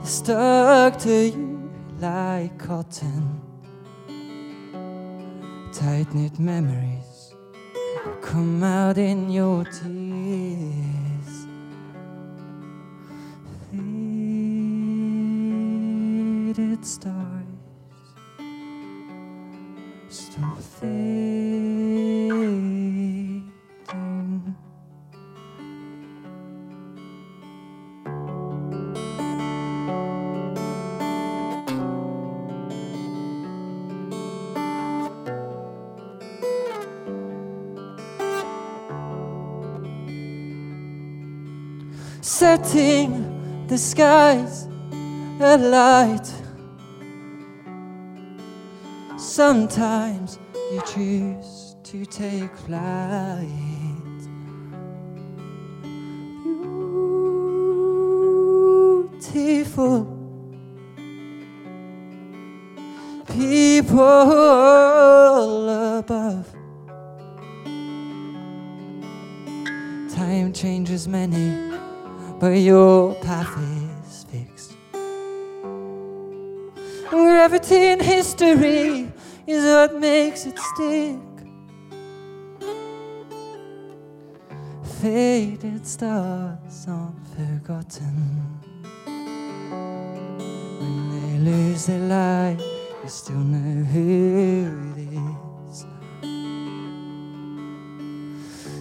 Stuck 0.03 0.99
to 0.99 1.29
you 1.29 1.71
like 2.01 2.59
cotton. 2.59 3.41
Tight 5.73 6.13
knit 6.13 6.41
memories 6.41 7.08
come 8.29 8.63
out 8.63 8.99
in 8.99 9.31
your 9.31 9.65
tears. 9.65 9.98
Setting 42.65 43.67
the 43.67 43.79
skies 43.79 44.67
alight. 45.41 46.27
Sometimes 49.17 50.39
you 50.73 50.83
choose 50.87 51.77
to 51.85 52.05
take 52.07 52.55
flight. 52.57 53.47
Beautiful 59.21 60.07
people 63.27 63.99
above. 65.99 66.47
Time 70.15 70.53
changes 70.53 71.07
many 71.07 71.68
but 72.39 72.51
your 72.51 73.15
path 73.17 73.53
is 73.59 74.25
fixed. 74.25 74.75
Gravity 77.09 77.87
in 77.93 78.01
history 78.01 79.11
is 79.47 79.65
what 79.65 79.95
makes 79.99 80.47
it 80.47 80.59
stick. 80.59 81.19
Faded 85.01 85.87
stars 85.87 86.87
aren't 86.89 87.29
forgotten. 87.37 88.15
When 90.81 91.11
they 91.11 91.51
lose 91.51 91.87
their 91.87 92.01
light, 92.01 92.59
you 93.03 93.09
still 93.09 93.37
know 93.37 93.85
who 93.85 94.95
it 94.97 95.09
is. 95.69 95.87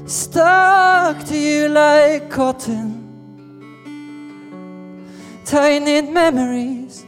Stuck 0.05 1.23
to 1.25 1.37
you 1.37 1.69
like 1.69 2.29
cotton 2.29 2.96
knit 5.79 6.11
memories 6.11 7.05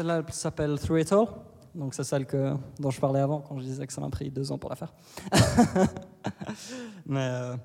Celle-là 0.03 0.25
elle 0.27 0.35
s'appelle 0.35 0.81
Through 0.81 1.01
It 1.01 1.13
All. 1.13 1.27
Donc 1.77 1.95
c'est 1.95 2.03
celle 2.03 2.27
que, 2.27 2.55
dont 2.81 2.91
je 2.91 2.99
parlais 2.99 3.21
avant 3.21 3.41
quand 3.41 3.57
je 3.61 3.63
disais 3.63 3.87
que 3.87 3.93
ça 3.93 4.01
m'a 4.01 4.11
pris 4.11 4.33
deux 4.33 4.51
ans 4.51 4.59
pour 4.59 4.69
la 4.69 4.75
faire. 4.75 4.93
Mais 7.07 7.21
euh, 7.21 7.57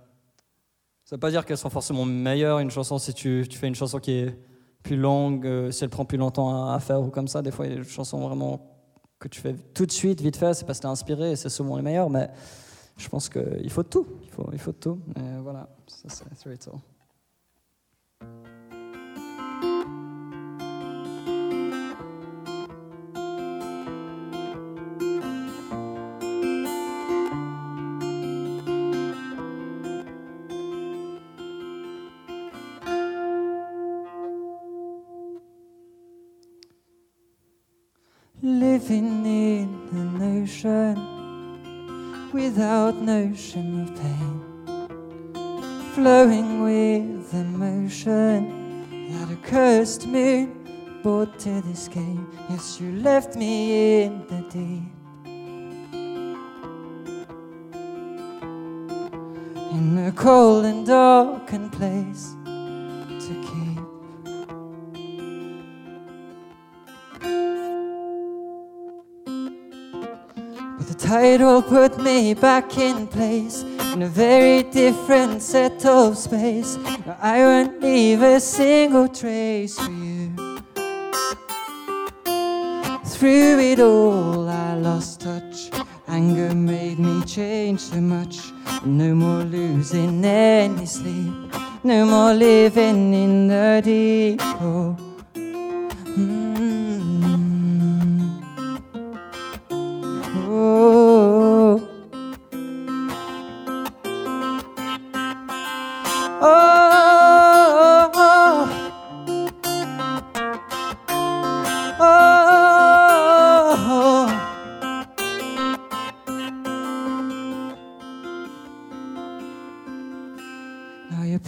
ça 1.04 1.16
veut 1.16 1.20
pas 1.20 1.32
dire 1.32 1.48
qu'elles 1.48 1.58
sont 1.58 1.72
forcément 1.72 2.06
meilleures, 2.06 2.60
une 2.60 2.70
chanson, 2.70 3.00
si 3.00 3.12
tu, 3.16 3.44
fais 3.50 3.68
une 3.68 3.74
chanson 3.74 3.98
qui 3.98 4.12
est 4.12 4.40
plus 4.84 4.98
longue, 4.98 5.48
euh, 5.48 5.72
si 5.72 5.84
elle 5.84 5.90
prend 5.90 6.06
plus 6.06 6.20
longtemps 6.20 6.70
à, 6.70 6.80
faire 6.80 7.02
ou 7.02 7.10
comme 7.10 7.28
ça. 7.28 7.42
Des 7.42 7.50
fois, 7.50 7.66
il 7.66 7.72
y 7.72 7.76
a 7.76 7.80
des 7.80 7.90
chansons 7.90 8.20
vraiment 8.20 8.72
que 9.18 9.28
tu 9.28 9.42
fais 9.42 9.56
tout 9.74 9.88
de 9.88 9.92
suite, 9.92 10.22
vite 10.22 10.38
fait, 10.38 10.54
c'est 10.54 10.66
parce 10.66 10.78
que 10.78 10.84
t'es 10.84 10.90
inspiré 10.90 11.32
et 11.32 11.36
c'est 11.36 11.50
souvent 11.50 11.76
les 11.76 11.82
meilleures. 11.82 12.12
Mais 12.12 12.30
je 12.98 13.10
pense 13.10 13.30
qu'il 13.30 13.72
faut 13.72 13.82
tout. 13.82 14.06
Il 14.22 14.30
faut, 14.30 14.48
il 14.54 14.60
faut 14.60 14.74
tout. 14.74 15.00
Et 15.16 15.42
voilà, 15.42 15.70
ça 15.88 16.08
c'est 16.08 16.36
Through 16.36 16.54
It 16.54 16.70
All. 16.72 18.57
Back 72.42 72.78
in 72.78 73.08
place 73.08 73.64
in 73.94 74.02
a 74.04 74.08
very 74.08 74.64
different 74.64 75.42
set 75.42 75.86
of 75.86 76.18
space. 76.18 76.78
I 77.22 77.40
won't 77.40 77.82
leave 77.82 78.22
a 78.22 78.40
single 78.40 79.08
trace 79.08 79.78
for 79.78 79.92
you. 79.92 80.32
Through 83.06 83.60
it 83.60 83.80
all, 83.80 84.48
I 84.48 84.76
lost 84.76 85.22
touch. 85.22 85.72
Anger 86.08 86.54
made 86.54 87.00
me 87.00 87.24
change 87.26 87.80
so 87.80 88.00
much. 88.00 88.40
No 88.86 89.16
more 89.16 89.44
losing 89.44 90.24
any 90.24 90.86
sleep. 90.86 91.34
No 91.84 92.06
more 92.06 92.34
living 92.34 93.14
in 93.14 93.48
the 93.48 93.82
deep. 93.84 95.07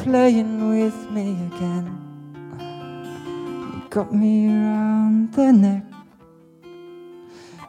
Playing 0.10 0.70
with 0.70 1.12
me 1.12 1.34
again. 1.50 1.86
You 3.74 3.90
got 3.92 4.12
me 4.12 4.48
around 4.48 5.32
the 5.34 5.52
neck. 5.54 5.84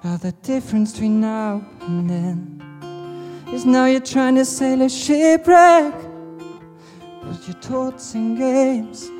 Now 0.02 0.16
the 0.16 0.32
difference 0.40 0.92
between 0.92 1.20
now 1.20 1.62
and 1.82 2.08
then 2.08 2.38
is 3.52 3.66
now 3.66 3.84
you're 3.84 4.00
trying 4.00 4.36
to 4.36 4.46
sail 4.46 4.80
a 4.80 4.88
shipwreck. 4.88 5.92
But 7.22 7.46
your 7.46 7.58
thoughts 7.60 8.14
and 8.14 8.38
games 8.38 9.10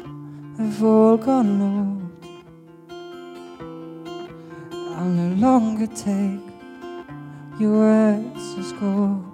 have 0.56 0.82
all 0.82 1.18
gone 1.18 1.60
old. 1.70 2.00
I'll 4.96 5.12
no 5.22 5.34
longer 5.46 5.88
take 5.88 6.40
your 7.60 7.72
words 7.84 8.54
as 8.58 8.72
gold. 8.80 9.29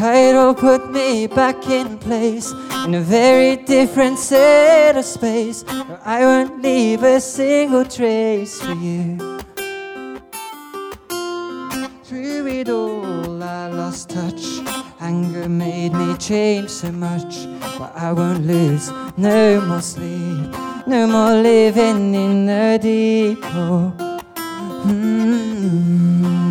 Will 0.00 0.54
put 0.54 0.90
me 0.90 1.26
back 1.26 1.68
in 1.68 1.98
place 1.98 2.50
in 2.84 2.94
a 2.94 3.00
very 3.00 3.56
different 3.56 4.18
set 4.18 4.96
of 4.96 5.04
space. 5.04 5.64
I 6.04 6.24
won't 6.24 6.62
leave 6.62 7.02
a 7.02 7.20
single 7.20 7.84
trace 7.84 8.60
for 8.60 8.72
you. 8.72 9.18
Through 12.04 12.46
it 12.48 12.68
all, 12.68 13.42
I 13.42 13.68
lost 13.68 14.10
touch. 14.10 14.42
Anger 15.00 15.48
made 15.48 15.92
me 15.92 16.16
change 16.16 16.70
so 16.70 16.90
much, 16.90 17.46
but 17.78 17.92
I 17.96 18.12
won't 18.12 18.44
lose 18.46 18.90
no 19.16 19.60
more 19.60 19.82
sleep, 19.82 20.50
no 20.86 21.06
more 21.06 21.34
living 21.40 22.14
in 22.14 22.46
the 22.46 22.78
deep. 22.82 23.38
Oh. 23.42 23.92
Mm. 24.86 25.22
Mm. 26.22 26.41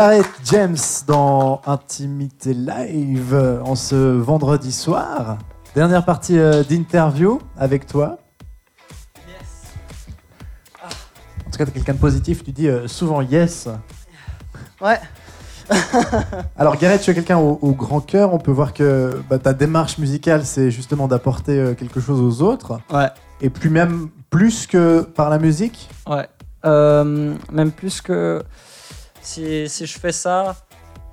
Gareth 0.00 0.30
James 0.44 0.78
dans 1.06 1.60
Intimité 1.66 2.54
Live 2.54 3.34
euh, 3.34 3.60
en 3.60 3.74
ce 3.74 3.94
vendredi 4.16 4.72
soir. 4.72 5.36
Dernière 5.74 6.06
partie 6.06 6.38
euh, 6.38 6.64
d'interview 6.64 7.38
avec 7.58 7.86
toi. 7.86 8.16
En 10.82 11.50
tout 11.50 11.58
cas, 11.58 11.66
t'es 11.66 11.72
quelqu'un 11.72 11.92
de 11.92 11.98
positif, 11.98 12.42
tu 12.42 12.52
dis 12.52 12.66
euh, 12.66 12.88
souvent 12.88 13.20
yes. 13.20 13.68
Ouais. 14.80 14.98
Alors 16.56 16.78
Gareth, 16.78 17.02
tu 17.02 17.10
es 17.10 17.14
quelqu'un 17.14 17.36
au, 17.36 17.58
au 17.60 17.72
grand 17.72 18.00
cœur, 18.00 18.32
on 18.32 18.38
peut 18.38 18.52
voir 18.52 18.72
que 18.72 19.20
bah, 19.28 19.38
ta 19.38 19.52
démarche 19.52 19.98
musicale, 19.98 20.46
c'est 20.46 20.70
justement 20.70 21.08
d'apporter 21.08 21.74
quelque 21.78 22.00
chose 22.00 22.22
aux 22.22 22.42
autres, 22.42 22.80
Ouais. 22.90 23.08
et 23.42 23.50
plus 23.50 23.68
même 23.68 24.08
plus 24.30 24.66
que 24.66 25.02
par 25.02 25.28
la 25.28 25.36
musique. 25.38 25.90
Ouais. 26.08 26.26
Euh, 26.64 27.34
même 27.52 27.70
plus 27.70 28.00
que 28.00 28.42
si, 29.22 29.68
si 29.68 29.86
je 29.86 29.98
fais 29.98 30.12
ça, 30.12 30.56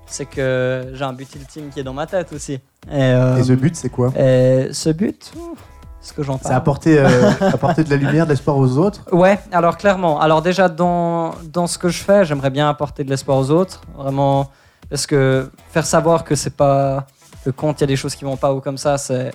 c'est 0.06 0.26
que 0.26 0.92
j'ai 0.94 1.04
un 1.04 1.14
but 1.14 1.34
ultime 1.36 1.70
qui 1.70 1.80
est 1.80 1.84
dans 1.84 1.94
ma 1.94 2.08
tête 2.08 2.32
aussi. 2.34 2.54
Et, 2.54 2.62
euh, 2.92 3.38
Et 3.38 3.44
ce 3.44 3.54
but, 3.54 3.76
c'est 3.76 3.90
quoi 3.90 4.12
et 4.18 4.70
ce 4.72 4.90
but, 4.90 5.32
ouf, 5.36 5.60
ce 6.02 6.14
que 6.14 6.24
j'en 6.24 6.40
C'est 6.42 6.54
apporter, 6.54 7.00
euh, 7.00 7.32
apporter 7.42 7.84
de 7.84 7.90
la 7.90 7.98
lumière, 7.98 8.26
de 8.26 8.32
l'espoir 8.32 8.58
aux 8.58 8.78
autres. 8.78 9.02
Ouais, 9.12 9.40
alors 9.52 9.78
clairement. 9.78 10.20
Alors 10.20 10.42
déjà, 10.42 10.70
dans, 10.70 11.36
dans 11.44 11.68
ce 11.68 11.78
que 11.78 11.90
je 11.90 12.02
fais, 12.02 12.26
j'aimerais 12.26 12.50
bien 12.50 12.70
apporter 12.70 13.04
de 13.04 13.10
l'espoir 13.10 13.38
aux 13.38 13.52
autres. 13.52 13.82
Vraiment, 13.96 14.50
parce 14.90 15.06
que 15.06 15.52
faire 15.72 15.86
savoir 15.86 16.24
que 16.24 16.36
c'est 16.36 16.56
pas... 16.56 17.06
que 17.44 17.50
quand 17.50 17.80
il 17.80 17.82
y 17.82 17.84
a 17.84 17.88
des 17.88 17.98
choses 17.98 18.16
qui 18.16 18.24
vont 18.24 18.38
pas 18.38 18.54
ou 18.54 18.62
comme 18.62 18.78
ça, 18.78 18.98
c'est... 18.98 19.32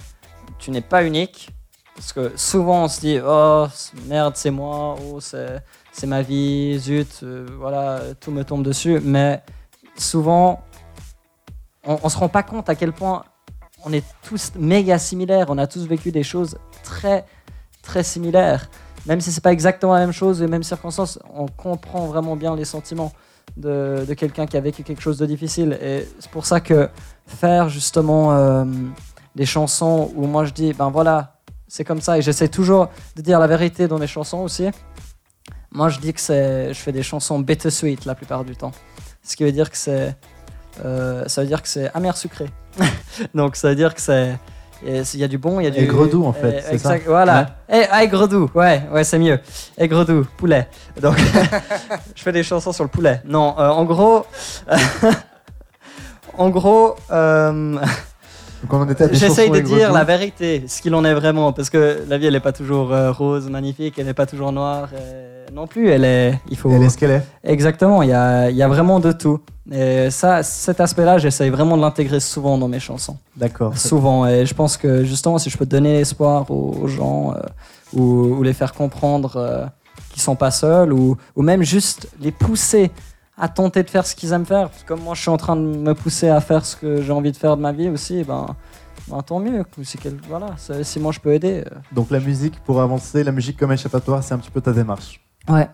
Tu 0.59 0.71
n'es 0.71 0.81
pas 0.81 1.05
unique. 1.05 1.51
Parce 1.95 2.13
que 2.13 2.33
souvent, 2.37 2.85
on 2.85 2.89
se 2.89 3.01
dit, 3.01 3.19
oh, 3.23 3.67
merde, 4.07 4.33
c'est 4.37 4.51
moi, 4.51 4.97
oh, 5.13 5.21
c'est, 5.21 5.63
c'est 5.93 6.07
ma 6.07 6.23
vie, 6.23 6.79
zut, 6.79 7.21
euh, 7.23 7.47
voilà, 7.59 8.01
tout 8.21 8.31
me 8.31 8.45
tombe 8.45 8.65
dessus. 8.65 9.01
Mais 9.03 9.43
souvent, 9.97 10.63
on, 11.85 11.99
on 12.03 12.09
se 12.09 12.17
rend 12.17 12.29
pas 12.29 12.43
compte 12.43 12.69
à 12.69 12.75
quel 12.75 12.93
point 12.93 13.25
on 13.85 13.93
est 13.93 14.05
tous 14.23 14.53
méga 14.57 14.99
similaires. 14.99 15.47
On 15.49 15.59
a 15.59 15.67
tous 15.67 15.87
vécu 15.87 16.13
des 16.13 16.23
choses 16.23 16.59
très, 16.83 17.25
très 17.83 18.03
similaires 18.03 18.69
même 19.07 19.21
si 19.21 19.33
c'est 19.33 19.43
pas 19.43 19.53
exactement 19.53 19.95
la 19.95 20.01
même 20.01 20.13
chose, 20.13 20.41
les 20.41 20.49
mêmes 20.49 20.63
circonstances, 20.63 21.19
on 21.35 21.47
comprend 21.47 22.07
vraiment 22.07 22.37
bien 22.37 22.55
les 22.55 22.65
sentiments 22.65 23.13
de, 23.57 24.05
de 24.07 24.15
quelqu'un 24.15 24.47
qui 24.47 24.57
a 24.57 24.61
vécu 24.61 24.83
quelque 24.83 25.03
chose 25.03 25.19
de 25.19 25.27
difficile. 25.27 25.79
Et 25.83 26.07
c'est 26.21 26.31
pour 26.31 26.47
ça 26.47 26.61
que 26.61 26.89
faire 27.27 27.69
justement 27.69 28.33
euh, 28.33 28.65
des 29.35 29.47
chansons 29.47 30.13
où 30.15 30.27
moi 30.27 30.45
je 30.45 30.53
dis, 30.53 30.73
ben 30.73 30.91
voilà, 30.91 31.41
c'est 31.67 31.85
comme 31.85 32.01
ça, 32.01 32.19
et 32.19 32.23
j'essaie 32.23 32.49
toujours 32.49 32.89
de 33.17 33.23
dire 33.23 33.41
la 33.41 33.47
vérité 33.47 33.89
dans 33.89 33.99
mes 33.99 34.07
chansons 34.07 34.39
aussi. 34.39 34.69
Moi 35.73 35.89
je 35.89 35.99
dis 35.99 36.13
que 36.13 36.21
c'est, 36.21 36.73
je 36.73 36.79
fais 36.79 36.93
des 36.93 37.03
chansons 37.03 37.39
bittersweet 37.39 38.05
la 38.05 38.15
plupart 38.15 38.45
du 38.45 38.57
temps. 38.57 38.73
Ce 39.23 39.37
qui 39.37 39.45
veut 39.45 39.53
dire 39.53 39.71
que 39.71 39.77
c'est, 39.77 40.17
euh, 40.85 41.25
ça 41.27 41.43
veut 41.43 41.47
dire 41.47 41.63
que 41.63 41.69
c'est 41.69 41.91
amer 41.95 42.17
sucré. 42.17 42.47
Donc 43.35 43.57
ça 43.57 43.69
veut 43.69 43.77
dire 43.77 43.95
que 43.95 44.01
c'est, 44.01 44.39
et 44.85 45.03
il 45.15 45.21
y 45.21 45.25
a 45.25 45.29
du 45.29 45.39
bon, 45.39 45.61
il 45.61 45.65
y 45.65 45.67
a 45.67 45.71
du 45.71 45.79
Aigre-doux, 45.79 46.25
en 46.25 46.33
fait, 46.33 46.65
c'est 46.69 46.79
ça 46.79 46.97
Voilà. 47.07 47.59
Et 47.73 47.85
aigre-doux, 47.93 48.51
ouais, 48.55 48.83
ouais, 48.93 49.05
c'est 49.05 49.19
mieux. 49.19 49.39
Aigre-doux, 49.79 50.27
poulet. 50.37 50.69
Donc, 51.01 51.17
je 52.17 52.23
fais 52.23 52.33
des 52.33 52.43
chansons 52.43 52.73
sur 52.73 52.83
le 52.83 52.91
poulet. 52.91 53.23
Non, 53.25 53.55
euh, 53.59 53.69
en 53.69 53.85
gros, 53.85 54.27
en 56.39 56.51
gros, 56.51 56.97
euh, 57.13 57.79
j'essaye 59.13 59.51
de 59.51 59.61
dire 59.61 59.93
la 59.93 60.03
vérité, 60.03 60.65
ce 60.67 60.83
qu'il 60.83 60.95
en 60.97 61.05
est 61.05 61.15
vraiment, 61.15 61.53
parce 61.53 61.71
que 61.71 62.03
la 62.09 62.19
vie, 62.19 62.27
elle 62.27 62.33
n'est 62.33 62.41
pas 62.41 62.53
toujours 62.53 62.93
euh, 62.93 63.13
rose, 63.13 63.49
magnifique, 63.49 63.95
elle 63.99 64.07
n'est 64.07 64.15
pas 64.15 64.27
toujours 64.27 64.51
noire. 64.51 64.89
Non 65.53 65.67
plus, 65.67 65.89
elle 65.89 66.05
est. 66.05 66.41
Il 66.51 66.57
faut. 66.57 66.71
Elle 66.71 66.83
est 66.83 66.89
ce 66.89 66.99
qu'elle 66.99 67.11
est. 67.11 67.23
Exactement, 67.45 68.03
il 68.03 68.09
y 68.09 68.13
a, 68.13 68.51
y 68.51 68.63
a 68.63 68.69
vraiment 68.69 69.01
de 69.01 69.13
tout. 69.13 69.41
Et 69.71 70.11
ça, 70.11 70.43
cet 70.43 70.81
aspect-là, 70.81 71.19
j'essaye 71.19 71.51
vraiment 71.51 71.77
de 71.77 71.83
l'intégrer 71.83 72.19
souvent 72.21 72.59
dans 72.59 72.69
mes 72.69 72.81
chansons. 72.81 73.17
D'accord. 73.37 73.77
Souvent, 73.79 74.27
et 74.27 74.45
je 74.45 74.55
pense 74.55 74.77
que 74.77 75.05
justement, 75.05 75.39
si 75.39 75.51
je 75.51 75.57
peux 75.57 75.67
donner 75.67 76.01
espoir 76.01 76.51
aux, 76.51 76.75
aux 76.83 76.89
gens 76.89 77.33
euh, 77.33 77.41
ou, 77.93 78.03
ou 78.39 78.43
les 78.43 78.53
faire 78.55 78.73
comprendre 78.73 79.37
euh, 79.37 79.65
qu'ils 80.11 80.23
sont 80.23 80.35
pas 80.37 80.51
seuls 80.51 80.93
ou, 80.93 81.17
ou 81.37 81.43
même 81.43 81.63
juste 81.63 82.09
les 82.21 82.33
pousser 82.33 82.91
à 83.39 83.49
tenter 83.49 83.83
de 83.83 83.91
faire 83.91 84.05
ce 84.07 84.15
qu'ils 84.17 84.33
aiment 84.33 84.45
faire. 84.47 84.69
Comme 84.87 85.01
moi, 85.01 85.15
je 85.15 85.21
suis 85.23 85.31
en 85.31 85.37
train 85.39 85.57
de 85.57 85.63
me 85.63 85.95
pousser 85.95 86.29
à 86.29 86.41
faire 86.41 86.65
ce 86.67 86.77
que 86.77 87.01
j'ai 87.01 87.13
envie 87.13 87.33
de 87.33 87.37
faire 87.37 87.57
de 87.57 87.63
ma 87.63 87.73
vie 87.73 87.89
aussi, 87.89 88.25
ben, 88.25 88.47
ben, 89.09 89.23
tant 89.23 89.39
mieux. 89.39 89.65
Quel- 90.03 90.19
voilà, 90.29 90.49
si 90.83 90.99
moi 91.01 91.13
je 91.13 91.21
peux 91.21 91.33
aider. 91.33 91.63
euh. 91.67 91.75
Donc 91.93 92.11
la 92.11 92.21
musique 92.21 92.59
pour 92.65 92.81
avancer, 92.81 93.23
la 93.25 93.33
musique 93.33 93.57
comme 93.59 93.73
échappatoire, 93.73 94.23
c'est 94.23 94.35
un 94.35 94.39
petit 94.39 94.51
peu 94.51 94.61
ta 94.61 94.73
démarche. 94.73 95.21
Ouais. 95.49 95.69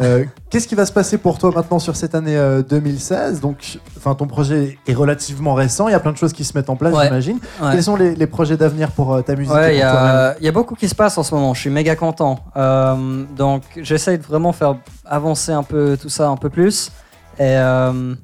Euh, 0.00 0.24
Qu'est-ce 0.48 0.66
qui 0.66 0.74
va 0.74 0.86
se 0.86 0.92
passer 0.92 1.18
pour 1.18 1.38
toi 1.38 1.50
maintenant 1.54 1.78
sur 1.78 1.96
cette 1.96 2.14
année 2.14 2.36
euh, 2.36 2.62
2016 2.62 3.40
Donc, 3.40 3.78
enfin, 3.98 4.14
ton 4.14 4.26
projet 4.26 4.78
est 4.86 4.94
relativement 4.94 5.52
récent. 5.54 5.86
Il 5.88 5.92
y 5.92 5.94
a 5.94 6.00
plein 6.00 6.12
de 6.12 6.16
choses 6.16 6.32
qui 6.32 6.44
se 6.44 6.56
mettent 6.56 6.70
en 6.70 6.76
place, 6.76 6.94
Ouais. 6.94 7.04
j'imagine. 7.04 7.38
Ouais. 7.60 7.72
Quels 7.72 7.82
sont 7.82 7.96
les, 7.96 8.14
les 8.14 8.26
projets 8.26 8.56
d'avenir 8.56 8.90
pour 8.90 9.12
euh, 9.12 9.20
ta 9.20 9.34
musique 9.36 9.52
il 9.70 9.76
y, 9.76 9.82
a- 9.82 10.52
beaucoup 10.52 10.74
qui 10.74 10.88
se 10.88 10.94
passe 10.94 11.18
en 11.18 11.22
ce 11.22 11.34
moment. 11.34 11.52
Je 11.52 11.60
suis 11.60 11.70
méga 11.70 11.94
content. 11.94 12.38
Euh, 12.56 13.24
donc, 13.36 13.62
j'essaye 13.82 14.16
de 14.18 14.22
vraiment 14.24 14.52
faire 14.52 14.76
avancer 15.04 15.52
un 15.52 15.62
peu 15.62 15.98
tout 16.00 16.08
ça 16.08 16.28
un 16.28 16.36
peu 16.36 16.48
plus. 16.48 16.90
Et 17.38 17.42
euh, 17.42 18.14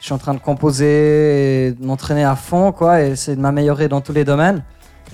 je 0.00 0.04
suis 0.06 0.14
en 0.14 0.18
train 0.18 0.34
de 0.34 0.40
composer 0.40 1.66
et 1.68 1.72
de 1.72 1.84
m'entraîner 1.86 2.24
à 2.24 2.36
fond, 2.36 2.72
quoi, 2.72 3.02
et 3.02 3.10
essayer 3.10 3.36
de 3.36 3.40
m'améliorer 3.42 3.88
dans 3.88 4.00
tous 4.00 4.12
les 4.12 4.24
domaines. 4.24 4.62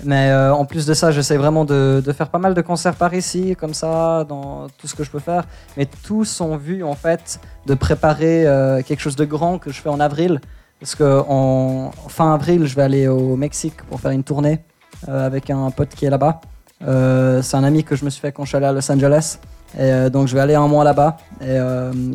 Mais 0.05 0.31
euh, 0.31 0.55
en 0.55 0.65
plus 0.65 0.87
de 0.87 0.95
ça, 0.95 1.11
j'essaie 1.11 1.37
vraiment 1.37 1.65
de, 1.65 2.03
faire 2.17 2.29
pas 2.29 2.39
mal 2.39 2.55
de 2.55 2.61
concerts 2.61 2.95
par 2.95 3.15
ici, 3.15 3.57
comme 3.59 3.75
ça, 3.75 4.25
dans 4.29 4.69
tout 4.79 4.87
ce 4.87 4.95
que 4.95 5.05
je 5.05 5.11
peux 5.11 5.19
faire. 5.19 5.45
Mais 5.77 5.87
tous 5.87 6.41
ont 6.41 6.57
vu, 6.57 6.85
en 6.85 6.95
fait, 6.95 7.41
de 7.67 7.75
préparer 7.75 8.47
euh, 8.47 8.83
quelque 8.83 9.01
chose 9.01 9.17
de 9.17 9.25
grand 9.25 9.59
que 9.59 9.71
je 9.71 9.81
fais 9.81 9.89
en 9.89 10.01
avril. 10.01 10.41
Parce 10.81 10.95
que 10.95 11.25
en 11.29 11.91
fin 12.07 12.33
avril, 12.33 12.67
je 12.67 12.77
vais 12.77 12.83
aller 12.83 13.09
au 13.09 13.35
Mexique 13.35 13.83
pour 13.89 14.01
faire 14.01 14.13
une 14.13 14.23
tournée 14.23 14.61
euh, 15.09 15.27
avec 15.27 15.51
un 15.51 15.71
pote 15.73 15.89
qui 15.89 16.05
est 16.05 16.11
là-bas. 16.11 16.41
C'est 16.81 17.57
un 17.57 17.65
ami 17.65 17.83
que 17.83 17.97
je 17.97 18.05
me 18.05 18.11
suis 18.11 18.21
fait 18.21 18.31
quand 18.31 18.45
je 18.45 18.51
suis 18.51 18.57
allé 18.57 18.67
à 18.67 18.73
Los 18.73 18.91
Angeles. 18.93 19.39
Et 19.77 20.09
donc 20.11 20.29
je 20.29 20.35
vais 20.35 20.41
aller 20.41 20.55
un 20.55 20.69
mois 20.69 20.85
là-bas. 20.85 21.17
Et 21.41 21.59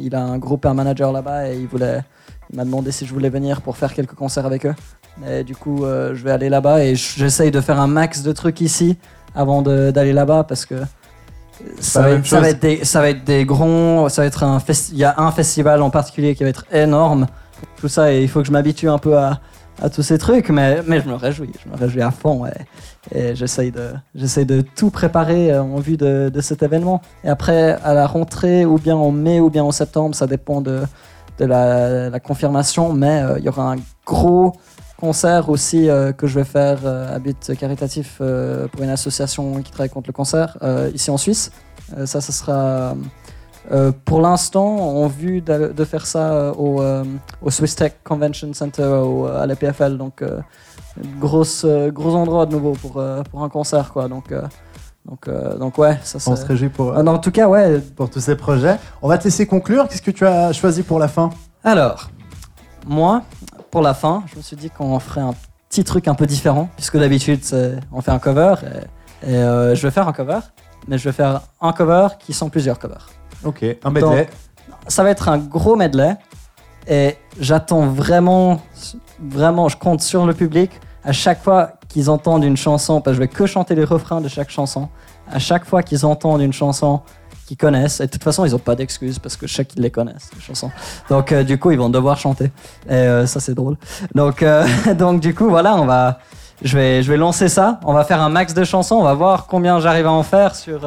il 0.02 0.16
a 0.16 0.24
un 0.24 0.38
groupe 0.38 0.64
et 0.64 0.70
un 0.70 0.74
manager 0.74 1.12
là-bas 1.12 1.50
et 1.50 1.60
il 1.60 1.68
voulait, 1.68 2.00
il 2.50 2.56
m'a 2.56 2.64
demandé 2.64 2.94
si 2.94 3.06
je 3.06 3.14
voulais 3.14 3.30
venir 3.30 3.62
pour 3.62 3.76
faire 3.76 3.94
quelques 3.94 4.16
concerts 4.16 4.46
avec 4.46 4.66
eux. 4.66 4.76
Du 5.46 5.56
coup, 5.56 5.86
euh, 5.86 6.16
je 6.16 6.24
vais 6.24 6.32
aller 6.32 6.50
là-bas 6.50 6.84
et 6.84 6.96
j'essaye 6.96 7.52
de 7.52 7.62
faire 7.62 7.80
un 7.80 7.88
max 7.88 8.24
de 8.24 8.32
trucs 8.32 8.62
ici 8.62 8.98
avant 9.36 9.62
d'aller 9.62 10.14
là-bas 10.14 10.44
parce 10.44 10.66
que 10.66 10.76
ça 11.80 12.02
va, 12.02 12.10
être, 12.12 12.26
ça, 12.26 12.40
va 12.40 12.48
chose. 12.48 12.54
être 12.54 12.62
des, 12.62 12.84
ça 12.84 13.02
va 13.02 13.10
être 13.10 13.24
des 13.24 13.46
grands. 13.46 14.10
Ça 14.10 14.24
va 14.24 14.28
être 14.28 14.44
un 14.44 14.60
Il 14.92 14.98
y 14.98 15.04
a 15.04 15.16
un 15.18 15.32
festival 15.32 15.82
en 15.82 15.90
particulier 15.90 16.36
qui 16.36 16.44
va 16.44 16.50
être 16.50 16.66
énorme. 16.74 17.28
Tout 17.78 17.88
ça 17.88 18.12
et 18.12 18.22
il 18.24 18.28
faut 18.28 18.42
que 18.42 18.48
je 18.48 18.52
m'habitue 18.52 18.90
un 18.90 18.98
peu 18.98 19.18
à, 19.18 19.40
à 19.82 19.90
tous 19.90 20.02
ces 20.04 20.18
trucs, 20.18 20.50
mais, 20.50 20.82
mais 20.88 21.02
je 21.02 21.08
me 21.08 21.16
réjouis, 21.16 21.52
je 21.64 21.70
me 21.70 21.78
réjouis 21.78 22.02
à 22.02 22.12
fond 22.12 22.46
et, 22.46 23.18
et 23.18 23.36
j'essaye 23.36 23.72
de, 23.72 23.92
de 24.44 24.62
tout 24.62 24.90
préparer 24.90 25.52
euh, 25.52 25.62
en 25.62 25.80
vue 25.80 25.98
de, 25.98 26.30
de 26.34 26.42
cet 26.42 26.64
événement. 26.64 27.02
Et 27.24 27.30
après, 27.30 27.78
à 27.84 27.94
la 27.94 28.08
rentrée, 28.08 28.66
ou 28.66 28.78
bien 28.78 28.96
en 28.96 29.12
mai, 29.12 29.40
ou 29.40 29.50
bien 29.50 29.64
en 29.64 29.72
septembre, 29.72 30.16
ça 30.16 30.28
dépend 30.28 30.62
de, 30.62 30.82
de 31.40 31.46
la, 31.46 32.10
la 32.10 32.20
confirmation, 32.20 32.94
mais 32.94 33.22
euh, 33.22 33.40
il 33.40 33.46
y 33.46 33.50
aura 33.50 33.74
un 33.74 33.78
gros 34.06 34.54
concert 35.08 35.50
aussi 35.50 35.90
euh, 35.90 36.14
que 36.14 36.28
je 36.28 36.36
vais 36.40 36.46
faire 36.46 36.80
euh, 36.86 37.14
à 37.16 37.20
but 37.20 37.52
caritatif 37.60 38.20
euh, 38.22 38.68
pour 38.70 38.82
une 38.84 38.90
association 38.90 39.62
qui 39.62 39.70
travaille 39.70 39.90
contre 39.90 40.08
le 40.08 40.14
cancer 40.14 40.58
euh, 40.64 40.90
ici 40.94 41.12
en 41.12 41.18
Suisse. 41.18 41.52
Euh, 41.98 42.06
ça, 42.06 42.22
ça 42.22 42.32
sera 42.32 42.96
euh, 43.72 43.92
pour 44.06 44.22
l'instant 44.22 44.66
en 45.04 45.08
vue 45.08 45.42
de, 45.42 45.74
de 45.80 45.84
faire 45.86 46.06
ça 46.06 46.54
au, 46.58 46.82
euh, 46.82 47.04
au 47.42 47.52
Swiss 47.52 47.76
Tech 47.76 47.94
Convention 48.06 48.54
Center 48.54 48.84
au- 49.04 49.26
à 49.26 49.46
la 49.46 49.56
PFL. 49.58 49.98
Donc, 49.98 50.22
euh, 50.22 50.40
grosse, 51.20 51.64
euh, 51.66 51.92
gros 51.92 52.16
endroit 52.16 52.46
de 52.46 52.54
nouveau 52.54 52.72
pour, 52.72 52.98
euh, 52.98 53.24
pour 53.30 53.44
un 53.44 53.50
concert. 53.50 53.92
Quoi. 53.92 54.08
Donc, 54.08 54.32
euh, 54.32 54.42
donc, 55.06 55.28
euh, 55.28 55.58
donc, 55.58 55.78
ouais, 55.80 56.00
ça 56.04 56.18
On 56.32 56.36
se 56.38 56.46
réjouit 56.46 56.70
pour, 56.70 56.92
euh, 56.92 56.96
Ah 57.00 57.04
non, 57.04 57.14
en 57.16 57.20
tout 57.20 57.32
cas, 57.32 57.50
ouais. 57.50 57.80
pour 57.98 58.10
tous 58.10 58.22
ces 58.22 58.38
projets. 58.38 58.78
On 59.02 59.10
va 59.10 59.18
te 59.18 59.26
laisser 59.26 59.46
conclure. 59.48 59.90
Qu'est-ce 59.90 60.02
que 60.02 60.12
tu 60.12 60.26
as 60.26 60.54
choisi 60.54 60.82
pour 60.82 60.98
la 60.98 61.10
fin? 61.10 61.30
Alors, 61.62 62.10
moi, 62.88 63.24
pour 63.74 63.82
la 63.82 63.96
fin, 63.96 64.24
je 64.28 64.38
me 64.38 64.44
suis 64.44 64.56
dit 64.56 64.70
qu'on 64.70 65.00
ferait 65.00 65.22
un 65.22 65.34
petit 65.68 65.84
truc 65.84 66.08
un 66.08 66.14
peu 66.14 66.28
différent, 66.28 66.70
puisque 66.76 66.96
d'habitude, 66.96 67.42
on 67.92 68.02
fait 68.02 68.12
un 68.12 68.20
cover, 68.20 68.54
et, 68.62 69.32
et, 69.32 69.36
euh, 69.36 69.74
je 69.74 69.82
vais 69.82 69.90
faire 69.90 70.08
un 70.08 70.14
cover, 70.14 70.42
mais 70.88 71.00
je 71.00 71.06
vais 71.06 71.12
faire 71.12 71.42
un 71.60 71.74
cover 71.74 72.10
qui 72.20 72.34
sont 72.34 72.50
plusieurs 72.52 72.78
covers. 72.78 73.10
Ok, 73.44 73.66
un 73.84 73.90
medley. 73.90 74.30
Ça 74.88 75.02
va 75.02 75.10
être 75.10 75.28
un 75.28 75.40
gros 75.40 75.76
medley, 75.76 76.16
et 76.88 77.18
j'attends 77.40 77.88
vraiment, 77.88 78.62
vraiment, 79.20 79.70
je 79.70 79.78
compte 79.78 80.02
sur 80.02 80.28
le 80.28 80.36
public, 80.36 80.70
à 81.04 81.12
chaque 81.12 81.42
fois 81.42 81.72
qu'ils 81.90 82.12
entendent 82.12 82.44
une 82.44 82.58
chanson, 82.58 83.02
parce 83.02 83.18
que 83.18 83.24
je 83.24 83.28
vais 83.28 83.28
que 83.28 83.48
chanter 83.48 83.74
les 83.74 83.86
refrains 83.86 84.22
de 84.22 84.28
chaque 84.28 84.52
chanson, 84.52 84.88
à 85.32 85.40
chaque 85.40 85.66
fois 85.66 85.82
qu'ils 85.82 86.06
entendent 86.06 86.42
une 86.42 86.54
chanson 86.54 87.02
qu'ils 87.46 87.58
connaissent, 87.58 88.00
et 88.00 88.06
de 88.06 88.12
toute 88.12 88.24
façon, 88.24 88.46
ils 88.46 88.52
n'ont 88.52 88.60
pas 88.60 88.76
d'excuses, 88.76 89.20
parce 89.20 89.36
que 89.36 89.48
je 89.48 89.54
sais 89.54 89.66
qu'ils 89.66 89.82
les 89.82 89.92
connaissent, 89.92 90.30
les 90.36 90.42
chansons. 90.42 90.72
Donc, 91.10 91.32
euh, 91.32 91.44
du 91.44 91.58
coup, 91.60 91.72
ils 91.72 91.78
vont 91.78 91.90
devoir 91.90 92.18
chanter. 92.18 92.52
Et 92.90 92.94
euh, 92.94 93.26
ça, 93.26 93.40
c'est 93.40 93.54
drôle. 93.54 93.78
Donc, 94.16 94.44
euh, 94.44 94.66
donc, 94.98 95.20
du 95.20 95.34
coup, 95.36 95.50
voilà, 95.50 95.76
on 95.76 95.86
va, 95.86 96.20
je 96.64 96.78
vais, 96.78 97.04
je 97.04 97.12
vais 97.12 97.18
lancer 97.18 97.50
ça. 97.50 97.80
On 97.86 97.94
va 97.94 98.04
faire 98.04 98.22
un 98.22 98.30
max 98.30 98.54
de 98.54 98.64
chansons. 98.64 98.96
On 98.96 99.04
va 99.04 99.14
voir 99.14 99.48
combien 99.48 99.80
j'arrive 99.80 100.08
à 100.08 100.12
en 100.12 100.24
faire 100.24 100.56
sur, 100.56 100.82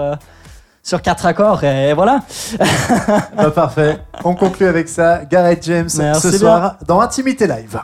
sur 0.82 1.02
quatre 1.02 1.26
accords 1.26 1.64
et 1.64 1.92
voilà. 1.94 2.20
Bah, 3.36 3.50
parfait. 3.50 3.98
On 4.24 4.34
conclut 4.34 4.66
avec 4.66 4.88
ça. 4.88 5.24
Gareth 5.24 5.64
James 5.64 5.88
Merci 5.98 6.22
ce 6.22 6.28
bien. 6.28 6.38
soir 6.38 6.76
dans 6.86 7.00
Intimité 7.00 7.46
Live. 7.46 7.78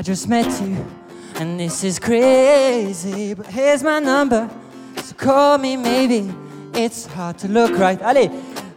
I 0.00 0.02
just 0.02 0.30
met 0.30 0.46
you, 0.62 0.82
and 1.34 1.60
this 1.60 1.84
is 1.84 1.98
crazy. 1.98 3.34
But 3.34 3.48
here's 3.48 3.82
my 3.82 4.00
number, 4.00 4.48
so 4.96 5.14
call 5.14 5.58
me 5.58 5.76
maybe. 5.76 6.32
It's 6.72 7.04
hard 7.04 7.36
to 7.40 7.48
look 7.48 7.78
right, 7.78 8.00
allez, 8.00 8.30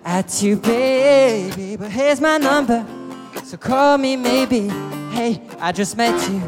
at 0.04 0.44
you, 0.44 0.58
baby. 0.58 1.78
But 1.78 1.92
here's 1.92 2.20
my 2.20 2.38
number, 2.38 2.86
so 3.46 3.56
call 3.56 3.98
me 3.98 4.18
maybe. 4.18 4.68
Hey, 5.14 5.42
I 5.62 5.72
just 5.72 5.96
met 5.96 6.30
you, 6.30 6.42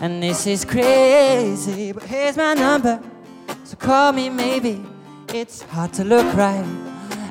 and 0.00 0.20
this 0.20 0.48
is 0.48 0.64
crazy. 0.64 1.92
But 1.92 2.02
here's 2.02 2.36
my 2.36 2.54
number, 2.54 3.00
so 3.62 3.76
call 3.76 4.10
me 4.10 4.30
maybe. 4.30 4.84
It's 5.32 5.62
hard 5.62 5.92
to 5.92 6.02
look 6.02 6.26
right 6.34 6.66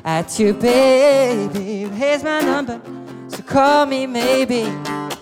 at 0.06 0.38
you, 0.38 0.54
baby. 0.54 1.86
Here's 1.94 2.24
my 2.24 2.40
number, 2.40 2.80
so 3.28 3.42
call 3.42 3.84
me 3.84 4.06
maybe. 4.06 4.72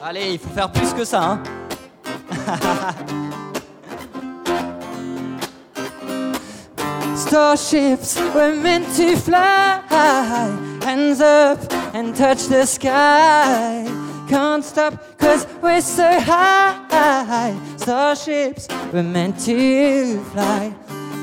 Allez, 0.00 0.34
il 0.34 0.38
faut 0.38 0.50
faire 0.50 0.70
plus 0.70 0.92
que 0.92 1.04
ça. 1.04 1.20
Hein. 1.20 1.55
Starships 7.16 8.20
were 8.34 8.54
meant 8.54 8.86
to 8.94 9.16
fly, 9.16 9.82
hands 10.80 11.20
up 11.20 11.58
and 11.92 12.14
touch 12.14 12.44
the 12.44 12.64
sky. 12.64 13.84
Can't 14.28 14.64
stop 14.64 15.18
cause 15.18 15.44
we're 15.60 15.80
so 15.80 16.20
high. 16.20 17.58
Starships 17.78 18.68
were 18.92 19.02
meant 19.02 19.40
to 19.40 20.22
fly. 20.26 20.72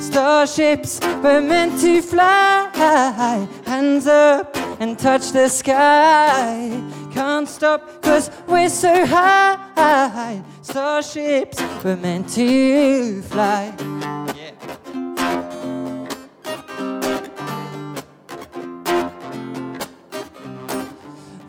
Starships 0.02 1.00
were 1.24 1.40
meant 1.40 1.80
to 1.80 2.02
fly, 2.02 3.48
hands 3.66 4.08
up 4.08 4.58
and 4.82 5.00
touch 5.00 5.32
the 5.32 5.48
sky. 5.48 6.70
Can't 7.14 7.48
stop 7.48 8.02
cause 8.02 8.32
we're 8.48 8.70
so 8.70 9.06
high. 9.06 10.42
Starships 10.64 11.62
were 11.84 11.96
meant 11.96 12.28
to 12.30 13.22
fly. 13.22 13.72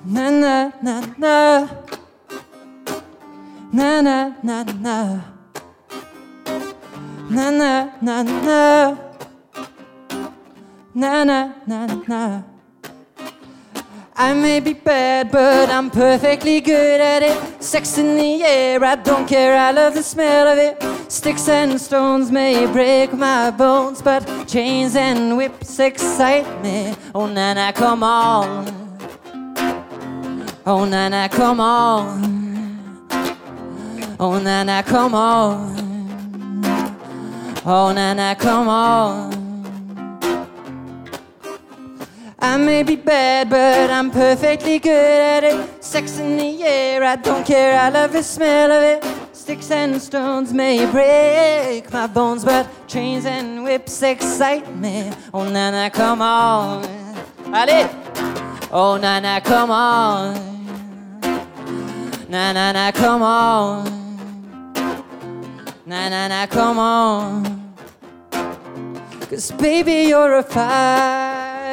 Na 0.05 0.31
na 0.31 0.71
na 0.83 1.01
na. 1.17 1.69
Na 3.73 4.01
na 4.03 4.35
na 4.43 4.63
na. 4.85 4.97
Na 7.31 7.51
na 7.51 7.91
na 8.03 8.23
na. 8.23 8.97
Na 10.95 11.25
na 11.25 11.55
na 11.67 11.87
na. 12.07 12.54
I 14.17 14.33
may 14.33 14.61
be 14.61 14.75
bad, 14.75 15.33
but 15.33 15.69
I'm 15.69 15.91
perfectly 15.91 16.61
good 16.61 17.01
at 17.01 17.23
it. 17.25 17.63
Sex 17.63 17.99
in 17.99 18.15
the 18.15 18.45
air, 18.45 18.85
I 18.85 18.95
don't 18.95 19.27
care, 19.27 19.59
I 19.59 19.73
love 19.73 19.95
the 19.95 20.05
smell 20.05 20.47
of 20.47 20.57
it. 20.57 21.11
Sticks 21.11 21.49
and 21.49 21.81
stones 21.81 22.31
may 22.31 22.67
break 22.67 23.13
my 23.13 23.51
bones, 23.51 24.01
but 24.01 24.25
chains 24.47 24.95
and 24.95 25.37
whips 25.37 25.81
excite 25.81 26.47
me. 26.63 26.95
Oh, 27.13 27.27
Nana, 27.27 27.73
come 27.73 28.05
on. 28.05 28.67
Oh, 30.65 30.85
Nana, 30.85 31.29
come 31.29 31.59
on. 31.59 33.09
Oh, 34.21 34.39
Nana, 34.39 34.85
come 34.87 35.15
on. 35.17 35.75
Oh, 37.67 37.93
Nana, 37.93 38.37
come 38.39 38.69
on. 38.69 39.44
I 42.45 42.59
may 42.59 42.83
be 42.83 42.95
bad, 42.95 43.49
but 43.49 43.91
I'm 43.91 44.11
perfectly 44.11 44.79
good 44.79 44.91
at 44.93 45.45
it. 45.45 45.83
Sex 45.83 46.19
in 46.19 46.37
the 46.37 46.63
air, 46.63 47.03
I 47.03 47.17
don't 47.17 47.45
care, 47.45 47.81
I 47.81 47.89
love 47.89 48.13
the 48.13 48.23
smell 48.23 48.71
of 48.71 48.83
it. 48.83 49.03
Sticks 49.35 49.71
and 49.71 50.01
stones 50.01 50.53
may 50.53 50.85
break 50.91 51.91
my 51.91 52.07
bones, 52.07 52.45
but 52.45 52.69
chains 52.87 53.25
and 53.25 53.65
whips 53.65 54.03
excite 54.03 54.69
me. 54.77 55.11
Oh, 55.33 55.49
Nana, 55.49 55.91
come 55.91 56.21
on. 56.21 56.85
Allez! 57.47 57.89
Oh, 58.71 58.99
Nana, 59.01 59.41
come 59.41 59.71
on. 59.71 60.35
Na 62.29 62.53
na 62.53 62.73
na, 62.73 62.93
come 62.93 63.23
on. 63.23 63.85
Na 65.87 66.09
na 66.11 66.29
na, 66.29 66.47
come 66.47 66.79
on. 66.79 67.75
Cause 69.31 69.51
baby, 69.53 70.09
you're 70.11 70.35
a 70.35 70.43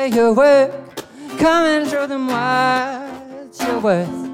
firework. 0.10 0.72
Come 1.38 1.66
and 1.66 1.90
show 1.90 2.08
them 2.08 2.28
what 2.28 3.60
you're 3.60 3.80
worth. 3.80 4.30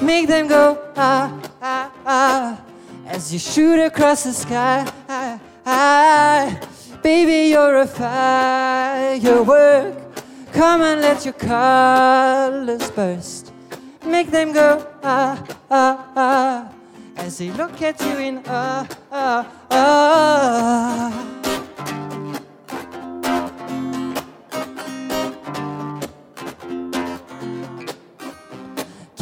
Make 0.00 0.28
them 0.28 0.46
go 0.46 0.78
ah 0.96 1.32
ah 1.60 1.90
ah 2.06 2.60
as 3.06 3.32
you 3.32 3.38
shoot 3.38 3.80
across 3.80 4.24
the 4.24 4.32
sky. 4.32 4.86
Ah, 5.08 5.40
ah. 5.66 6.60
Baby, 7.02 7.50
you're 7.50 7.78
a 7.78 7.86
firework. 7.86 9.34
Come 10.52 10.82
and 10.82 11.00
let 11.00 11.24
your 11.24 11.34
colors 11.34 12.90
burst. 12.90 13.52
Make 14.06 14.30
them 14.30 14.52
go 14.52 14.86
ah 15.02 15.42
ah 15.70 16.12
ah 16.16 16.68
as 17.16 17.38
they 17.38 17.50
look 17.50 17.82
at 17.82 18.00
you 18.00 18.18
in 18.18 18.42
ah 18.46 18.86
ah 19.10 19.46
ah. 19.70 21.37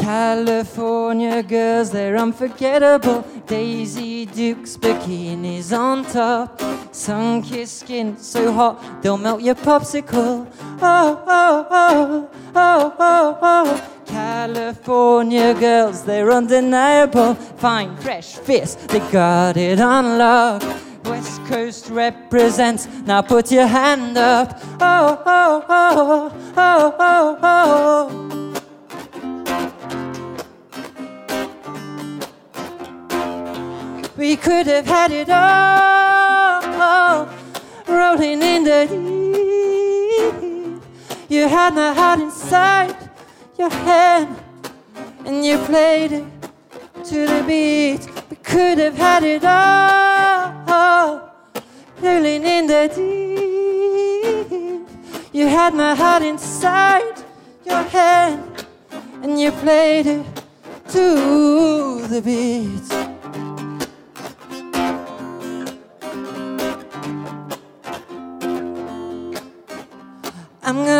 California 0.06 1.42
girls, 1.42 1.90
they're 1.90 2.16
unforgettable. 2.16 3.26
Daisy 3.44 4.24
Dukes, 4.24 4.76
bikinis 4.76 5.76
on 5.76 6.04
top. 6.04 6.62
Sun 6.94 7.42
kissed 7.42 7.80
skin 7.80 8.16
so 8.16 8.52
hot, 8.52 9.02
they'll 9.02 9.16
melt 9.16 9.42
your 9.42 9.56
popsicle. 9.56 10.46
Oh, 10.80 11.24
oh, 11.26 11.66
oh, 11.68 12.30
oh, 12.54 12.94
oh, 13.00 13.38
oh. 13.42 13.92
California 14.06 15.52
girls, 15.54 16.04
they're 16.04 16.30
undeniable. 16.30 17.34
Fine, 17.34 17.96
fresh, 17.96 18.36
fierce, 18.36 18.76
they 18.76 19.00
got 19.10 19.56
it 19.56 19.80
on 19.80 20.18
lock. 20.18 20.62
West 21.06 21.44
Coast 21.46 21.88
represents, 21.90 22.86
now 23.06 23.22
put 23.22 23.50
your 23.50 23.66
hand 23.66 24.16
up. 24.16 24.56
Oh, 24.80 25.20
oh, 25.26 25.64
oh, 25.68 26.32
oh, 26.56 26.94
oh, 26.96 27.38
oh. 27.42 28.45
We 34.16 34.36
could 34.36 34.66
have 34.66 34.86
had 34.86 35.12
it 35.12 35.28
all, 35.28 36.62
rolling 37.86 38.40
in 38.40 38.64
the 38.64 38.86
deep. 38.88 40.32
You 41.28 41.46
had 41.48 41.74
my 41.74 41.92
heart 41.92 42.20
inside 42.20 42.96
your 43.58 43.68
hand, 43.68 44.34
and 45.26 45.44
you 45.44 45.58
played 45.58 46.12
it 46.12 46.24
to 47.04 47.26
the 47.26 47.44
beat. 47.46 48.08
We 48.30 48.36
could 48.36 48.78
have 48.78 48.96
had 48.96 49.22
it 49.22 49.44
all, 49.44 51.30
rolling 52.00 52.44
in 52.44 52.66
the 52.66 52.88
deep. 52.94 54.48
You 55.34 55.46
had 55.46 55.74
my 55.74 55.94
heart 55.94 56.22
inside 56.22 57.22
your 57.66 57.82
hand, 57.82 58.64
and 59.22 59.38
you 59.38 59.52
played 59.52 60.06
it 60.06 60.24
to 60.88 62.06
the 62.08 62.22
beat. 62.22 63.05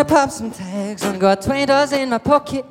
Pop 0.06 0.30
some 0.30 0.50
tags. 0.50 1.04
Only 1.04 1.18
got 1.18 1.42
twenty 1.42 1.66
dollars 1.66 1.92
in 1.92 2.08
my 2.10 2.18
pocket. 2.18 2.64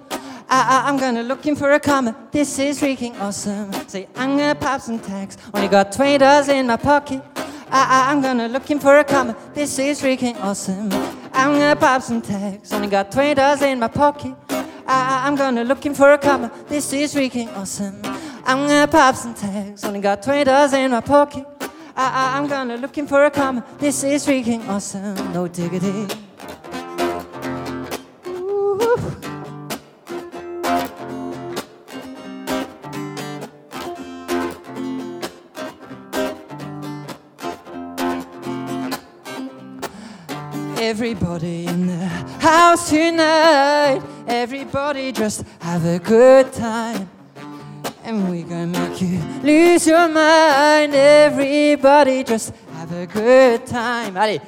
I, 0.47 0.83
I, 0.86 0.89
I'm 0.89 0.97
gonna 0.97 1.23
looking 1.23 1.55
for 1.55 1.71
a 1.71 1.79
comma. 1.79 2.15
This 2.31 2.59
is 2.59 2.79
freaking 2.79 3.19
awesome. 3.19 3.71
Say 3.88 4.07
I'm 4.15 4.38
gonna 4.38 4.55
pop 4.55 4.81
some 4.81 4.99
tags. 4.99 5.38
Only 5.53 5.67
got 5.67 5.91
twenty 5.91 6.17
dollars 6.17 6.47
in 6.49 6.67
my 6.67 6.77
pocket. 6.77 7.21
I, 7.69 8.07
I, 8.07 8.11
I'm 8.11 8.21
gonna 8.21 8.47
looking 8.47 8.79
for 8.79 8.97
a 8.99 9.03
comma. 9.03 9.36
This 9.53 9.77
is 9.79 10.01
freaking 10.01 10.36
awesome. 10.41 10.91
I'm 11.33 11.53
gonna 11.53 11.75
pop 11.75 12.01
some 12.01 12.21
tags. 12.21 12.71
Only 12.71 12.88
got 12.88 13.11
twenty 13.11 13.33
dollars 13.33 13.61
in 13.61 13.79
my 13.79 13.88
pocket. 13.88 14.36
I, 14.49 14.63
I, 14.88 15.27
I'm 15.27 15.36
gonna 15.36 15.63
looking 15.63 15.93
for 15.93 16.13
a 16.13 16.17
comma. 16.17 16.51
This 16.67 16.93
is 16.93 17.13
freaking 17.13 17.55
awesome. 17.57 17.99
I'm 18.45 18.67
gonna 18.67 18.88
pop 18.88 19.15
some 19.15 19.33
tags. 19.33 19.83
Only 19.83 19.99
got 19.99 20.21
twenty 20.23 20.43
dollars 20.43 20.73
in 20.73 20.91
my 20.91 21.01
pocket. 21.01 21.45
I, 21.97 22.33
I, 22.33 22.38
I'm 22.38 22.47
gonna 22.47 22.77
looking 22.77 23.07
for 23.07 23.25
a 23.25 23.31
comma. 23.31 23.65
This 23.79 24.03
is 24.03 24.25
freaking 24.25 24.67
awesome. 24.67 25.33
No 25.33 25.47
diggity. 25.47 26.07
Everybody 41.16 41.66
in 41.66 41.88
the 41.88 42.07
house 42.41 42.89
tonight. 42.89 44.01
Everybody 44.28 45.13
just 45.13 45.45
have 45.59 45.86
a 45.86 45.97
good 45.97 46.51
time. 46.51 47.09
And 48.03 48.30
we 48.30 48.43
gonna 48.43 48.68
make 48.68 49.01
you 49.01 49.20
lose 49.41 49.88
your 49.88 50.09
mind. 50.09 50.93
Everybody 50.93 52.26
just 52.26 52.53
have 52.74 52.91
a 52.91 53.07
good 53.07 53.66
time. 53.66 54.18
Allez. 54.18 54.41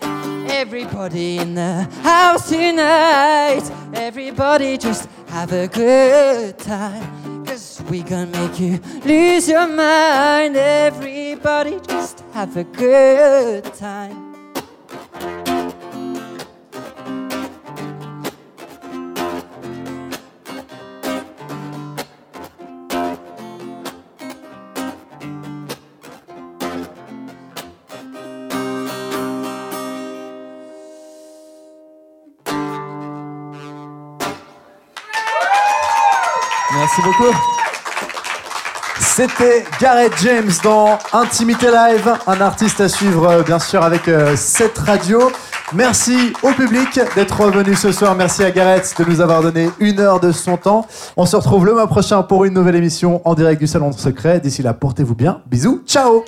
Everybody 0.52 1.38
in 1.38 1.56
the 1.56 1.84
house 2.04 2.50
tonight. 2.50 3.64
Everybody 3.94 4.78
just 4.78 5.08
have 5.30 5.54
a 5.54 5.70
good 5.70 6.60
time. 6.60 7.46
Cause 7.46 7.82
we 7.90 8.04
gonna 8.04 8.26
make 8.28 8.60
you 8.60 8.78
lose 9.06 9.48
your 9.48 9.68
mind. 9.70 10.58
Everybody 10.58 11.80
just 11.88 12.26
have 12.34 12.58
a 12.58 12.66
good 12.66 13.64
time. 13.74 14.27
Beaucoup. 37.04 37.36
C'était 39.00 39.66
Gareth 39.80 40.14
James 40.24 40.52
dans 40.64 40.98
Intimité 41.14 41.68
Live, 41.68 42.12
un 42.26 42.42
artiste 42.42 42.82
à 42.82 42.90
suivre 42.90 43.30
euh, 43.30 43.44
bien 43.44 43.60
sûr 43.60 43.84
avec 43.84 44.08
euh, 44.08 44.36
cette 44.36 44.78
radio. 44.80 45.32
Merci 45.74 46.34
au 46.42 46.52
public 46.54 47.00
d'être 47.16 47.40
revenu 47.40 47.76
ce 47.76 47.92
soir. 47.92 48.16
Merci 48.16 48.44
à 48.44 48.52
Gareth 48.52 48.96
de 48.98 49.06
nous 49.06 49.22
avoir 49.22 49.42
donné 49.42 49.70
une 49.80 50.00
heure 50.00 50.20
de 50.20 50.32
son 50.32 50.58
temps. 50.58 50.88
On 51.18 51.26
se 51.26 51.36
retrouve 51.36 51.66
le 51.66 51.74
mois 51.74 51.88
prochain 51.88 52.24
pour 52.24 52.46
une 52.46 52.54
nouvelle 52.54 52.76
émission 52.76 53.22
en 53.26 53.36
direct 53.36 53.60
du 53.60 53.68
Salon 53.68 53.92
Secret. 53.92 54.40
D'ici 54.40 54.64
là, 54.64 54.74
portez-vous 54.74 55.16
bien. 55.16 55.42
Bisous. 55.46 55.84
Ciao 55.86 56.24